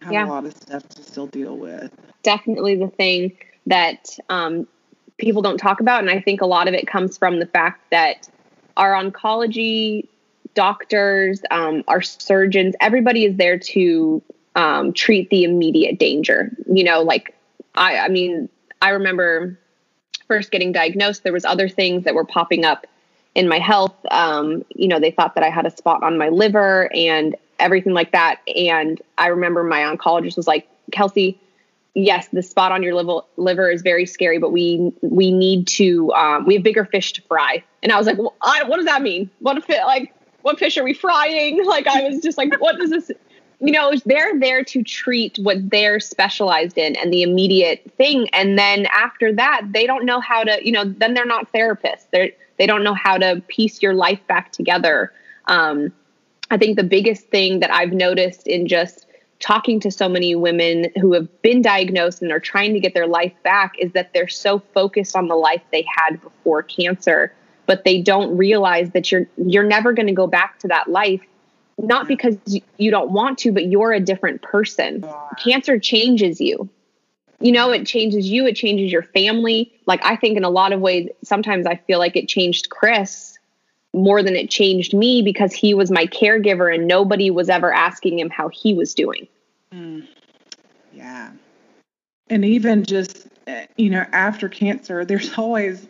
I 0.02 0.04
have 0.06 0.14
yeah. 0.14 0.26
a 0.26 0.30
lot 0.30 0.46
of 0.46 0.56
stuff 0.56 0.88
to 0.90 1.04
still 1.04 1.28
deal 1.28 1.58
with. 1.58 1.92
Definitely 2.24 2.76
the 2.76 2.90
thing 2.90 3.38
that 3.66 4.18
um, 4.30 4.68
people 5.18 5.42
don't 5.42 5.58
talk 5.58 5.80
about. 5.80 6.02
And 6.02 6.10
I 6.10 6.20
think 6.20 6.42
a 6.42 6.46
lot 6.46 6.68
of 6.68 6.74
it 6.74 6.88
comes 6.88 7.18
from 7.18 7.40
the 7.40 7.46
fact 7.46 7.82
that 7.92 8.28
our 8.78 8.94
oncology 8.94 10.08
doctors, 10.56 11.42
um, 11.52 11.84
our 11.88 12.02
surgeons, 12.02 12.76
everybody 12.82 13.26
is 13.26 13.36
there 13.38 13.60
to 13.60 14.22
um, 14.56 14.94
treat 14.94 15.30
the 15.30 15.44
immediate 15.44 16.00
danger. 16.00 16.52
You 16.72 16.84
know, 16.84 17.02
like 17.02 17.36
I, 17.76 17.98
I 18.00 18.08
mean, 18.08 18.50
I 18.82 18.90
remember 18.90 19.58
first 20.28 20.52
getting 20.52 20.72
diagnosed, 20.72 21.24
there 21.24 21.34
was 21.34 21.46
other 21.46 21.68
things 21.68 22.04
that 22.04 22.14
were 22.14 22.26
popping 22.26 22.66
up 22.66 22.86
in 23.36 23.48
my 23.48 23.60
health. 23.60 23.96
Um, 24.12 24.64
you 24.76 24.88
know, 24.88 25.00
they 25.00 25.12
thought 25.12 25.36
that 25.36 25.44
I 25.44 25.50
had 25.50 25.66
a 25.66 25.72
spot 25.72 26.04
on 26.04 26.18
my 26.18 26.30
liver 26.30 26.90
and 26.94 27.36
everything 27.60 27.94
like 27.94 28.12
that. 28.12 28.42
And 28.56 29.02
I 29.18 29.28
remember 29.28 29.64
my 29.64 29.82
oncologist 29.82 30.38
was 30.38 30.48
like, 30.48 30.68
Kelsey, 30.92 31.40
yes, 31.94 32.28
the 32.30 32.44
spot 32.44 32.72
on 32.72 32.84
your 32.84 32.96
liver, 32.96 33.22
liver 33.38 33.70
is 33.70 33.82
very 33.82 34.06
scary, 34.06 34.38
but 34.40 34.52
we 34.52 34.94
we 35.02 35.32
need 35.32 35.68
to 35.68 36.12
um, 36.14 36.46
we 36.46 36.56
have 36.56 36.64
bigger 36.64 36.86
fish 36.86 37.14
to 37.14 37.22
fry. 37.24 37.64
And 37.84 37.92
I 37.92 37.98
was 37.98 38.08
like, 38.08 38.18
well, 38.18 38.36
I, 38.42 38.64
what 38.64 38.78
does 38.78 38.86
that 38.86 39.02
mean? 39.02 39.30
What 39.40 39.58
if 39.58 39.70
it, 39.70 39.84
like 39.86 40.14
what 40.42 40.58
fish 40.58 40.78
are 40.78 40.84
we 40.84 40.94
frying? 40.94 41.64
Like 41.70 41.88
I 41.88 42.08
was 42.08 42.22
just 42.22 42.38
like, 42.38 42.60
what 42.60 42.78
does 42.78 42.90
this? 42.90 43.12
You 43.60 43.74
know, 43.74 43.94
they're 44.06 44.40
there 44.40 44.64
to 44.64 44.84
treat 44.84 45.38
what 45.42 45.70
they're 45.70 46.00
specialized 46.00 46.78
in 46.78 46.96
and 46.96 47.12
the 47.12 47.24
immediate 47.24 47.92
thing. 47.98 48.30
And 48.30 48.58
then 48.58 48.88
after 48.88 49.34
that, 49.34 49.64
they 49.72 49.86
don't 49.86 50.06
know 50.06 50.22
how 50.22 50.44
to. 50.44 50.66
You 50.66 50.72
know, 50.72 50.86
then 50.86 51.14
they're 51.14 51.26
not 51.26 51.52
therapists. 51.52 52.06
They're 52.12 52.32
they 52.58 52.66
don't 52.66 52.84
know 52.84 52.94
how 52.94 53.18
to 53.18 53.42
piece 53.48 53.82
your 53.82 53.94
life 53.94 54.20
back 54.28 54.52
together. 54.52 55.12
Um, 55.46 55.92
I 56.52 56.58
think 56.58 56.78
the 56.78 56.84
biggest 56.84 57.28
thing 57.28 57.60
that 57.60 57.72
I've 57.72 57.94
noticed 57.94 58.48
in 58.48 58.68
just 58.68 59.06
talking 59.40 59.80
to 59.82 59.92
so 59.92 60.10
many 60.10 60.36
women 60.36 60.88
who 61.00 61.14
have 61.14 61.42
been 61.42 61.62
diagnosed 61.62 62.22
and 62.22 62.32
are 62.32 62.40
trying 62.40 62.74
to 62.74 62.80
get 62.80 62.94
their 62.94 63.08
life 63.08 63.34
back 63.44 63.76
is 63.80 63.94
that 63.94 64.14
they're 64.14 64.28
so 64.28 64.60
focused 64.74 65.16
on 65.16 65.28
the 65.28 65.36
life 65.36 65.62
they 65.72 65.86
had 65.98 66.22
before 66.22 66.64
cancer 66.64 67.34
but 67.70 67.84
they 67.84 68.02
don't 68.02 68.36
realize 68.36 68.90
that 68.94 69.12
you're 69.12 69.28
you're 69.38 69.64
never 69.64 69.94
going 69.94 70.08
to 70.08 70.14
go 70.14 70.26
back 70.26 70.58
to 70.58 70.68
that 70.68 70.90
life 70.90 71.22
not 71.82 72.08
because 72.08 72.38
you 72.78 72.92
don't 72.92 73.12
want 73.12 73.38
to, 73.40 73.52
but 73.52 73.68
you're 73.68 73.92
a 73.92 74.00
different 74.00 74.42
person. 74.42 75.06
Cancer 75.42 75.80
changes 75.80 76.40
you. 76.40 76.70
You 77.42 77.54
know, 77.54 77.72
it 77.72 77.86
changes 77.86 78.28
you, 78.28 78.46
it 78.46 78.56
changes 78.56 78.92
your 78.92 79.04
family. 79.04 79.72
Like, 79.86 80.04
I 80.04 80.18
think 80.18 80.36
in 80.36 80.44
a 80.44 80.50
lot 80.50 80.74
of 80.74 80.82
ways, 80.82 81.10
sometimes 81.24 81.66
I 81.66 81.76
feel 81.76 81.98
like 81.98 82.18
it 82.18 82.28
changed 82.28 82.70
Chris 82.70 83.38
more 83.94 84.22
than 84.22 84.36
it 84.36 84.50
changed 84.50 84.94
me 84.94 85.22
because 85.22 85.54
he 85.54 85.74
was 85.74 85.90
my 85.90 86.06
caregiver 86.06 86.74
and 86.74 86.88
nobody 86.88 87.32
was 87.32 87.50
ever 87.50 87.74
asking 87.74 88.20
him 88.20 88.30
how 88.30 88.50
he 88.50 88.74
was 88.74 88.94
doing. 88.94 89.28
Mm. 89.74 90.06
Yeah. 90.94 91.32
And 92.30 92.46
even 92.46 92.84
just, 92.84 93.28
eh, 93.48 93.66
you 93.78 93.90
know, 93.90 94.06
after 94.12 94.50
cancer, 94.50 95.06
there's 95.06 95.38
always 95.38 95.88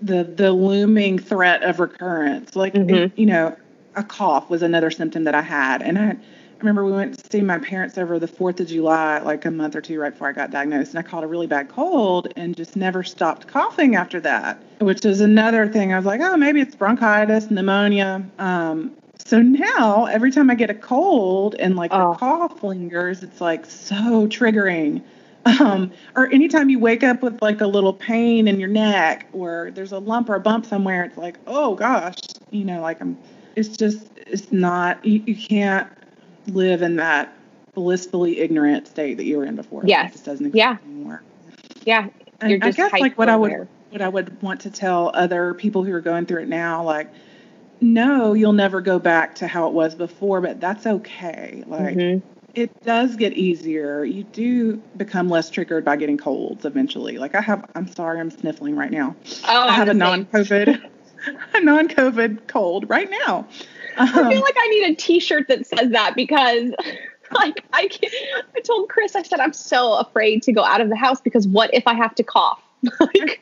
the 0.00 0.22
the 0.22 0.52
looming 0.52 1.18
threat 1.18 1.62
of 1.62 1.80
recurrence. 1.80 2.54
Like, 2.54 2.74
mm-hmm. 2.74 3.18
you 3.18 3.26
know, 3.26 3.56
a 3.96 4.02
cough 4.02 4.50
was 4.50 4.62
another 4.62 4.90
symptom 4.90 5.24
that 5.24 5.34
I 5.34 5.42
had. 5.42 5.82
And 5.82 5.98
I, 5.98 6.10
I 6.10 6.16
remember 6.58 6.84
we 6.84 6.92
went 6.92 7.18
to 7.18 7.30
see 7.30 7.40
my 7.40 7.58
parents 7.58 7.98
over 7.98 8.18
the 8.18 8.28
4th 8.28 8.60
of 8.60 8.68
July, 8.68 9.18
like 9.18 9.44
a 9.44 9.50
month 9.50 9.76
or 9.76 9.80
two 9.80 9.98
right 9.98 10.12
before 10.12 10.28
I 10.28 10.32
got 10.32 10.50
diagnosed. 10.50 10.90
And 10.90 10.98
I 10.98 11.02
caught 11.02 11.24
a 11.24 11.26
really 11.26 11.46
bad 11.46 11.68
cold 11.68 12.28
and 12.36 12.56
just 12.56 12.76
never 12.76 13.02
stopped 13.02 13.46
coughing 13.46 13.96
after 13.96 14.20
that, 14.20 14.62
which 14.80 15.04
is 15.04 15.20
another 15.20 15.68
thing. 15.68 15.92
I 15.92 15.96
was 15.96 16.06
like, 16.06 16.20
oh, 16.20 16.36
maybe 16.36 16.60
it's 16.60 16.74
bronchitis, 16.74 17.50
pneumonia. 17.50 18.24
Um, 18.38 18.92
so 19.24 19.40
now 19.40 20.06
every 20.06 20.30
time 20.30 20.50
I 20.50 20.54
get 20.54 20.70
a 20.70 20.74
cold 20.74 21.54
and 21.58 21.76
like 21.76 21.90
oh. 21.92 22.12
the 22.12 22.18
cough 22.18 22.62
lingers, 22.62 23.22
it's 23.22 23.40
like 23.40 23.66
so 23.66 24.26
triggering. 24.26 25.02
Um, 25.60 25.92
or 26.16 26.26
anytime 26.32 26.70
you 26.70 26.78
wake 26.78 27.04
up 27.04 27.22
with 27.22 27.42
like 27.42 27.60
a 27.60 27.66
little 27.66 27.92
pain 27.92 28.48
in 28.48 28.58
your 28.58 28.68
neck 28.68 29.28
or 29.34 29.70
there's 29.74 29.92
a 29.92 29.98
lump 29.98 30.30
or 30.30 30.36
a 30.36 30.40
bump 30.40 30.64
somewhere, 30.64 31.04
it's 31.04 31.18
like, 31.18 31.38
oh 31.46 31.74
gosh, 31.74 32.16
you 32.50 32.64
know, 32.64 32.80
like 32.80 33.00
I'm 33.02 33.18
it's 33.56 33.76
just 33.76 34.08
it's 34.16 34.52
not 34.52 35.04
you, 35.04 35.22
you 35.26 35.36
can't 35.36 35.88
live 36.46 36.82
in 36.82 36.96
that 36.96 37.32
blissfully 37.74 38.38
ignorant 38.38 38.86
state 38.86 39.16
that 39.16 39.24
you 39.24 39.38
were 39.38 39.44
in 39.44 39.56
before. 39.56 39.82
Yes. 39.84 40.10
It 40.10 40.12
just 40.12 40.24
doesn't 40.24 40.46
exist 40.46 40.58
yeah. 40.58 40.76
anymore. 40.84 41.22
Yeah. 41.84 42.08
And 42.40 42.64
I 42.64 42.70
guess 42.70 42.92
like 42.92 43.18
what 43.18 43.28
I 43.28 43.36
would 43.36 43.68
what 43.90 44.02
I 44.02 44.08
would 44.08 44.40
want 44.42 44.60
to 44.62 44.70
tell 44.70 45.10
other 45.14 45.54
people 45.54 45.84
who 45.84 45.92
are 45.92 46.00
going 46.00 46.26
through 46.26 46.42
it 46.42 46.48
now, 46.48 46.82
like, 46.82 47.08
no, 47.80 48.32
you'll 48.32 48.52
never 48.52 48.80
go 48.80 48.98
back 48.98 49.36
to 49.36 49.46
how 49.46 49.68
it 49.68 49.72
was 49.72 49.94
before, 49.94 50.40
but 50.40 50.60
that's 50.60 50.86
okay. 50.86 51.62
Like 51.66 51.96
mm-hmm. 51.96 52.26
it 52.54 52.82
does 52.82 53.16
get 53.16 53.34
easier. 53.34 54.04
You 54.04 54.24
do 54.24 54.76
become 54.96 55.28
less 55.28 55.48
triggered 55.48 55.84
by 55.84 55.96
getting 55.96 56.18
colds 56.18 56.64
eventually. 56.64 57.18
Like 57.18 57.34
I 57.34 57.40
have 57.40 57.70
I'm 57.74 57.86
sorry, 57.88 58.20
I'm 58.20 58.30
sniffling 58.30 58.76
right 58.76 58.90
now. 58.90 59.14
Oh, 59.46 59.68
I 59.68 59.72
have 59.72 59.88
a 59.88 59.94
non 61.26 61.36
COVID 61.36 61.54
a 61.54 61.60
non-COVID 61.64 62.46
cold 62.48 62.88
right 62.88 63.10
now. 63.26 63.46
Um, 63.96 64.08
I 64.08 64.12
feel 64.12 64.24
um, 64.24 64.40
like 64.40 64.56
I 64.58 64.68
need 64.68 64.92
a 64.92 64.94
T-shirt 64.94 65.48
that 65.48 65.66
says 65.66 65.90
that 65.90 66.14
because, 66.16 66.72
like, 67.32 67.64
I 67.72 67.88
can't, 67.88 68.12
I 68.56 68.60
told 68.60 68.88
Chris, 68.88 69.14
I 69.14 69.22
said 69.22 69.40
I'm 69.40 69.52
so 69.52 69.94
afraid 69.94 70.42
to 70.44 70.52
go 70.52 70.64
out 70.64 70.80
of 70.80 70.88
the 70.88 70.96
house 70.96 71.20
because 71.20 71.46
what 71.46 71.72
if 71.72 71.86
I 71.86 71.94
have 71.94 72.14
to 72.16 72.22
cough? 72.22 72.60
like, 73.00 73.40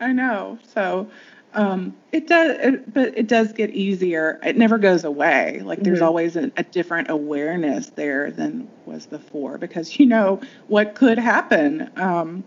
I 0.00 0.12
know. 0.12 0.58
So, 0.72 1.08
um, 1.54 1.94
it 2.10 2.26
does, 2.26 2.56
it, 2.58 2.92
but 2.92 3.16
it 3.16 3.28
does 3.28 3.52
get 3.52 3.70
easier. 3.70 4.40
It 4.42 4.56
never 4.56 4.76
goes 4.76 5.04
away. 5.04 5.60
Like 5.64 5.82
there's 5.82 5.98
mm-hmm. 5.98 6.06
always 6.06 6.36
a, 6.36 6.50
a, 6.56 6.64
different 6.64 7.10
awareness 7.10 7.90
there 7.90 8.32
than 8.32 8.68
was 8.86 9.06
before 9.06 9.56
because 9.56 9.98
you 10.00 10.06
know 10.06 10.40
what 10.66 10.96
could 10.96 11.16
happen. 11.16 11.90
Um, 11.96 12.42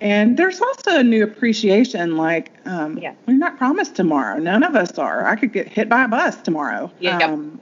and 0.00 0.36
there's 0.36 0.60
also 0.60 0.98
a 0.98 1.02
new 1.02 1.24
appreciation 1.24 2.16
like, 2.16 2.52
um, 2.64 2.98
yeah. 2.98 3.14
we're 3.26 3.36
not 3.36 3.58
promised 3.58 3.96
tomorrow. 3.96 4.38
None 4.38 4.62
of 4.62 4.74
us 4.74 4.98
are. 4.98 5.26
I 5.26 5.36
could 5.36 5.52
get 5.52 5.68
hit 5.68 5.88
by 5.88 6.04
a 6.04 6.08
bus 6.08 6.36
tomorrow. 6.36 6.90
Yeah. 7.00 7.18
Um, 7.18 7.60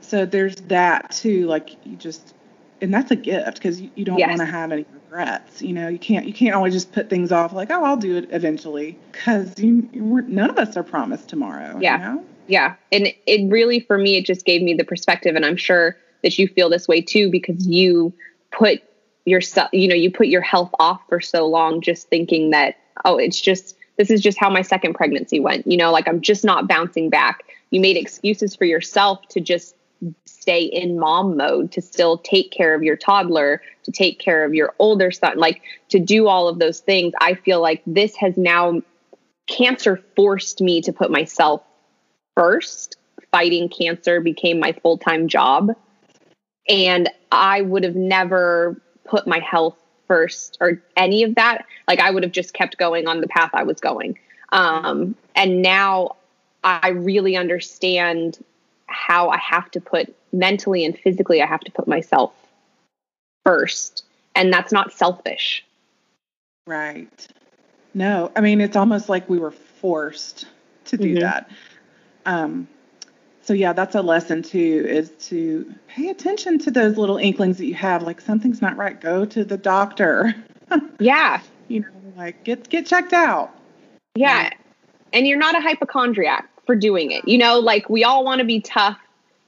so 0.00 0.26
there's 0.26 0.56
that 0.56 1.10
too. 1.12 1.46
Like, 1.46 1.70
you 1.84 1.96
just, 1.96 2.34
and 2.80 2.92
that's 2.92 3.10
a 3.10 3.16
gift 3.16 3.54
because 3.54 3.80
you, 3.80 3.90
you, 3.94 4.04
don't 4.04 4.18
yes. 4.18 4.28
want 4.28 4.40
to 4.40 4.46
have 4.46 4.70
any 4.70 4.84
regrets. 4.92 5.62
You 5.62 5.72
know, 5.72 5.88
you 5.88 5.98
can't, 5.98 6.26
you 6.26 6.34
can't 6.34 6.54
always 6.54 6.74
just 6.74 6.92
put 6.92 7.08
things 7.08 7.32
off 7.32 7.52
like, 7.52 7.70
oh, 7.70 7.82
I'll 7.82 7.96
do 7.96 8.16
it 8.16 8.28
eventually 8.32 8.98
because 9.12 9.58
you, 9.58 9.88
none 9.92 10.50
of 10.50 10.58
us 10.58 10.76
are 10.76 10.82
promised 10.82 11.28
tomorrow. 11.28 11.78
Yeah. 11.80 11.98
You 11.98 12.04
know? 12.04 12.24
Yeah. 12.48 12.74
And 12.92 13.12
it 13.26 13.50
really, 13.50 13.80
for 13.80 13.96
me, 13.98 14.16
it 14.16 14.26
just 14.26 14.44
gave 14.44 14.62
me 14.62 14.74
the 14.74 14.84
perspective. 14.84 15.34
And 15.36 15.44
I'm 15.44 15.56
sure 15.56 15.96
that 16.22 16.38
you 16.38 16.48
feel 16.48 16.68
this 16.68 16.86
way 16.86 17.00
too 17.00 17.30
because 17.30 17.66
you 17.66 18.12
put 18.52 18.82
yourself 19.26 19.68
you 19.72 19.88
know 19.88 19.94
you 19.94 20.10
put 20.10 20.28
your 20.28 20.40
health 20.40 20.70
off 20.78 21.02
for 21.08 21.20
so 21.20 21.46
long 21.46 21.82
just 21.82 22.08
thinking 22.08 22.50
that 22.50 22.76
oh 23.04 23.18
it's 23.18 23.40
just 23.40 23.76
this 23.98 24.10
is 24.10 24.20
just 24.20 24.38
how 24.38 24.50
my 24.50 24.62
second 24.62 24.94
pregnancy 24.94 25.40
went. 25.40 25.66
You 25.66 25.76
know 25.76 25.90
like 25.92 26.08
i'm 26.08 26.20
just 26.20 26.44
not 26.44 26.68
bouncing 26.68 27.10
back. 27.10 27.42
You 27.70 27.80
made 27.80 27.96
excuses 27.96 28.54
for 28.54 28.64
yourself 28.64 29.26
to 29.30 29.40
just 29.40 29.74
stay 30.26 30.62
in 30.62 30.98
mom 30.98 31.36
mode 31.36 31.72
to 31.72 31.82
still 31.82 32.18
take 32.18 32.50
care 32.50 32.74
of 32.74 32.82
your 32.82 32.96
toddler 32.96 33.62
to 33.82 33.90
take 33.90 34.18
care 34.18 34.44
of 34.44 34.54
your 34.54 34.74
older 34.78 35.10
son 35.10 35.38
like 35.38 35.62
to 35.88 35.98
do 35.98 36.28
all 36.28 36.48
of 36.48 36.58
those 36.58 36.80
things. 36.80 37.12
I 37.20 37.34
feel 37.34 37.60
like 37.60 37.82
this 37.86 38.14
has 38.16 38.36
now 38.36 38.80
cancer 39.48 40.02
forced 40.14 40.60
me 40.60 40.80
to 40.82 40.92
put 40.92 41.10
myself 41.10 41.62
first. 42.36 42.96
Fighting 43.32 43.68
cancer 43.68 44.20
became 44.20 44.60
my 44.60 44.72
full-time 44.72 45.26
job. 45.26 45.72
And 46.68 47.10
i 47.32 47.62
would 47.62 47.82
have 47.82 47.96
never 47.96 48.80
put 49.06 49.26
my 49.26 49.38
health 49.38 49.76
first 50.06 50.58
or 50.60 50.80
any 50.96 51.22
of 51.22 51.34
that, 51.34 51.66
like 51.88 52.00
I 52.00 52.10
would 52.10 52.22
have 52.22 52.32
just 52.32 52.54
kept 52.54 52.78
going 52.78 53.06
on 53.06 53.20
the 53.20 53.28
path 53.28 53.50
I 53.52 53.64
was 53.64 53.80
going. 53.80 54.18
Um, 54.52 55.16
and 55.34 55.62
now 55.62 56.16
I 56.62 56.90
really 56.90 57.36
understand 57.36 58.42
how 58.86 59.30
I 59.30 59.38
have 59.38 59.70
to 59.72 59.80
put 59.80 60.14
mentally 60.32 60.84
and 60.84 60.96
physically, 60.98 61.42
I 61.42 61.46
have 61.46 61.60
to 61.60 61.72
put 61.72 61.88
myself 61.88 62.32
first. 63.44 64.04
And 64.34 64.52
that's 64.52 64.72
not 64.72 64.92
selfish. 64.92 65.64
Right. 66.66 67.26
No, 67.94 68.30
I 68.36 68.40
mean, 68.40 68.60
it's 68.60 68.76
almost 68.76 69.08
like 69.08 69.28
we 69.30 69.38
were 69.38 69.52
forced 69.52 70.46
to 70.86 70.96
do 70.96 71.14
mm-hmm. 71.14 71.20
that. 71.20 71.50
Um, 72.26 72.68
so 73.46 73.54
yeah, 73.54 73.72
that's 73.72 73.94
a 73.94 74.02
lesson 74.02 74.42
too, 74.42 74.84
is 74.88 75.10
to 75.28 75.72
pay 75.86 76.08
attention 76.08 76.58
to 76.58 76.70
those 76.72 76.96
little 76.96 77.16
inklings 77.16 77.58
that 77.58 77.66
you 77.66 77.74
have, 77.74 78.02
like 78.02 78.20
something's 78.20 78.60
not 78.60 78.76
right. 78.76 79.00
Go 79.00 79.24
to 79.24 79.44
the 79.44 79.56
doctor. 79.56 80.34
yeah. 80.98 81.40
You 81.68 81.80
know, 81.80 81.88
like 82.16 82.42
get 82.42 82.68
get 82.68 82.86
checked 82.86 83.12
out. 83.12 83.54
Yeah. 84.16 84.50
And 85.12 85.28
you're 85.28 85.38
not 85.38 85.54
a 85.54 85.60
hypochondriac 85.60 86.50
for 86.66 86.74
doing 86.74 87.12
it. 87.12 87.28
You 87.28 87.38
know, 87.38 87.60
like 87.60 87.88
we 87.88 88.02
all 88.02 88.24
want 88.24 88.40
to 88.40 88.44
be 88.44 88.60
tough 88.60 88.98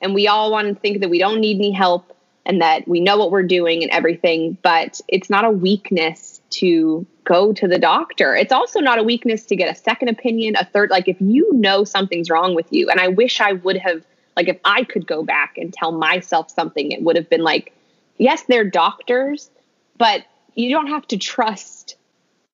and 0.01 0.15
we 0.15 0.29
all 0.29 0.53
want 0.53 0.69
to 0.69 0.77
think 0.77 1.01
that 1.01 1.11
we 1.11 1.19
don't 1.19 1.41
need 1.41 1.57
any 1.57 1.73
help 1.73 2.17
and 2.47 2.63
that 2.63 2.87
we 2.87 3.01
know 3.01 3.17
what 3.17 3.33
we're 3.33 3.43
doing 3.43 3.83
and 3.83 3.91
everything, 3.91 4.57
but 4.63 5.01
it's 5.09 5.29
not 5.29 5.45
a 5.45 5.51
weakness 5.51 6.28
to 6.51 7.07
go 7.25 7.53
to 7.53 7.69
the 7.69 7.79
doctor. 7.79 8.35
It's 8.35 8.53
also 8.53 8.81
not 8.81 8.99
a 8.99 9.03
weakness 9.03 9.45
to 9.47 9.57
get 9.57 9.71
a 9.71 9.79
second 9.79 10.09
opinion, 10.09 10.57
a 10.57 10.65
third. 10.65 10.91
Like 10.91 11.09
if 11.09 11.21
you 11.21 11.53
know 11.53 11.85
something's 11.85 12.31
wrong 12.31 12.55
with 12.55 12.73
you, 12.73 12.89
and 12.89 13.01
I 13.01 13.09
wish 13.09 13.41
I 13.41 13.53
would 13.53 13.77
have, 13.77 14.05
like, 14.37 14.49
if 14.49 14.59
I 14.65 14.85
could 14.85 15.07
go 15.07 15.23
back 15.23 15.59
and 15.59 15.73
tell 15.73 15.93
myself 15.93 16.51
something, 16.51 16.93
it 16.93 17.03
would 17.03 17.17
have 17.17 17.29
been 17.29 17.43
like, 17.43 17.75
yes, 18.17 18.43
they're 18.49 18.65
doctors, 18.65 19.51
but 19.97 20.25
you 20.55 20.71
don't 20.71 20.89
have 20.89 21.07
to 21.09 21.17
trust 21.17 21.97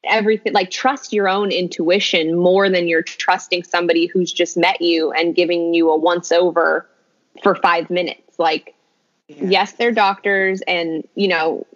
everything 0.06 0.52
like 0.52 0.70
trust 0.70 1.12
your 1.12 1.28
own 1.28 1.50
intuition 1.50 2.36
more 2.36 2.68
than 2.68 2.86
you're 2.88 3.02
trusting 3.02 3.62
somebody 3.64 4.06
who's 4.06 4.32
just 4.32 4.56
met 4.56 4.80
you 4.80 5.10
and 5.12 5.34
giving 5.34 5.74
you 5.74 5.90
a 5.90 5.96
once 5.96 6.30
over 6.30 6.86
for 7.42 7.54
5 7.54 7.90
minutes 7.90 8.38
like 8.38 8.74
yeah. 9.28 9.44
yes 9.44 9.72
they're 9.72 9.92
doctors 9.92 10.60
and 10.62 11.08
you 11.14 11.28
know 11.28 11.66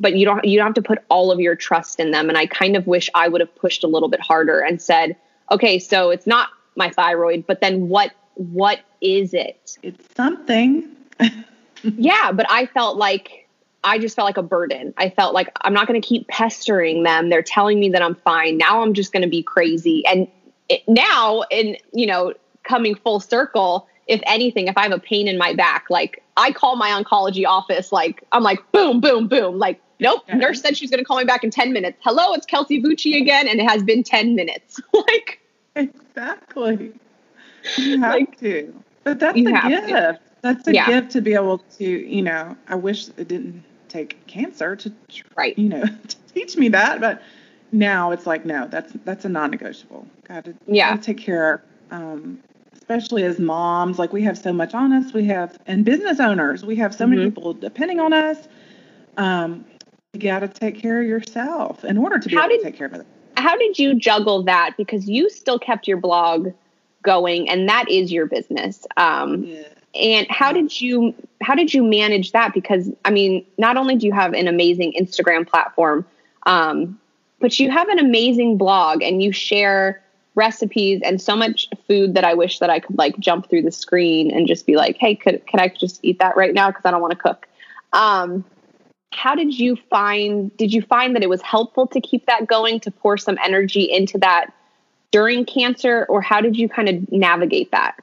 but 0.00 0.16
you 0.16 0.24
don't 0.24 0.44
you 0.44 0.58
don't 0.58 0.66
have 0.66 0.74
to 0.74 0.82
put 0.82 0.98
all 1.08 1.30
of 1.30 1.40
your 1.40 1.54
trust 1.54 2.00
in 2.00 2.10
them. 2.10 2.28
And 2.28 2.36
i 2.36 2.46
kind 2.46 2.76
of 2.76 2.86
wish 2.86 3.08
i 3.14 3.28
would 3.28 3.40
have 3.40 3.54
pushed 3.56 3.84
a 3.84 3.86
little 3.86 4.08
bit 4.08 4.20
harder 4.20 4.60
and 4.60 4.80
said 4.80 5.16
okay 5.50 5.78
so 5.78 6.10
it's 6.10 6.26
not 6.26 6.48
my 6.74 6.90
thyroid 6.90 7.46
but 7.46 7.60
then 7.60 7.88
what 7.88 8.12
what 8.34 8.80
is 9.00 9.32
it? 9.32 9.78
It's 9.82 10.14
something. 10.14 10.88
Yeah 11.82 12.32
but 12.32 12.46
i 12.50 12.66
felt 12.66 12.96
like 12.96 13.48
i 13.84 13.96
just 13.98 14.16
felt 14.16 14.26
like 14.26 14.38
a 14.38 14.42
burden. 14.42 14.92
I 14.96 15.10
felt 15.10 15.34
like 15.34 15.52
i'm 15.60 15.72
not 15.72 15.86
going 15.86 16.00
to 16.00 16.06
keep 16.06 16.26
pestering 16.26 17.04
them. 17.04 17.28
They're 17.28 17.42
telling 17.42 17.78
me 17.78 17.90
that 17.90 18.02
i'm 18.02 18.16
fine. 18.16 18.56
Now 18.56 18.82
i'm 18.82 18.92
just 18.92 19.12
going 19.12 19.22
to 19.22 19.28
be 19.28 19.42
crazy. 19.42 20.04
And 20.04 20.26
it, 20.68 20.82
now 20.88 21.42
in 21.50 21.76
you 21.92 22.06
know 22.06 22.34
coming 22.64 22.96
full 22.96 23.20
circle 23.20 23.86
if 24.06 24.20
anything, 24.26 24.68
if 24.68 24.76
I 24.76 24.82
have 24.82 24.92
a 24.92 24.98
pain 24.98 25.28
in 25.28 25.36
my 25.36 25.54
back, 25.54 25.86
like 25.90 26.22
I 26.36 26.52
call 26.52 26.76
my 26.76 26.90
oncology 26.90 27.46
office, 27.46 27.92
like 27.92 28.22
I'm 28.32 28.42
like, 28.42 28.60
boom, 28.72 29.00
boom, 29.00 29.28
boom. 29.28 29.58
Like, 29.58 29.80
nope, 30.00 30.22
okay. 30.28 30.38
nurse 30.38 30.60
said 30.62 30.76
she's 30.76 30.90
going 30.90 30.98
to 30.98 31.04
call 31.04 31.18
me 31.18 31.24
back 31.24 31.42
in 31.42 31.50
10 31.50 31.72
minutes. 31.72 31.98
Hello, 32.02 32.32
it's 32.34 32.46
Kelsey 32.46 32.80
Bucci 32.82 33.20
again. 33.20 33.48
And 33.48 33.60
it 33.60 33.68
has 33.68 33.82
been 33.82 34.02
10 34.02 34.34
minutes. 34.34 34.80
like, 34.92 35.40
exactly. 35.74 36.92
You 37.76 38.00
have 38.00 38.14
like, 38.14 38.38
to. 38.40 38.72
But 39.04 39.18
that's 39.18 39.38
a 39.38 39.42
gift. 39.42 39.88
To. 39.88 40.20
That's 40.42 40.68
a 40.68 40.74
yeah. 40.74 40.86
gift 40.86 41.10
to 41.12 41.20
be 41.20 41.34
able 41.34 41.58
to, 41.78 41.84
you 41.84 42.22
know, 42.22 42.56
I 42.68 42.76
wish 42.76 43.08
it 43.08 43.28
didn't 43.28 43.64
take 43.88 44.24
cancer 44.26 44.76
to, 44.76 44.92
right. 45.36 45.58
you 45.58 45.68
know, 45.68 45.82
to 46.08 46.16
teach 46.32 46.56
me 46.56 46.68
that. 46.68 47.00
But 47.00 47.22
now 47.72 48.12
it's 48.12 48.26
like, 48.26 48.44
no, 48.44 48.68
that's, 48.68 48.92
that's 49.04 49.24
a 49.24 49.28
non 49.28 49.50
negotiable. 49.50 50.06
Got 50.28 50.44
to, 50.44 50.54
yeah. 50.68 50.96
take 50.96 51.18
care 51.18 51.64
um, 51.90 52.40
especially 52.88 53.24
as 53.24 53.40
moms, 53.40 53.98
like 53.98 54.12
we 54.12 54.22
have 54.22 54.38
so 54.38 54.52
much 54.52 54.72
on 54.72 54.92
us. 54.92 55.12
We 55.12 55.24
have, 55.24 55.58
and 55.66 55.84
business 55.84 56.20
owners, 56.20 56.64
we 56.64 56.76
have 56.76 56.94
so 56.94 57.04
mm-hmm. 57.04 57.16
many 57.16 57.30
people 57.30 57.52
depending 57.52 57.98
on 57.98 58.12
us. 58.12 58.46
Um, 59.16 59.64
you 60.12 60.20
got 60.20 60.40
to 60.40 60.48
take 60.48 60.78
care 60.78 61.00
of 61.00 61.06
yourself 61.06 61.84
in 61.84 61.98
order 61.98 62.18
to 62.18 62.28
be 62.28 62.36
how 62.36 62.42
able 62.44 62.50
did, 62.50 62.58
to 62.58 62.64
take 62.64 62.76
care 62.76 62.86
of 62.86 62.94
others. 62.94 63.06
How 63.36 63.56
did 63.56 63.78
you 63.78 63.94
juggle 63.96 64.44
that? 64.44 64.76
Because 64.76 65.08
you 65.08 65.28
still 65.28 65.58
kept 65.58 65.88
your 65.88 65.96
blog 65.96 66.52
going, 67.02 67.48
and 67.50 67.68
that 67.68 67.90
is 67.90 68.12
your 68.12 68.26
business. 68.26 68.86
Um, 68.96 69.42
yeah. 69.42 69.62
And 69.96 70.26
how 70.30 70.52
did 70.52 70.80
you 70.80 71.12
how 71.42 71.54
did 71.56 71.74
you 71.74 71.82
manage 71.82 72.32
that? 72.32 72.54
Because 72.54 72.90
I 73.04 73.10
mean, 73.10 73.44
not 73.58 73.76
only 73.76 73.96
do 73.96 74.06
you 74.06 74.12
have 74.12 74.32
an 74.32 74.46
amazing 74.46 74.94
Instagram 74.98 75.46
platform, 75.46 76.06
um, 76.44 77.00
but 77.40 77.58
you 77.58 77.68
have 77.70 77.88
an 77.88 77.98
amazing 77.98 78.58
blog, 78.58 79.02
and 79.02 79.22
you 79.22 79.32
share 79.32 80.02
recipes 80.36 81.00
and 81.02 81.20
so 81.20 81.34
much 81.34 81.68
food 81.88 82.14
that 82.14 82.24
I 82.24 82.34
wish 82.34 82.60
that 82.60 82.70
I 82.70 82.78
could 82.78 82.96
like 82.96 83.18
jump 83.18 83.50
through 83.50 83.62
the 83.62 83.72
screen 83.72 84.30
and 84.30 84.46
just 84.46 84.66
be 84.66 84.76
like, 84.76 84.96
hey, 84.98 85.16
could 85.16 85.44
could 85.46 85.60
I 85.60 85.68
just 85.68 85.98
eat 86.02 86.18
that 86.20 86.36
right 86.36 86.54
now? 86.54 86.70
Because 86.70 86.84
I 86.84 86.90
don't 86.92 87.00
want 87.00 87.12
to 87.12 87.18
cook. 87.18 87.48
Um, 87.92 88.44
how 89.12 89.34
did 89.34 89.58
you 89.58 89.76
find 89.88 90.54
did 90.56 90.72
you 90.72 90.82
find 90.82 91.16
that 91.16 91.22
it 91.22 91.28
was 91.28 91.42
helpful 91.42 91.86
to 91.88 92.00
keep 92.00 92.26
that 92.26 92.46
going 92.46 92.80
to 92.80 92.90
pour 92.90 93.16
some 93.16 93.38
energy 93.42 93.90
into 93.90 94.18
that 94.18 94.52
during 95.10 95.44
cancer 95.44 96.06
or 96.08 96.20
how 96.20 96.40
did 96.40 96.56
you 96.56 96.68
kind 96.68 96.88
of 96.88 97.10
navigate 97.10 97.70
that? 97.72 97.96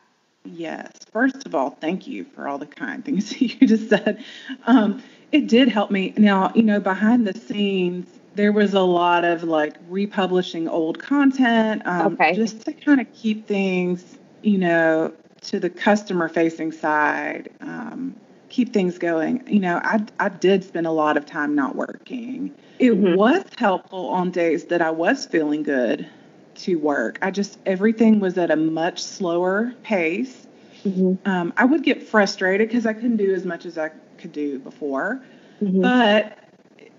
Yes. 0.43 0.91
First 1.11 1.45
of 1.45 1.53
all 1.53 1.71
thank 1.71 2.07
you 2.07 2.25
for 2.25 2.47
all 2.47 2.57
the 2.57 2.65
kind 2.65 3.05
things 3.05 3.39
you 3.41 3.67
just 3.67 3.89
said. 3.89 4.23
Um, 4.65 5.03
it 5.31 5.47
did 5.47 5.67
help 5.67 5.91
me. 5.91 6.13
Now 6.17 6.51
you 6.55 6.63
know 6.63 6.79
behind 6.79 7.27
the 7.27 7.37
scenes 7.37 8.07
there 8.35 8.51
was 8.51 8.73
a 8.73 8.81
lot 8.81 9.25
of 9.25 9.43
like 9.43 9.75
republishing 9.89 10.67
old 10.67 10.99
content 10.99 11.81
um, 11.85 12.13
okay. 12.13 12.33
just 12.33 12.61
to 12.61 12.73
kind 12.73 12.99
of 12.99 13.11
keep 13.13 13.47
things 13.47 14.17
you 14.41 14.57
know 14.57 15.13
to 15.41 15.59
the 15.59 15.69
customer 15.69 16.29
facing 16.29 16.71
side 16.71 17.49
um, 17.61 18.15
keep 18.53 18.71
things 18.71 18.99
going. 18.99 19.43
You 19.47 19.59
know, 19.59 19.81
I, 19.83 20.05
I 20.19 20.29
did 20.29 20.63
spend 20.63 20.85
a 20.85 20.91
lot 20.91 21.17
of 21.17 21.25
time 21.25 21.55
not 21.55 21.75
working. 21.75 22.53
It 22.77 22.91
mm-hmm. 22.91 23.15
was 23.15 23.43
helpful 23.57 24.09
on 24.09 24.29
days 24.29 24.65
that 24.65 24.79
I 24.79 24.91
was 24.91 25.25
feeling 25.25 25.63
good 25.63 26.07
to 26.55 26.75
work. 26.75 27.17
I 27.23 27.31
just, 27.31 27.57
everything 27.65 28.19
was 28.19 28.37
at 28.37 28.51
a 28.51 28.55
much 28.55 29.03
slower 29.03 29.73
pace. 29.81 30.45
Mm-hmm. 30.85 31.27
Um, 31.27 31.51
I 31.57 31.65
would 31.65 31.81
get 31.83 32.03
frustrated 32.03 32.67
because 32.67 32.85
I 32.85 32.93
couldn't 32.93 33.17
do 33.17 33.33
as 33.33 33.43
much 33.43 33.65
as 33.65 33.79
I 33.79 33.89
could 34.19 34.31
do 34.31 34.59
before. 34.59 35.23
Mm-hmm. 35.59 35.81
But 35.81 36.37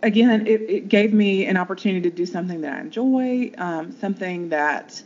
again, 0.04 0.46
it, 0.46 0.60
it, 0.62 0.88
gave 0.88 1.12
me 1.12 1.46
an 1.46 1.56
opportunity 1.56 2.08
to 2.08 2.14
do 2.14 2.26
something 2.26 2.60
that 2.60 2.74
I 2.74 2.80
enjoy, 2.80 3.52
um, 3.58 3.92
something 3.92 4.50
that 4.50 5.02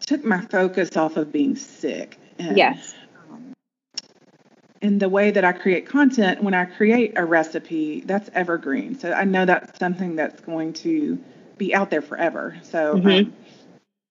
took 0.00 0.24
my 0.24 0.40
focus 0.42 0.96
off 0.96 1.16
of 1.16 1.32
being 1.32 1.56
sick. 1.56 2.18
And, 2.38 2.56
yes 2.56 2.94
in 4.84 4.98
the 4.98 5.08
way 5.08 5.30
that 5.30 5.46
I 5.46 5.52
create 5.52 5.86
content, 5.86 6.42
when 6.42 6.52
I 6.52 6.66
create 6.66 7.14
a 7.16 7.24
recipe, 7.24 8.02
that's 8.04 8.28
evergreen. 8.34 8.98
So 8.98 9.14
I 9.14 9.24
know 9.24 9.46
that's 9.46 9.78
something 9.78 10.14
that's 10.14 10.42
going 10.42 10.74
to 10.74 11.18
be 11.56 11.74
out 11.74 11.88
there 11.88 12.02
forever. 12.02 12.54
So, 12.62 12.96
mm-hmm. 12.96 13.08
um, 13.08 13.32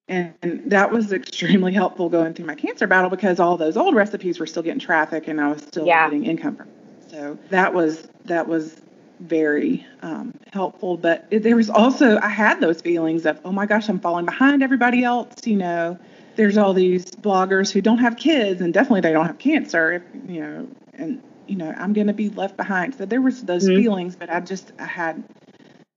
and, 0.07 0.33
and, 0.41 0.71
that 0.71 0.91
was 0.91 1.13
extremely 1.13 1.73
helpful 1.73 2.09
going 2.09 2.33
through 2.33 2.47
my 2.47 2.55
cancer 2.55 2.87
battle 2.87 3.11
because 3.11 3.39
all 3.39 3.55
those 3.55 3.77
old 3.77 3.93
recipes 3.93 4.39
were 4.39 4.47
still 4.47 4.63
getting 4.63 4.79
traffic 4.79 5.27
and 5.27 5.39
I 5.39 5.49
was 5.49 5.61
still 5.61 5.85
yeah. 5.85 6.07
getting 6.07 6.25
income 6.25 6.55
from. 6.55 6.67
Them. 6.67 6.77
So 7.07 7.39
that 7.51 7.71
was 7.71 8.07
that 8.25 8.47
was 8.47 8.81
very 9.23 9.85
um, 10.01 10.33
helpful. 10.51 10.97
But 10.97 11.25
it, 11.31 11.43
there 11.43 11.55
was 11.55 11.69
also 11.69 12.19
I 12.19 12.29
had 12.29 12.59
those 12.59 12.81
feelings 12.81 13.25
of 13.25 13.39
oh 13.43 13.51
my 13.51 13.65
gosh 13.65 13.89
I'm 13.89 13.99
falling 13.99 14.25
behind 14.25 14.63
everybody 14.63 15.03
else. 15.03 15.45
You 15.45 15.57
know 15.57 15.99
there's 16.35 16.57
all 16.57 16.73
these 16.73 17.05
bloggers 17.05 17.71
who 17.71 17.81
don't 17.81 17.99
have 17.99 18.17
kids 18.17 18.61
and 18.61 18.73
definitely 18.73 19.01
they 19.01 19.13
don't 19.13 19.27
have 19.27 19.37
cancer, 19.37 20.03
you 20.27 20.41
know, 20.41 20.67
and 20.93 21.21
you 21.47 21.55
know, 21.55 21.73
I'm 21.77 21.93
going 21.93 22.07
to 22.07 22.13
be 22.13 22.29
left 22.29 22.57
behind. 22.57 22.95
So 22.95 23.05
there 23.05 23.21
was 23.21 23.43
those 23.43 23.65
mm-hmm. 23.65 23.81
feelings, 23.81 24.15
but 24.15 24.29
I 24.29 24.39
just 24.39 24.71
I 24.79 24.85
had 24.85 25.23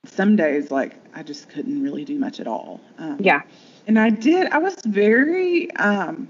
some 0.04 0.36
days 0.36 0.70
like 0.70 0.94
I 1.14 1.22
just 1.22 1.48
couldn't 1.48 1.82
really 1.82 2.04
do 2.04 2.18
much 2.18 2.40
at 2.40 2.46
all. 2.46 2.80
Um, 2.98 3.18
yeah. 3.20 3.42
And 3.86 3.98
I 3.98 4.10
did. 4.10 4.48
I 4.50 4.58
was 4.58 4.76
very. 4.84 5.70
Um, 5.76 6.28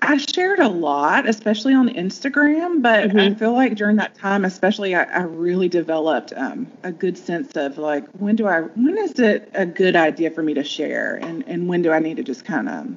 I 0.00 0.18
shared 0.18 0.58
a 0.58 0.68
lot, 0.68 1.28
especially 1.28 1.74
on 1.74 1.88
Instagram, 1.88 2.82
but 2.82 3.08
mm-hmm. 3.08 3.18
I 3.18 3.34
feel 3.34 3.52
like 3.52 3.76
during 3.76 3.96
that 3.96 4.14
time, 4.14 4.44
especially, 4.44 4.94
I, 4.94 5.04
I 5.04 5.22
really 5.22 5.68
developed 5.68 6.32
um, 6.36 6.70
a 6.82 6.92
good 6.92 7.16
sense 7.16 7.56
of 7.56 7.78
like 7.78 8.06
when 8.10 8.36
do 8.36 8.46
I, 8.46 8.60
when 8.60 8.98
is 8.98 9.18
it 9.18 9.50
a 9.54 9.64
good 9.64 9.96
idea 9.96 10.30
for 10.30 10.42
me 10.42 10.54
to 10.54 10.64
share, 10.64 11.16
and 11.16 11.44
and 11.48 11.66
when 11.68 11.82
do 11.82 11.92
I 11.92 11.98
need 11.98 12.18
to 12.18 12.22
just 12.22 12.44
kind 12.44 12.68
of 12.68 12.96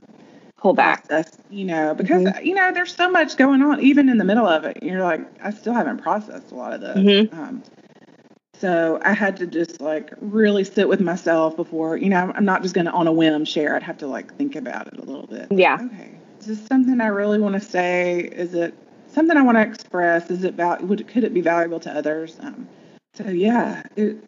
pull 0.58 0.74
back. 0.74 1.08
Process, 1.08 1.38
you 1.50 1.66
know, 1.66 1.94
because 1.96 2.24
mm-hmm. 2.24 2.46
you 2.46 2.54
know 2.54 2.72
there's 2.74 2.94
so 2.94 3.10
much 3.10 3.38
going 3.38 3.62
on, 3.62 3.80
even 3.82 4.10
in 4.10 4.18
the 4.18 4.26
middle 4.26 4.48
of 4.48 4.66
it. 4.66 4.84
You're 4.84 5.02
like, 5.02 5.22
I 5.44 5.52
still 5.52 5.74
haven't 5.74 6.00
processed 6.00 6.52
a 6.52 6.56
lot 6.56 6.74
of 6.74 6.82
this. 6.82 6.98
Mm-hmm. 6.98 7.40
Um, 7.40 7.64
so 8.60 9.00
I 9.04 9.14
had 9.14 9.38
to 9.38 9.48
just 9.48 9.80
like 9.80 10.12
really 10.20 10.66
sit 10.66 10.90
with 10.90 11.00
myself 11.00 11.56
before, 11.56 11.96
you 11.96 12.10
know, 12.10 12.34
I'm 12.36 12.44
not 12.44 12.62
just 12.62 12.76
going 12.76 12.86
to 12.86 12.92
on 12.92 13.08
a 13.08 13.12
whim 13.12 13.46
share. 13.46 13.74
I'd 13.76 13.84
have 13.84 14.00
to 14.00 14.08
like 14.08 14.36
think 14.36 14.58
about 14.58 14.88
it 14.88 15.00
a 15.00 15.04
little 15.04 15.28
bit. 15.28 15.48
Yeah. 15.50 15.78
okay. 15.82 16.19
Is 16.40 16.46
this 16.46 16.66
something 16.68 17.02
I 17.02 17.08
really 17.08 17.40
want 17.40 17.56
to 17.56 17.62
say? 17.62 18.22
Is 18.22 18.54
it 18.54 18.74
something 19.08 19.36
I 19.36 19.42
want 19.42 19.58
to 19.58 19.62
express? 19.62 20.30
Is 20.32 20.44
it 20.44 20.54
val- 20.54 20.80
would 20.82 21.08
could 21.08 21.24
it 21.24 21.34
be 21.34 21.42
valuable 21.42 21.80
to 21.82 21.92
others? 21.92 22.38
Um, 22.40 22.68
so 23.14 23.28
yeah, 23.28 23.84
it 23.98 24.24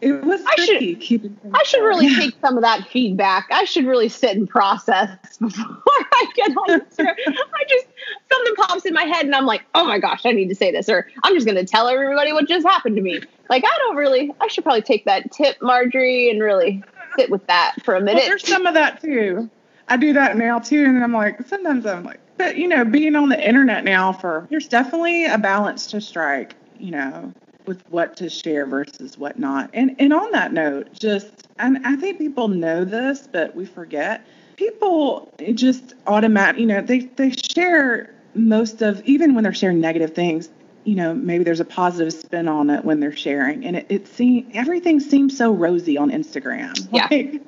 it 0.00 0.24
was 0.24 0.42
I 0.44 0.54
tricky. 0.56 0.98
Should, 0.98 1.36
I 1.54 1.62
should 1.62 1.82
really 1.82 2.08
yeah. 2.08 2.18
take 2.18 2.34
some 2.40 2.56
of 2.56 2.64
that 2.64 2.88
feedback. 2.88 3.46
I 3.52 3.64
should 3.64 3.86
really 3.86 4.08
sit 4.08 4.36
and 4.36 4.48
process 4.48 5.36
before 5.40 5.64
I 5.96 6.26
get 6.34 6.50
on. 6.50 6.70
I 6.98 7.64
just 7.68 7.86
something 8.32 8.54
pops 8.56 8.84
in 8.84 8.94
my 8.94 9.04
head 9.04 9.24
and 9.24 9.34
I'm 9.34 9.46
like, 9.46 9.62
oh 9.76 9.84
my 9.84 10.00
gosh, 10.00 10.26
I 10.26 10.32
need 10.32 10.48
to 10.48 10.56
say 10.56 10.72
this, 10.72 10.88
or 10.88 11.06
I'm 11.22 11.34
just 11.34 11.46
gonna 11.46 11.64
tell 11.64 11.86
everybody 11.86 12.32
what 12.32 12.48
just 12.48 12.66
happened 12.66 12.96
to 12.96 13.02
me. 13.02 13.20
Like 13.48 13.62
I 13.64 13.78
don't 13.86 13.96
really. 13.96 14.32
I 14.40 14.48
should 14.48 14.64
probably 14.64 14.82
take 14.82 15.04
that 15.04 15.30
tip, 15.30 15.62
Marjorie, 15.62 16.28
and 16.28 16.42
really 16.42 16.82
sit 17.16 17.30
with 17.30 17.46
that 17.46 17.76
for 17.84 17.94
a 17.94 18.00
minute. 18.00 18.22
Well, 18.22 18.28
there's 18.28 18.48
some 18.48 18.66
of 18.66 18.74
that 18.74 19.00
too. 19.00 19.48
I 19.92 19.96
do 19.98 20.14
that 20.14 20.38
now 20.38 20.58
too, 20.58 20.86
and 20.86 21.04
I'm 21.04 21.12
like, 21.12 21.46
sometimes 21.46 21.84
I'm 21.84 22.02
like, 22.02 22.18
but 22.38 22.56
you 22.56 22.66
know, 22.66 22.82
being 22.82 23.14
on 23.14 23.28
the 23.28 23.46
internet 23.46 23.84
now 23.84 24.10
for 24.10 24.46
there's 24.48 24.66
definitely 24.66 25.26
a 25.26 25.36
balance 25.36 25.86
to 25.88 26.00
strike. 26.00 26.54
You 26.78 26.92
know, 26.92 27.32
with 27.66 27.82
what 27.90 28.16
to 28.16 28.30
share 28.30 28.64
versus 28.64 29.18
what 29.18 29.38
not. 29.38 29.68
And 29.74 29.94
and 29.98 30.14
on 30.14 30.32
that 30.32 30.54
note, 30.54 30.94
just 30.98 31.46
and 31.58 31.86
I 31.86 31.96
think 31.96 32.16
people 32.16 32.48
know 32.48 32.86
this, 32.86 33.28
but 33.30 33.54
we 33.54 33.66
forget. 33.66 34.26
People 34.56 35.30
just 35.52 35.92
automatic, 36.06 36.58
you 36.58 36.66
know, 36.66 36.80
they 36.80 37.00
they 37.00 37.30
share 37.30 38.14
most 38.34 38.80
of 38.80 39.04
even 39.04 39.34
when 39.34 39.44
they're 39.44 39.52
sharing 39.52 39.78
negative 39.78 40.14
things. 40.14 40.48
You 40.84 40.94
know, 40.94 41.12
maybe 41.12 41.44
there's 41.44 41.60
a 41.60 41.66
positive 41.66 42.14
spin 42.14 42.48
on 42.48 42.70
it 42.70 42.82
when 42.82 42.98
they're 42.98 43.14
sharing, 43.14 43.66
and 43.66 43.76
it, 43.76 43.86
it 43.90 44.08
seems 44.08 44.50
everything 44.54 45.00
seems 45.00 45.36
so 45.36 45.52
rosy 45.52 45.98
on 45.98 46.10
Instagram. 46.10 46.88
Yeah. 46.90 47.08
Like, 47.10 47.42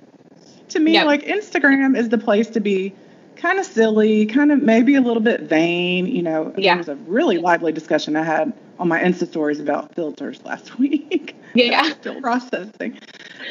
to 0.75 0.81
me, 0.81 0.93
yep. 0.93 1.07
like 1.07 1.25
Instagram 1.25 1.97
is 1.97 2.11
the 2.11 2.19
place 2.19 2.49
to 2.51 2.61
be 2.61 2.95
kind 3.37 3.59
of 3.59 3.67
silly, 3.67 4.27
kind 4.27 4.53
of 4.53 4.63
maybe 4.63 4.95
a 4.95 5.01
little 5.01 5.23
bit 5.23 5.43
vain. 5.43 6.07
You 6.07 6.23
know, 6.23 6.55
yeah. 6.57 6.75
there 6.75 6.79
was 6.79 6.89
a 6.89 6.97
really 7.11 7.39
lively 7.39 7.73
discussion 7.73 8.15
I 8.17 8.23
had 8.23 8.53
on 8.79 8.89
my 8.89 9.01
Insta 9.01 9.27
stories 9.27 9.61
about 9.61 9.95
filters 9.95 10.43
last 10.45 10.79
week. 10.79 11.37
Yeah. 11.55 11.83
Still 12.01 12.21
processing. 12.21 12.99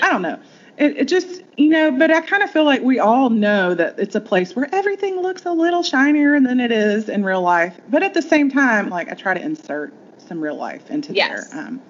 I 0.01 0.09
don't 0.09 0.21
know. 0.21 0.39
It, 0.77 0.97
it 0.97 1.07
just, 1.07 1.43
you 1.55 1.69
know, 1.69 1.91
but 1.91 2.09
I 2.09 2.21
kind 2.21 2.41
of 2.41 2.49
feel 2.49 2.63
like 2.63 2.81
we 2.81 2.97
all 2.97 3.29
know 3.29 3.75
that 3.75 3.99
it's 3.99 4.15
a 4.15 4.21
place 4.21 4.55
where 4.55 4.67
everything 4.73 5.21
looks 5.21 5.45
a 5.45 5.51
little 5.51 5.83
shinier 5.83 6.39
than 6.39 6.59
it 6.59 6.71
is 6.71 7.09
in 7.09 7.23
real 7.23 7.41
life. 7.41 7.79
But 7.89 8.01
at 8.01 8.15
the 8.15 8.23
same 8.23 8.49
time, 8.49 8.89
like 8.89 9.11
I 9.11 9.13
try 9.13 9.35
to 9.35 9.41
insert 9.41 9.93
some 10.17 10.41
real 10.41 10.55
life 10.55 10.89
into 10.89 11.13
yes. 11.13 11.49
there. 11.49 11.59
Um, 11.59 11.81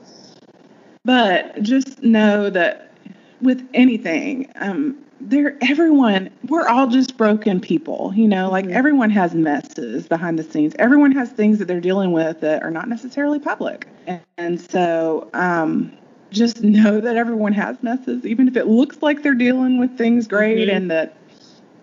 but 1.06 1.62
just 1.64 2.04
know 2.04 2.50
that 2.50 2.94
with 3.42 3.66
anything, 3.74 4.52
um, 4.56 5.03
they're 5.30 5.58
everyone 5.62 6.30
we're 6.48 6.68
all 6.68 6.88
just 6.88 7.18
broken 7.18 7.60
people 7.60 8.12
you 8.16 8.28
know 8.28 8.50
like 8.50 8.66
mm-hmm. 8.66 8.76
everyone 8.76 9.10
has 9.10 9.34
messes 9.34 10.08
behind 10.08 10.38
the 10.38 10.44
scenes 10.44 10.76
everyone 10.80 11.12
has 11.12 11.32
things 11.32 11.60
that 11.60 11.66
they're 11.66 11.82
dealing 11.82 12.12
with 12.12 12.42
that 12.42 12.62
are 12.64 12.72
not 12.72 12.90
necessarily 12.90 13.40
public 13.40 13.88
and, 14.08 14.22
and 14.38 14.62
so 14.62 15.30
um, 15.34 15.92
just 16.32 16.62
know 16.62 17.00
that 17.00 17.16
everyone 17.16 17.54
has 17.54 17.82
messes 17.82 18.26
even 18.26 18.48
if 18.48 18.58
it 18.58 18.68
looks 18.68 19.02
like 19.02 19.24
they're 19.24 19.34
dealing 19.34 19.80
with 19.80 19.98
things 19.98 20.28
great 20.28 20.68
mm-hmm. 20.68 20.78
and 20.78 20.92
that 20.92 21.16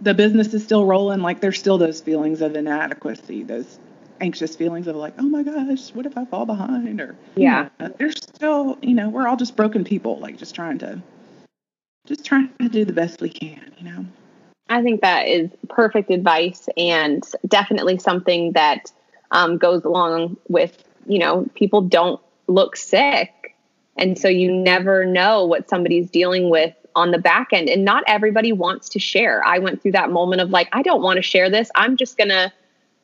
the 0.01 0.15
business 0.15 0.53
is 0.55 0.63
still 0.63 0.85
rolling 0.85 1.21
like 1.21 1.41
there's 1.41 1.59
still 1.59 1.79
those 1.79 2.01
feelings 2.01 2.41
of 2.41 2.55
inadequacy 2.57 3.43
those 3.43 3.79
anxious 4.21 4.55
feelings 4.55 4.87
of 4.87 4.97
like 4.97 5.15
oh 5.19 5.23
my 5.23 5.43
gosh 5.43 5.95
what 5.95 6.05
if 6.05 6.17
i 6.19 6.25
fall 6.27 6.45
behind 6.45 7.01
or 7.01 7.17
yeah 7.37 7.69
you 7.79 7.87
know, 7.87 7.95
there's 7.99 8.17
still 8.17 8.77
you 8.83 8.93
know 8.93 9.09
we're 9.09 9.27
all 9.27 9.37
just 9.37 9.57
broken 9.57 9.83
people 9.83 10.19
like 10.19 10.37
just 10.37 10.55
trying 10.55 10.79
to 10.79 11.01
just 12.07 12.25
trying 12.25 12.51
to 12.61 12.69
do 12.69 12.85
the 12.85 12.93
best 12.93 13.21
we 13.21 13.29
can, 13.29 13.73
you 13.79 13.85
know. 13.85 14.05
I 14.69 14.83
think 14.83 15.01
that 15.01 15.27
is 15.27 15.51
perfect 15.69 16.11
advice 16.11 16.69
and 16.77 17.25
definitely 17.47 17.99
something 17.99 18.53
that 18.53 18.93
um, 19.33 19.59
goes 19.59 19.85
along 19.85 20.37
with, 20.49 20.83
you 21.07 21.19
know, 21.19 21.47
people 21.55 21.83
don't 21.83 22.21
look 22.47 22.77
sick. 22.77 23.57
And 23.97 24.19
so 24.19 24.29
you 24.29 24.53
never 24.53 25.05
know 25.05 25.45
what 25.45 25.69
somebody's 25.69 26.09
dealing 26.11 26.51
with 26.51 26.75
on 26.95 27.11
the 27.11 27.19
back 27.19 27.49
end. 27.53 27.69
And 27.69 27.85
not 27.85 28.05
everybody 28.07 28.53
wants 28.53 28.89
to 28.91 28.99
share. 28.99 29.45
I 29.45 29.59
went 29.59 29.83
through 29.83 29.93
that 29.93 30.11
moment 30.11 30.41
of 30.41 30.51
like 30.51 30.69
i 30.73 30.83
don't 30.83 31.03
want 31.03 31.17
to 31.17 31.23
share 31.23 31.51
this. 31.51 31.71
I'm 31.75 31.97
just 31.97 32.17
gonna 32.17 32.53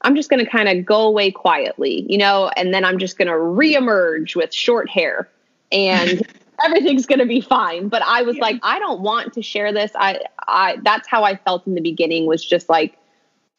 i'm 0.02 0.16
just 0.16 0.30
gonna 0.30 0.46
kind 0.46 0.68
of 0.68 0.84
go 0.84 1.02
away 1.02 1.30
quietly 1.30 2.06
you 2.08 2.18
know? 2.18 2.50
And 2.56 2.72
then 2.74 2.84
i'm 2.84 2.98
just 2.98 3.18
gonna 3.18 3.32
reemerge 3.32 4.36
with 4.36 4.52
short 4.52 4.88
hair. 4.88 5.28
And 5.70 6.22
everything's 6.64 7.06
gonna 7.06 7.26
be 7.26 7.40
fine 7.40 7.88
but 7.88 8.02
i 8.02 8.22
was 8.22 8.36
yeah. 8.36 8.42
like 8.42 8.58
i 8.62 8.78
don't 8.78 9.00
want 9.00 9.32
to 9.32 9.42
share 9.42 9.72
this 9.72 9.92
i 9.96 10.20
i 10.48 10.76
that's 10.82 11.08
how 11.08 11.22
i 11.24 11.36
felt 11.36 11.66
in 11.66 11.74
the 11.74 11.80
beginning 11.80 12.26
was 12.26 12.44
just 12.44 12.68
like 12.68 12.98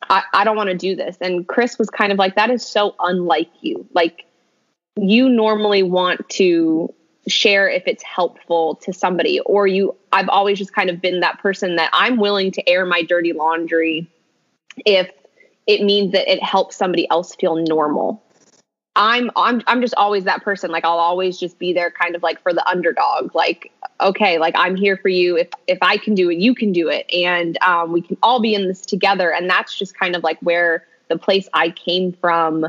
I, 0.10 0.24
I 0.34 0.44
don't 0.44 0.56
want 0.56 0.70
to 0.70 0.78
do 0.78 0.96
this. 0.96 1.18
And 1.22 1.48
Chris 1.48 1.78
was 1.78 1.90
kind 1.90 2.12
of 2.12 2.18
like, 2.18 2.36
that 2.36 2.50
is 2.50 2.66
so 2.66 2.96
unlike 3.00 3.50
you. 3.62 3.88
Like, 3.94 4.26
you 4.96 5.30
normally 5.30 5.84
want 5.84 6.28
to 6.30 6.94
share 7.28 7.70
if 7.70 7.84
it's 7.86 8.04
helpful 8.04 8.76
to 8.76 8.94
somebody, 8.94 9.40
or 9.42 9.68
you, 9.68 9.96
I've 10.12 10.30
always 10.30 10.58
just 10.58 10.74
kind 10.74 10.90
of 10.90 11.02
been 11.02 11.20
that 11.20 11.40
person 11.40 11.76
that 11.76 11.90
I'm 11.94 12.18
willing 12.18 12.52
to 12.52 12.70
air 12.70 12.86
my 12.86 13.04
dirty 13.04 13.34
laundry 13.34 14.10
if 14.86 15.12
it 15.66 15.84
means 15.84 16.14
that 16.14 16.32
it 16.32 16.42
helps 16.42 16.78
somebody 16.78 17.10
else 17.10 17.36
feel 17.36 17.58
normal. 17.58 18.24
I'm 18.98 19.30
I'm 19.36 19.62
I'm 19.68 19.80
just 19.80 19.94
always 19.96 20.24
that 20.24 20.44
person. 20.44 20.72
Like 20.72 20.84
I'll 20.84 20.98
always 20.98 21.40
just 21.40 21.60
be 21.60 21.72
there 21.72 21.92
kind 21.92 22.16
of 22.16 22.24
like 22.24 22.42
for 22.42 22.52
the 22.52 22.68
underdog. 22.68 23.34
Like, 23.36 23.72
okay, 24.02 24.40
like 24.40 24.56
I'm 24.58 24.76
here 24.76 24.98
for 24.98 25.10
you. 25.10 25.38
If 25.38 25.50
if 25.68 25.78
I 25.82 25.98
can 25.98 26.16
do 26.16 26.32
it, 26.32 26.40
you 26.40 26.56
can 26.56 26.72
do 26.72 26.90
it. 26.90 27.06
And 27.14 27.58
um, 27.62 27.92
we 27.92 28.02
can 28.02 28.18
all 28.24 28.42
be 28.42 28.56
in 28.56 28.68
this 28.68 28.82
together. 28.82 29.32
And 29.32 29.48
that's 29.48 29.78
just 29.78 29.98
kind 29.98 30.16
of 30.16 30.24
like 30.24 30.40
where 30.40 30.86
the 31.10 31.18
place 31.18 31.48
I 31.54 31.70
came 31.70 32.12
from 32.12 32.66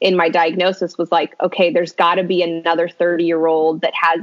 in 0.00 0.16
my 0.16 0.30
diagnosis 0.30 0.96
was 0.96 1.12
like, 1.12 1.34
okay, 1.42 1.70
there's 1.70 1.92
gotta 1.92 2.24
be 2.24 2.42
another 2.42 2.88
30 2.88 3.24
year 3.24 3.46
old 3.46 3.82
that 3.82 3.92
has 3.94 4.20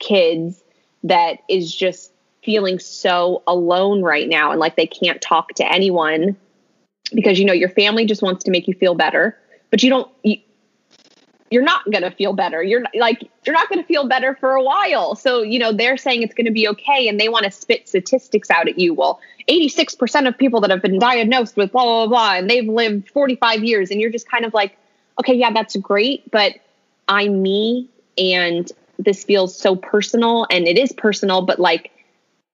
kids 0.00 0.62
that 1.04 1.38
is 1.48 1.74
just 1.74 2.12
feeling 2.42 2.80
so 2.80 3.42
alone 3.46 4.02
right 4.02 4.28
now 4.28 4.50
and 4.50 4.60
like 4.60 4.76
they 4.76 4.86
can't 4.86 5.20
talk 5.20 5.54
to 5.54 5.72
anyone 5.72 6.36
because 7.12 7.38
you 7.38 7.44
know 7.44 7.52
your 7.52 7.68
family 7.68 8.06
just 8.06 8.22
wants 8.22 8.44
to 8.44 8.50
make 8.50 8.68
you 8.68 8.74
feel 8.74 8.94
better 8.94 9.36
but 9.70 9.82
you 9.82 9.90
don't 9.90 10.10
you, 10.22 10.38
you're 11.50 11.62
not 11.62 11.84
going 11.90 12.02
to 12.02 12.10
feel 12.10 12.32
better. 12.32 12.62
You're 12.62 12.84
like, 12.94 13.28
you're 13.44 13.54
not 13.54 13.68
going 13.68 13.80
to 13.80 13.86
feel 13.86 14.06
better 14.06 14.36
for 14.36 14.54
a 14.54 14.62
while. 14.62 15.14
So, 15.14 15.42
you 15.42 15.58
know, 15.58 15.72
they're 15.72 15.96
saying 15.96 16.22
it's 16.22 16.34
going 16.34 16.46
to 16.46 16.52
be 16.52 16.68
okay 16.68 17.08
and 17.08 17.18
they 17.18 17.28
want 17.28 17.44
to 17.44 17.50
spit 17.50 17.88
statistics 17.88 18.50
out 18.50 18.68
at 18.68 18.78
you. 18.78 18.92
Well, 18.94 19.20
86% 19.48 20.28
of 20.28 20.36
people 20.36 20.60
that 20.60 20.70
have 20.70 20.82
been 20.82 20.98
diagnosed 20.98 21.56
with 21.56 21.72
blah, 21.72 21.84
blah, 21.84 22.06
blah, 22.06 22.34
and 22.34 22.50
they've 22.50 22.68
lived 22.68 23.08
45 23.10 23.64
years. 23.64 23.90
And 23.90 24.00
you're 24.00 24.10
just 24.10 24.30
kind 24.30 24.44
of 24.44 24.52
like, 24.52 24.76
okay, 25.20 25.34
yeah, 25.34 25.52
that's 25.52 25.76
great. 25.76 26.30
But 26.30 26.54
I'm 27.08 27.40
me 27.42 27.88
and 28.18 28.70
this 28.98 29.24
feels 29.24 29.56
so 29.56 29.76
personal 29.76 30.46
and 30.50 30.66
it 30.66 30.76
is 30.76 30.92
personal, 30.92 31.42
but 31.42 31.58
like, 31.58 31.92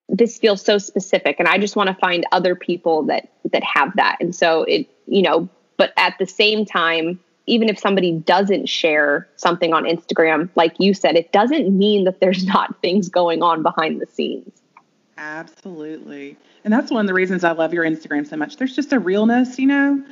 this 0.08 0.38
feels 0.38 0.62
so 0.62 0.76
specific 0.76 1.36
and 1.38 1.48
i 1.48 1.56
just 1.56 1.76
want 1.76 1.88
to 1.88 1.94
find 1.94 2.26
other 2.30 2.54
people 2.54 3.04
that 3.04 3.30
that 3.52 3.62
have 3.64 3.96
that 3.96 4.18
and 4.20 4.34
so 4.34 4.62
it 4.64 4.86
you 5.06 5.22
know 5.22 5.48
but 5.78 5.94
at 5.96 6.14
the 6.18 6.26
same 6.26 6.66
time 6.66 7.18
even 7.46 7.68
if 7.68 7.78
somebody 7.78 8.12
doesn't 8.12 8.68
share 8.68 9.28
something 9.36 9.72
on 9.72 9.84
Instagram, 9.84 10.48
like 10.54 10.74
you 10.78 10.94
said, 10.94 11.16
it 11.16 11.32
doesn't 11.32 11.76
mean 11.76 12.04
that 12.04 12.20
there's 12.20 12.44
not 12.54 12.80
things 12.80 13.08
going 13.08 13.42
on 13.42 13.62
behind 13.62 14.00
the 14.00 14.06
scenes. 14.06 14.62
Absolutely. 15.16 16.36
And 16.64 16.72
that's 16.72 16.90
one 16.90 17.02
of 17.02 17.06
the 17.06 17.14
reasons 17.14 17.44
I 17.44 17.52
love 17.52 17.72
your 17.72 17.84
Instagram 17.84 18.26
so 18.26 18.36
much. 18.36 18.56
There's 18.56 18.74
just 18.74 18.92
a 18.92 18.98
realness, 18.98 19.58
you 19.58 19.66
know, 19.66 20.02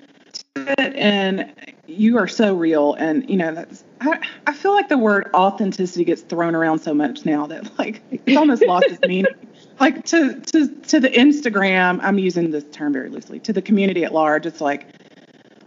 and 0.78 1.52
you 1.86 2.18
are 2.18 2.28
so 2.28 2.54
real. 2.54 2.94
And, 2.94 3.28
you 3.28 3.36
know, 3.36 3.54
that's, 3.54 3.84
I, 4.00 4.20
I 4.46 4.52
feel 4.52 4.72
like 4.72 4.88
the 4.88 4.98
word 4.98 5.30
authenticity 5.34 6.04
gets 6.04 6.22
thrown 6.22 6.54
around 6.54 6.80
so 6.80 6.94
much 6.94 7.24
now 7.24 7.46
that 7.48 7.78
like 7.78 8.02
it's 8.10 8.36
almost 8.36 8.62
lost 8.62 8.86
its 8.86 9.00
meaning. 9.06 9.32
Like 9.80 10.04
to, 10.06 10.38
to, 10.38 10.68
to 10.68 11.00
the 11.00 11.08
Instagram, 11.08 11.98
I'm 12.02 12.18
using 12.18 12.50
this 12.50 12.62
term 12.70 12.92
very 12.92 13.08
loosely, 13.08 13.40
to 13.40 13.52
the 13.52 13.62
community 13.62 14.04
at 14.04 14.12
large, 14.12 14.46
it's 14.46 14.60
like, 14.60 14.86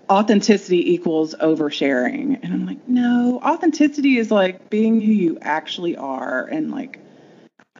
authenticity 0.09 0.93
equals 0.93 1.35
oversharing. 1.35 2.39
And 2.43 2.53
I'm 2.53 2.65
like, 2.65 2.87
no, 2.87 3.39
authenticity 3.43 4.17
is 4.17 4.31
like 4.31 4.69
being 4.69 5.01
who 5.01 5.11
you 5.11 5.37
actually 5.41 5.95
are 5.95 6.45
and 6.45 6.71
like, 6.71 6.99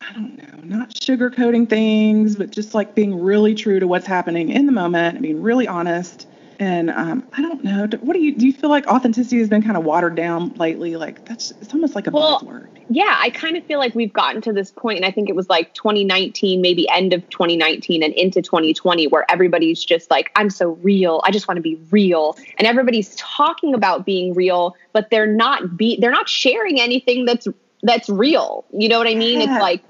I 0.02 0.14
don't 0.14 0.38
know, 0.38 0.78
not 0.78 0.90
sugarcoating 0.92 1.70
things, 1.70 2.36
but 2.36 2.52
just 2.52 2.74
like 2.74 2.96
being 2.96 3.22
really 3.22 3.56
true 3.56 3.80
to 3.80 3.88
what's 3.88 4.08
happening 4.08 4.50
in 4.50 4.66
the 4.66 4.72
moment 4.72 5.16
and 5.16 5.22
being 5.22 5.42
really 5.42 5.68
honest 5.68 6.28
and 6.60 6.90
um, 6.90 7.28
I 7.34 7.42
don't 7.42 7.64
know. 7.64 7.88
What 8.02 8.14
do 8.14 8.20
you 8.20 8.36
do? 8.36 8.48
You 8.48 8.54
feel 8.54 8.70
like 8.70 8.88
authenticity 8.88 9.40
has 9.40 9.50
been 9.50 9.62
kind 9.62 9.78
of 9.78 9.84
watered 9.84 10.16
down 10.16 10.54
lately? 10.54 10.96
Like 10.96 11.26
that's 11.26 11.52
it's 11.62 11.74
almost 11.74 11.96
like 11.96 12.08
a 12.08 12.12
well, 12.12 12.40
buzzword. 12.40 12.68
Yeah, 12.90 13.16
I 13.20 13.30
kind 13.30 13.58
of 13.58 13.66
feel 13.66 13.80
like 13.80 13.96
we've 13.96 14.14
gotten 14.14 14.42
to 14.44 14.54
this 14.54 14.72
point, 14.72 14.98
and 14.98 15.06
I 15.06 15.12
think 15.12 15.30
it 15.30 15.36
was 15.36 15.50
like 15.50 15.74
2019, 15.74 16.62
maybe 16.62 16.88
end 16.90 17.14
of 17.14 17.28
2019 17.30 18.04
and 18.04 18.14
into 18.14 18.42
2020, 18.42 19.08
where 19.08 19.26
everybody's 19.30 19.84
just 19.84 20.10
like, 20.12 20.32
"I'm 20.36 20.50
so 20.50 20.72
real. 20.82 21.22
I 21.24 21.32
just 21.32 21.48
want 21.48 21.58
to 21.58 21.62
be 21.62 21.76
real," 21.92 22.38
and 22.58 22.68
everybody's 22.68 23.16
talking 23.16 23.74
about 23.74 24.06
being 24.06 24.34
real, 24.34 24.76
but 24.94 25.10
they're 25.10 25.28
not 25.28 25.78
be 25.78 25.98
they're 26.00 26.12
not 26.12 26.30
sharing 26.30 26.80
anything 26.80 27.26
that's 27.26 27.48
that's 27.84 28.10
real. 28.10 28.66
You 28.72 28.90
know 28.90 28.98
what 28.98 29.08
I 29.08 29.16
mean? 29.16 29.42
Yeah. 29.42 29.56
It's 29.56 29.62
like 29.62 29.82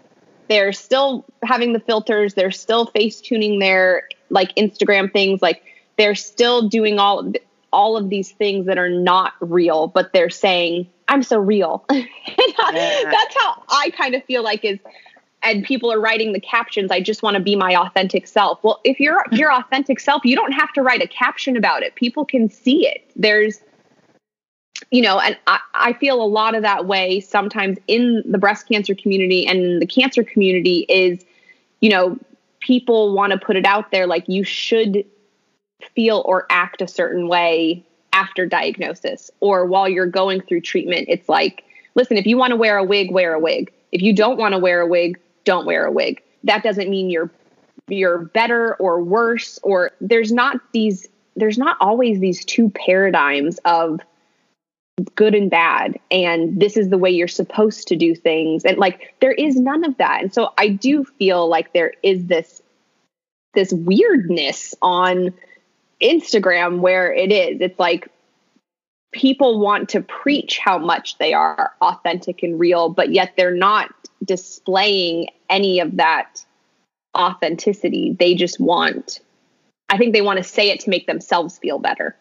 they're 0.48 0.74
still 0.74 1.26
having 1.44 1.74
the 1.74 1.80
filters, 1.80 2.34
they're 2.34 2.52
still 2.52 2.86
face 2.88 3.22
tuning 3.22 3.60
their 3.60 4.08
like 4.30 4.56
Instagram 4.56 5.12
things, 5.12 5.42
like 5.42 5.64
they're 5.98 6.16
still 6.16 6.68
doing 6.68 7.00
all 7.00 7.32
all 7.72 7.98
of 7.98 8.10
these 8.10 8.32
things 8.32 8.68
that 8.68 8.78
are 8.78 8.90
not 8.90 9.34
real, 9.42 9.88
but 9.88 10.14
they're 10.14 10.30
saying, 10.30 10.88
I'm 11.10 11.24
so 11.24 11.38
real. 11.38 11.84
yeah. 11.92 12.06
That's 12.64 13.36
how 13.38 13.64
I 13.68 13.92
kind 13.98 14.16
of 14.16 14.24
feel 14.24 14.44
like 14.44 14.64
is 14.64 14.80
and 15.44 15.64
people 15.64 15.94
are 15.94 16.00
writing 16.00 16.34
the 16.34 16.40
captions, 16.40 16.90
I 16.90 17.00
just 17.00 17.22
want 17.22 17.36
to 17.36 17.40
be 17.40 17.56
my 17.56 17.76
authentic 17.76 18.28
self. 18.28 18.64
Well, 18.64 18.82
if 18.84 19.00
you're 19.00 19.24
your 19.32 19.54
authentic 19.54 20.00
self, 20.00 20.26
you 20.26 20.36
don't 20.36 20.54
have 20.54 20.74
to 20.74 20.82
write 20.82 21.04
a 21.04 21.08
caption 21.08 21.56
about 21.56 21.84
it. 21.84 21.94
People 21.96 22.26
can 22.26 22.50
see 22.50 22.88
it. 22.88 23.10
There's 23.16 23.62
you 24.92 25.02
know, 25.02 25.20
and 25.20 25.38
I, 25.48 25.60
I 25.74 25.94
feel 25.94 26.22
a 26.22 26.26
lot 26.26 26.56
of 26.56 26.62
that 26.64 26.86
way 26.86 27.20
sometimes 27.20 27.78
in 27.88 28.24
the 28.26 28.38
breast 28.38 28.68
cancer 28.68 28.94
community 28.94 29.46
and 29.48 29.82
the 29.82 29.86
cancer 29.86 30.24
community 30.24 30.86
is, 30.90 31.24
you 31.80 31.90
know, 31.90 32.18
people 32.60 33.14
want 33.14 33.32
to 33.32 33.38
put 33.38 33.56
it 33.56 33.66
out 33.66 33.92
there 33.92 34.06
like 34.06 34.26
you 34.28 34.44
should 34.44 35.06
feel 35.94 36.24
or 36.26 36.46
act 36.50 36.82
a 36.82 36.88
certain 36.88 37.28
way 37.28 37.84
after 38.14 38.46
diagnosis 38.46 39.30
or 39.42 39.66
while 39.66 39.90
you're 39.90 40.06
going 40.06 40.42
through 40.42 40.62
treatment. 40.62 41.06
It's 41.10 41.30
like, 41.30 41.64
listen, 41.96 42.18
if 42.18 42.26
you 42.26 42.38
want 42.38 42.52
to 42.52 42.56
wear 42.56 42.78
a 42.78 42.84
wig, 42.84 43.12
wear 43.12 43.34
a 43.34 43.40
wig. 43.40 43.72
If 43.92 44.02
you 44.02 44.14
don't 44.14 44.38
want 44.38 44.54
to 44.54 44.60
wear 44.60 44.82
a 44.82 44.88
wig, 44.88 45.20
don't 45.44 45.66
wear 45.66 45.86
a 45.86 45.92
wig. 45.92 46.22
That 46.44 46.64
doesn't 46.64 46.90
mean 46.90 47.10
you're 47.10 47.30
you're 47.88 48.20
better 48.20 48.76
or 48.76 49.04
worse 49.04 49.60
or 49.62 49.92
there's 50.02 50.32
not 50.32 50.60
these 50.72 51.08
there's 51.36 51.58
not 51.58 51.78
always 51.82 52.20
these 52.20 52.44
two 52.46 52.70
paradigms 52.72 53.60
of 53.66 54.00
good 55.14 55.36
and 55.36 55.52
bad 55.52 56.00
and 56.10 56.60
this 56.60 56.78
is 56.78 56.90
the 56.90 56.98
way 56.98 57.12
you're 57.12 57.28
supposed 57.28 57.88
to 57.88 57.96
do 57.96 58.16
things 58.16 58.64
and 58.64 58.78
like 58.78 59.14
there 59.20 59.34
is 59.34 59.58
none 59.58 59.84
of 59.84 59.96
that 59.98 60.22
and 60.22 60.34
so 60.34 60.52
i 60.58 60.68
do 60.68 61.04
feel 61.04 61.48
like 61.48 61.74
there 61.74 61.94
is 62.02 62.26
this 62.26 62.62
this 63.54 63.72
weirdness 63.74 64.74
on 64.82 65.34
Instagram 66.10 66.80
where 66.80 67.14
it 67.14 67.32
is. 67.32 67.60
It's 67.62 67.80
like 67.80 68.10
people 69.12 69.60
want 69.60 69.90
to 69.90 70.02
preach 70.02 70.60
how 70.60 70.78
much 70.78 71.18
they 71.18 71.34
are 71.34 71.72
authentic 71.82 72.44
and 72.44 72.60
real, 72.60 72.90
but 72.90 73.12
yet 73.12 73.34
they're 73.38 73.56
not 73.56 73.90
displaying 74.24 75.28
any 75.50 75.80
of 75.80 75.98
that 75.98 76.44
authenticity. 77.18 78.16
They 78.20 78.36
just 78.36 78.60
want, 78.60 79.20
I 79.90 79.98
think 79.98 80.14
they 80.14 80.22
want 80.22 80.38
to 80.38 80.44
say 80.44 80.70
it 80.70 80.82
to 80.82 80.90
make 80.90 81.08
themselves 81.08 81.58
feel 81.58 81.80
better. 81.80 82.16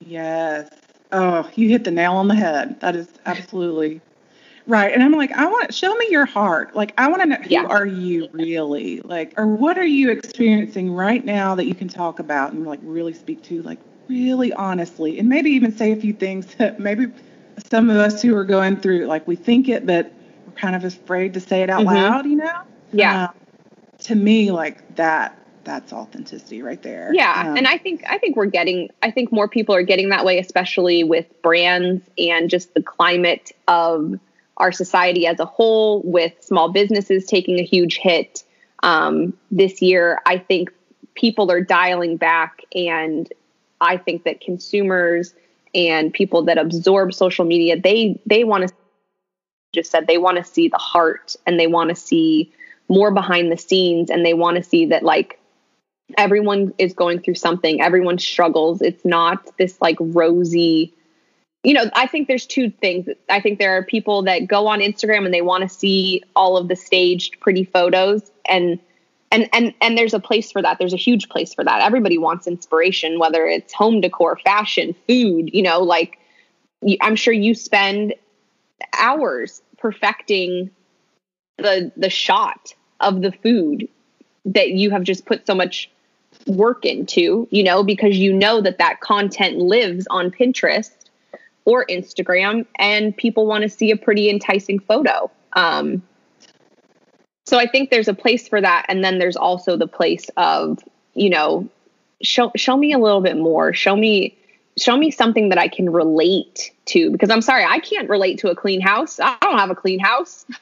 Yes. 0.00 0.70
Oh, 1.12 1.48
you 1.54 1.68
hit 1.68 1.84
the 1.84 1.90
nail 1.90 2.12
on 2.12 2.28
the 2.28 2.34
head. 2.34 2.80
That 2.80 2.94
is 2.94 3.08
absolutely 3.26 4.00
Right. 4.66 4.92
And 4.92 5.02
I'm 5.02 5.12
like, 5.12 5.30
I 5.32 5.46
want 5.46 5.72
show 5.72 5.94
me 5.94 6.08
your 6.10 6.26
heart. 6.26 6.74
Like 6.74 6.92
I 6.98 7.08
want 7.08 7.22
to 7.22 7.28
know 7.28 7.36
who 7.36 7.50
yeah. 7.50 7.66
are 7.66 7.86
you 7.86 8.28
really? 8.32 9.00
Like 9.00 9.32
or 9.36 9.46
what 9.46 9.78
are 9.78 9.86
you 9.86 10.10
experiencing 10.10 10.92
right 10.92 11.24
now 11.24 11.54
that 11.54 11.66
you 11.66 11.74
can 11.74 11.88
talk 11.88 12.18
about 12.18 12.52
and 12.52 12.66
like 12.66 12.80
really 12.82 13.14
speak 13.14 13.42
to 13.44 13.62
like 13.62 13.78
really 14.08 14.52
honestly 14.52 15.18
and 15.18 15.28
maybe 15.28 15.50
even 15.50 15.76
say 15.76 15.92
a 15.92 15.96
few 15.96 16.12
things 16.12 16.54
that 16.56 16.80
maybe 16.80 17.06
some 17.70 17.90
of 17.90 17.96
us 17.96 18.22
who 18.22 18.36
are 18.36 18.44
going 18.44 18.76
through 18.76 19.06
like 19.06 19.26
we 19.26 19.34
think 19.34 19.68
it 19.68 19.86
but 19.86 20.12
we're 20.46 20.52
kind 20.54 20.76
of 20.76 20.84
afraid 20.84 21.34
to 21.34 21.40
say 21.40 21.62
it 21.62 21.70
out 21.70 21.80
mm-hmm. 21.80 21.94
loud, 21.94 22.26
you 22.26 22.36
know? 22.36 22.60
Yeah. 22.92 23.24
Um, 23.24 23.34
to 24.00 24.14
me 24.14 24.50
like 24.50 24.96
that 24.96 25.38
that's 25.62 25.92
authenticity 25.92 26.62
right 26.62 26.80
there. 26.80 27.10
Yeah, 27.12 27.42
um, 27.44 27.56
and 27.56 27.66
I 27.66 27.76
think 27.76 28.04
I 28.08 28.18
think 28.18 28.36
we're 28.36 28.46
getting 28.46 28.88
I 29.02 29.10
think 29.10 29.32
more 29.32 29.48
people 29.48 29.74
are 29.74 29.82
getting 29.82 30.08
that 30.10 30.24
way 30.24 30.38
especially 30.38 31.04
with 31.04 31.26
brands 31.42 32.02
and 32.18 32.48
just 32.48 32.74
the 32.74 32.82
climate 32.82 33.52
of 33.68 34.18
our 34.56 34.72
society 34.72 35.26
as 35.26 35.38
a 35.38 35.44
whole, 35.44 36.02
with 36.02 36.32
small 36.40 36.70
businesses 36.70 37.26
taking 37.26 37.58
a 37.58 37.62
huge 37.62 37.98
hit 37.98 38.42
um, 38.82 39.32
this 39.50 39.82
year, 39.82 40.20
I 40.26 40.38
think 40.38 40.70
people 41.14 41.50
are 41.50 41.60
dialing 41.60 42.16
back. 42.16 42.60
And 42.74 43.30
I 43.80 43.96
think 43.96 44.24
that 44.24 44.40
consumers 44.40 45.34
and 45.74 46.12
people 46.12 46.44
that 46.44 46.58
absorb 46.58 47.12
social 47.12 47.44
media, 47.44 47.78
they 47.78 48.20
they 48.26 48.44
want 48.44 48.68
to 48.68 48.74
just 49.74 49.90
said 49.90 50.06
they 50.06 50.18
want 50.18 50.38
to 50.38 50.44
see 50.44 50.68
the 50.68 50.78
heart 50.78 51.36
and 51.46 51.60
they 51.60 51.66
want 51.66 51.90
to 51.90 51.96
see 51.96 52.52
more 52.88 53.10
behind 53.10 53.52
the 53.52 53.58
scenes 53.58 54.10
and 54.10 54.24
they 54.24 54.32
want 54.32 54.56
to 54.56 54.62
see 54.62 54.86
that 54.86 55.02
like 55.02 55.38
everyone 56.16 56.72
is 56.78 56.94
going 56.94 57.20
through 57.20 57.34
something, 57.34 57.82
everyone 57.82 58.18
struggles. 58.18 58.80
It's 58.80 59.04
not 59.04 59.50
this 59.58 59.80
like 59.80 59.96
rosy 60.00 60.94
you 61.66 61.74
know, 61.74 61.90
I 61.96 62.06
think 62.06 62.28
there's 62.28 62.46
two 62.46 62.70
things. 62.70 63.08
I 63.28 63.40
think 63.40 63.58
there 63.58 63.76
are 63.76 63.82
people 63.82 64.22
that 64.22 64.46
go 64.46 64.68
on 64.68 64.78
Instagram 64.78 65.24
and 65.24 65.34
they 65.34 65.42
want 65.42 65.62
to 65.62 65.68
see 65.68 66.22
all 66.36 66.56
of 66.56 66.68
the 66.68 66.76
staged 66.76 67.40
pretty 67.40 67.64
photos 67.64 68.30
and 68.48 68.78
and 69.32 69.48
and 69.52 69.74
and 69.80 69.98
there's 69.98 70.14
a 70.14 70.20
place 70.20 70.52
for 70.52 70.62
that. 70.62 70.78
There's 70.78 70.92
a 70.92 70.96
huge 70.96 71.28
place 71.28 71.52
for 71.52 71.64
that. 71.64 71.82
Everybody 71.82 72.18
wants 72.18 72.46
inspiration 72.46 73.18
whether 73.18 73.44
it's 73.48 73.72
home 73.72 74.00
decor, 74.00 74.38
fashion, 74.44 74.94
food, 75.08 75.50
you 75.52 75.60
know, 75.60 75.80
like 75.80 76.20
I'm 77.00 77.16
sure 77.16 77.34
you 77.34 77.52
spend 77.52 78.14
hours 78.96 79.60
perfecting 79.76 80.70
the 81.58 81.90
the 81.96 82.10
shot 82.10 82.74
of 83.00 83.22
the 83.22 83.32
food 83.32 83.88
that 84.44 84.70
you 84.70 84.90
have 84.90 85.02
just 85.02 85.26
put 85.26 85.44
so 85.48 85.54
much 85.56 85.90
work 86.46 86.84
into, 86.84 87.48
you 87.50 87.64
know, 87.64 87.82
because 87.82 88.16
you 88.16 88.32
know 88.32 88.60
that 88.60 88.78
that 88.78 89.00
content 89.00 89.56
lives 89.58 90.06
on 90.10 90.30
Pinterest 90.30 90.92
or 91.66 91.84
Instagram, 91.86 92.64
and 92.78 93.14
people 93.14 93.46
want 93.46 93.62
to 93.62 93.68
see 93.68 93.90
a 93.90 93.96
pretty 93.96 94.30
enticing 94.30 94.78
photo. 94.78 95.30
Um, 95.52 96.02
so 97.44 97.58
I 97.58 97.66
think 97.66 97.90
there's 97.90 98.08
a 98.08 98.14
place 98.14 98.48
for 98.48 98.60
that, 98.60 98.86
and 98.88 99.04
then 99.04 99.18
there's 99.18 99.36
also 99.36 99.76
the 99.76 99.86
place 99.86 100.30
of 100.36 100.78
you 101.16 101.30
know, 101.30 101.68
show 102.22 102.52
show 102.54 102.76
me 102.76 102.92
a 102.92 102.98
little 102.98 103.20
bit 103.20 103.36
more. 103.36 103.72
Show 103.72 103.96
me 103.96 104.36
show 104.78 104.96
me 104.96 105.10
something 105.10 105.48
that 105.48 105.58
I 105.58 105.68
can 105.68 105.90
relate 105.90 106.70
to 106.86 107.10
because 107.10 107.30
I'm 107.30 107.40
sorry, 107.40 107.64
I 107.64 107.80
can't 107.80 108.08
relate 108.08 108.38
to 108.40 108.50
a 108.50 108.54
clean 108.54 108.80
house. 108.80 109.18
I 109.18 109.36
don't 109.40 109.58
have 109.58 109.70
a 109.70 109.74
clean 109.74 109.98
house. 109.98 110.46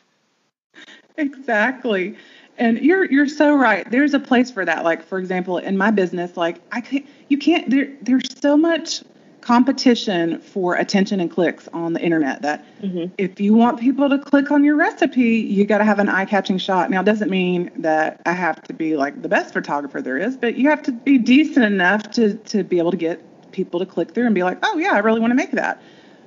Exactly. 1.17 2.17
And 2.59 2.81
you're 2.81 3.05
you're 3.05 3.29
so 3.29 3.55
right. 3.55 3.89
There's 3.89 4.15
a 4.15 4.19
place 4.19 4.51
for 4.51 4.65
that. 4.65 4.83
Like 4.83 5.05
for 5.05 5.21
example, 5.21 5.59
in 5.59 5.77
my 5.77 5.93
business, 5.93 6.37
like 6.37 6.61
I 6.73 6.81
can't 6.81 7.07
you 7.29 7.39
can't 7.39 7.71
there 7.71 7.93
there's 8.03 8.37
so 8.41 8.57
much 8.57 9.05
competition 9.45 10.41
for 10.41 10.75
attention 10.75 11.21
and 11.21 11.31
clicks 11.31 11.69
on 11.75 11.93
the 11.93 12.01
internet 12.01 12.41
that 12.41 12.65
mm-hmm. 12.81 13.13
if 13.19 13.39
you 13.39 13.53
want 13.53 13.79
people 13.79 14.09
to 14.09 14.19
click 14.19 14.51
on 14.51 14.65
your 14.65 14.75
recipe, 14.75 15.21
you 15.21 15.67
got 15.67 15.79
to 15.79 15.85
have 15.85 15.99
an 15.99 16.09
eye-catching 16.09 16.57
shot. 16.57 16.91
Now, 16.91 17.03
it 17.03 17.05
doesn't 17.05 17.31
mean 17.31 17.71
that 17.77 18.23
I 18.25 18.33
have 18.33 18.63
to 18.63 18.73
be 18.73 18.97
like 18.97 19.21
the 19.21 19.29
best 19.29 19.53
photographer 19.53 20.01
there 20.01 20.17
is, 20.17 20.37
but 20.39 20.57
you 20.57 20.71
have 20.71 20.83
to 20.85 20.93
be 20.93 21.19
decent 21.19 21.65
enough 21.65 22.11
to 22.13 22.35
to 22.35 22.65
be 22.65 22.79
able 22.79 22.91
to 22.91 22.97
get 22.97 23.21
people 23.53 23.81
to 23.81 23.87
click 23.87 24.13
through 24.15 24.27
and 24.27 24.35
be 24.35 24.43
like, 24.43 24.59
oh 24.63 24.79
yeah, 24.79 24.93
I 24.93 24.99
really 24.99 25.21
want 25.21 25.31
to 25.33 25.37
make 25.37 25.51
that. 25.53 25.81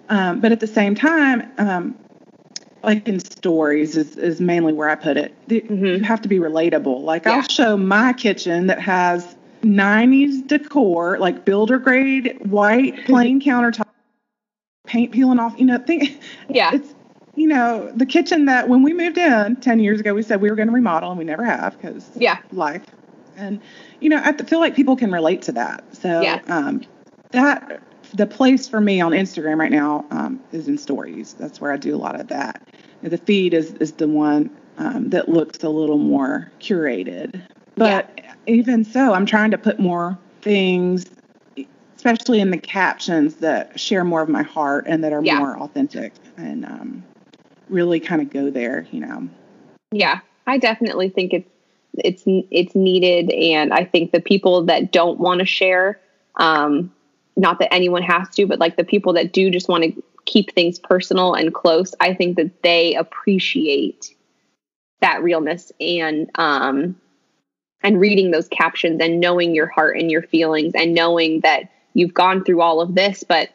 Um, 0.09 0.39
but 0.39 0.51
at 0.51 0.59
the 0.59 0.67
same 0.67 0.93
time, 0.93 1.51
um, 1.57 1.97
like 2.83 3.07
in 3.07 3.19
stories 3.19 3.97
is, 3.97 4.15
is 4.15 4.39
mainly 4.39 4.73
where 4.73 4.89
I 4.89 4.95
put 4.95 5.17
it. 5.17 5.33
Mm-hmm. 5.47 5.85
You 5.85 6.03
have 6.03 6.21
to 6.21 6.29
be 6.29 6.37
relatable. 6.37 7.01
Like 7.01 7.25
yeah. 7.25 7.33
I'll 7.33 7.41
show 7.49 7.75
my 7.75 8.13
kitchen 8.13 8.67
that 8.67 8.79
has 8.79 9.35
90s 9.67 10.47
decor, 10.47 11.19
like 11.19 11.45
builder 11.45 11.77
grade 11.79 12.37
white 12.45 13.05
plain 13.05 13.41
countertop, 13.41 13.87
paint 14.85 15.11
peeling 15.11 15.39
off. 15.39 15.53
You 15.57 15.65
know, 15.65 15.77
think 15.77 16.21
yeah, 16.49 16.71
it's 16.73 16.93
you 17.35 17.47
know 17.47 17.91
the 17.95 18.05
kitchen 18.05 18.45
that 18.45 18.69
when 18.69 18.83
we 18.83 18.93
moved 18.93 19.17
in 19.17 19.57
10 19.57 19.79
years 19.79 19.99
ago 19.99 20.13
we 20.13 20.23
said 20.23 20.41
we 20.41 20.49
were 20.49 20.55
going 20.55 20.69
to 20.69 20.73
remodel 20.73 21.11
and 21.11 21.19
we 21.19 21.23
never 21.23 21.45
have 21.45 21.79
because 21.79 22.09
yeah 22.15 22.39
life 22.51 22.83
and 23.37 23.61
you 23.99 24.09
know 24.09 24.21
I 24.23 24.33
feel 24.33 24.59
like 24.59 24.75
people 24.75 24.95
can 24.95 25.11
relate 25.11 25.41
to 25.43 25.51
that. 25.53 25.83
So 25.95 26.21
yes. 26.21 26.43
um, 26.49 26.83
that 27.31 27.81
the 28.13 28.25
place 28.25 28.67
for 28.67 28.81
me 28.81 28.99
on 28.99 29.11
Instagram 29.11 29.59
right 29.59 29.71
now 29.71 30.05
um, 30.11 30.41
is 30.51 30.67
in 30.67 30.77
stories. 30.77 31.33
That's 31.33 31.61
where 31.61 31.71
I 31.71 31.77
do 31.77 31.95
a 31.95 31.97
lot 31.97 32.19
of 32.19 32.27
that. 32.27 32.67
The 33.03 33.17
feed 33.17 33.53
is 33.53 33.73
is 33.75 33.93
the 33.93 34.07
one 34.07 34.49
um, 34.77 35.09
that 35.11 35.29
looks 35.29 35.63
a 35.63 35.69
little 35.69 35.97
more 35.97 36.51
curated. 36.59 37.41
But 37.75 38.11
yeah. 38.17 38.26
Even 38.47 38.83
so, 38.83 39.13
I'm 39.13 39.25
trying 39.25 39.51
to 39.51 39.57
put 39.57 39.79
more 39.79 40.17
things, 40.41 41.05
especially 41.95 42.39
in 42.39 42.49
the 42.49 42.57
captions, 42.57 43.35
that 43.35 43.79
share 43.79 44.03
more 44.03 44.21
of 44.21 44.29
my 44.29 44.43
heart 44.43 44.85
and 44.87 45.03
that 45.03 45.13
are 45.13 45.23
yeah. 45.23 45.37
more 45.37 45.57
authentic 45.59 46.13
and 46.37 46.65
um, 46.65 47.03
really 47.69 47.99
kind 47.99 48.21
of 48.21 48.29
go 48.29 48.49
there, 48.49 48.87
you 48.91 49.01
know. 49.01 49.27
Yeah, 49.91 50.19
I 50.45 50.57
definitely 50.57 51.09
think 51.09 51.33
it's 51.33 51.49
it's 51.93 52.23
it's 52.25 52.75
needed, 52.75 53.31
and 53.31 53.73
I 53.73 53.83
think 53.83 54.11
the 54.11 54.21
people 54.21 54.63
that 54.65 54.91
don't 54.91 55.19
want 55.19 55.39
to 55.39 55.45
share, 55.45 55.99
um, 56.35 56.93
not 57.35 57.59
that 57.59 57.73
anyone 57.73 58.03
has 58.03 58.29
to, 58.35 58.45
but 58.45 58.59
like 58.59 58.77
the 58.77 58.83
people 58.83 59.13
that 59.13 59.33
do 59.33 59.49
just 59.49 59.67
want 59.67 59.83
to 59.83 60.03
keep 60.25 60.53
things 60.53 60.77
personal 60.77 61.33
and 61.33 61.53
close, 61.53 61.95
I 61.99 62.13
think 62.13 62.37
that 62.37 62.61
they 62.61 62.95
appreciate 62.95 64.13
that 65.01 65.23
realness 65.23 65.71
and 65.79 66.29
um, 66.35 66.99
and 67.83 67.99
reading 67.99 68.31
those 68.31 68.47
captions 68.47 68.99
and 69.01 69.19
knowing 69.19 69.55
your 69.55 69.67
heart 69.67 69.97
and 69.97 70.11
your 70.11 70.21
feelings 70.21 70.73
and 70.75 70.93
knowing 70.93 71.41
that 71.41 71.71
you've 71.93 72.13
gone 72.13 72.43
through 72.43 72.61
all 72.61 72.81
of 72.81 72.95
this 72.95 73.23
but 73.23 73.49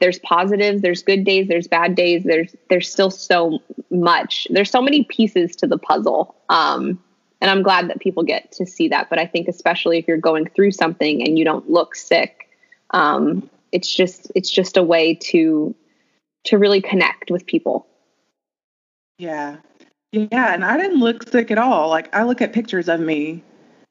there's 0.00 0.18
positives 0.20 0.82
there's 0.82 1.02
good 1.02 1.24
days 1.24 1.48
there's 1.48 1.68
bad 1.68 1.94
days 1.94 2.24
there's 2.24 2.54
there's 2.68 2.90
still 2.90 3.10
so 3.10 3.58
much 3.90 4.46
there's 4.50 4.70
so 4.70 4.82
many 4.82 5.04
pieces 5.04 5.56
to 5.56 5.66
the 5.66 5.78
puzzle. 5.78 6.34
Um, 6.48 7.02
and 7.40 7.50
i'm 7.50 7.62
glad 7.62 7.88
that 7.90 8.00
people 8.00 8.22
get 8.22 8.50
to 8.52 8.66
see 8.66 8.88
that 8.88 9.10
but 9.10 9.18
i 9.18 9.26
think 9.26 9.46
especially 9.46 9.98
if 9.98 10.08
you're 10.08 10.16
going 10.16 10.46
through 10.46 10.72
something 10.72 11.22
and 11.22 11.38
you 11.38 11.44
don't 11.44 11.70
look 11.70 11.94
sick 11.94 12.46
um, 12.90 13.48
it's 13.72 13.92
just 13.94 14.30
it's 14.34 14.50
just 14.50 14.76
a 14.76 14.82
way 14.82 15.14
to 15.14 15.74
to 16.44 16.58
really 16.58 16.80
connect 16.80 17.30
with 17.30 17.44
people. 17.46 17.86
Yeah. 19.18 19.56
Yeah 20.12 20.54
and 20.54 20.64
i 20.64 20.76
didn't 20.76 21.00
look 21.00 21.28
sick 21.28 21.50
at 21.50 21.58
all. 21.58 21.88
Like 21.88 22.14
i 22.14 22.22
look 22.22 22.40
at 22.40 22.52
pictures 22.52 22.88
of 22.88 23.00
me 23.00 23.42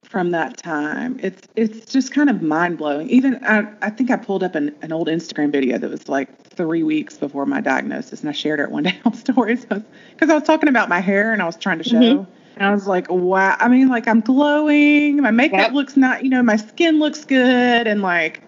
from 0.05 0.31
that 0.31 0.57
time. 0.57 1.19
It's 1.21 1.47
it's 1.55 1.91
just 1.91 2.13
kind 2.13 2.29
of 2.29 2.41
mind 2.41 2.77
blowing. 2.77 3.09
Even 3.09 3.43
I, 3.43 3.67
I 3.81 3.89
think 3.89 4.11
I 4.11 4.17
pulled 4.17 4.43
up 4.43 4.55
an, 4.55 4.75
an 4.81 4.91
old 4.91 5.07
Instagram 5.07 5.51
video 5.51 5.77
that 5.77 5.89
was 5.89 6.07
like 6.07 6.41
three 6.49 6.83
weeks 6.83 7.17
before 7.17 7.45
my 7.45 7.61
diagnosis, 7.61 8.21
and 8.21 8.29
I 8.29 8.33
shared 8.33 8.59
it 8.59 8.71
one 8.71 8.83
day 8.89 8.99
on 9.05 9.13
stories 9.13 9.65
because 9.65 10.29
I 10.29 10.33
was 10.33 10.43
talking 10.43 10.69
about 10.69 10.89
my 10.89 10.99
hair 10.99 11.33
and 11.33 11.41
I 11.41 11.45
was 11.45 11.57
trying 11.57 11.79
to 11.79 11.83
show. 11.83 11.99
Mm-hmm. 11.99 12.31
And 12.57 12.65
I 12.65 12.73
was 12.73 12.87
like, 12.87 13.09
wow. 13.09 13.57
I 13.59 13.67
mean, 13.67 13.89
like 13.89 14.07
I'm 14.07 14.21
glowing. 14.21 15.21
My 15.21 15.31
makeup 15.31 15.59
yep. 15.59 15.71
looks 15.73 15.97
not, 15.97 16.23
you 16.23 16.29
know, 16.29 16.41
my 16.41 16.55
skin 16.55 16.99
looks 16.99 17.25
good, 17.25 17.87
and 17.87 18.01
like 18.01 18.41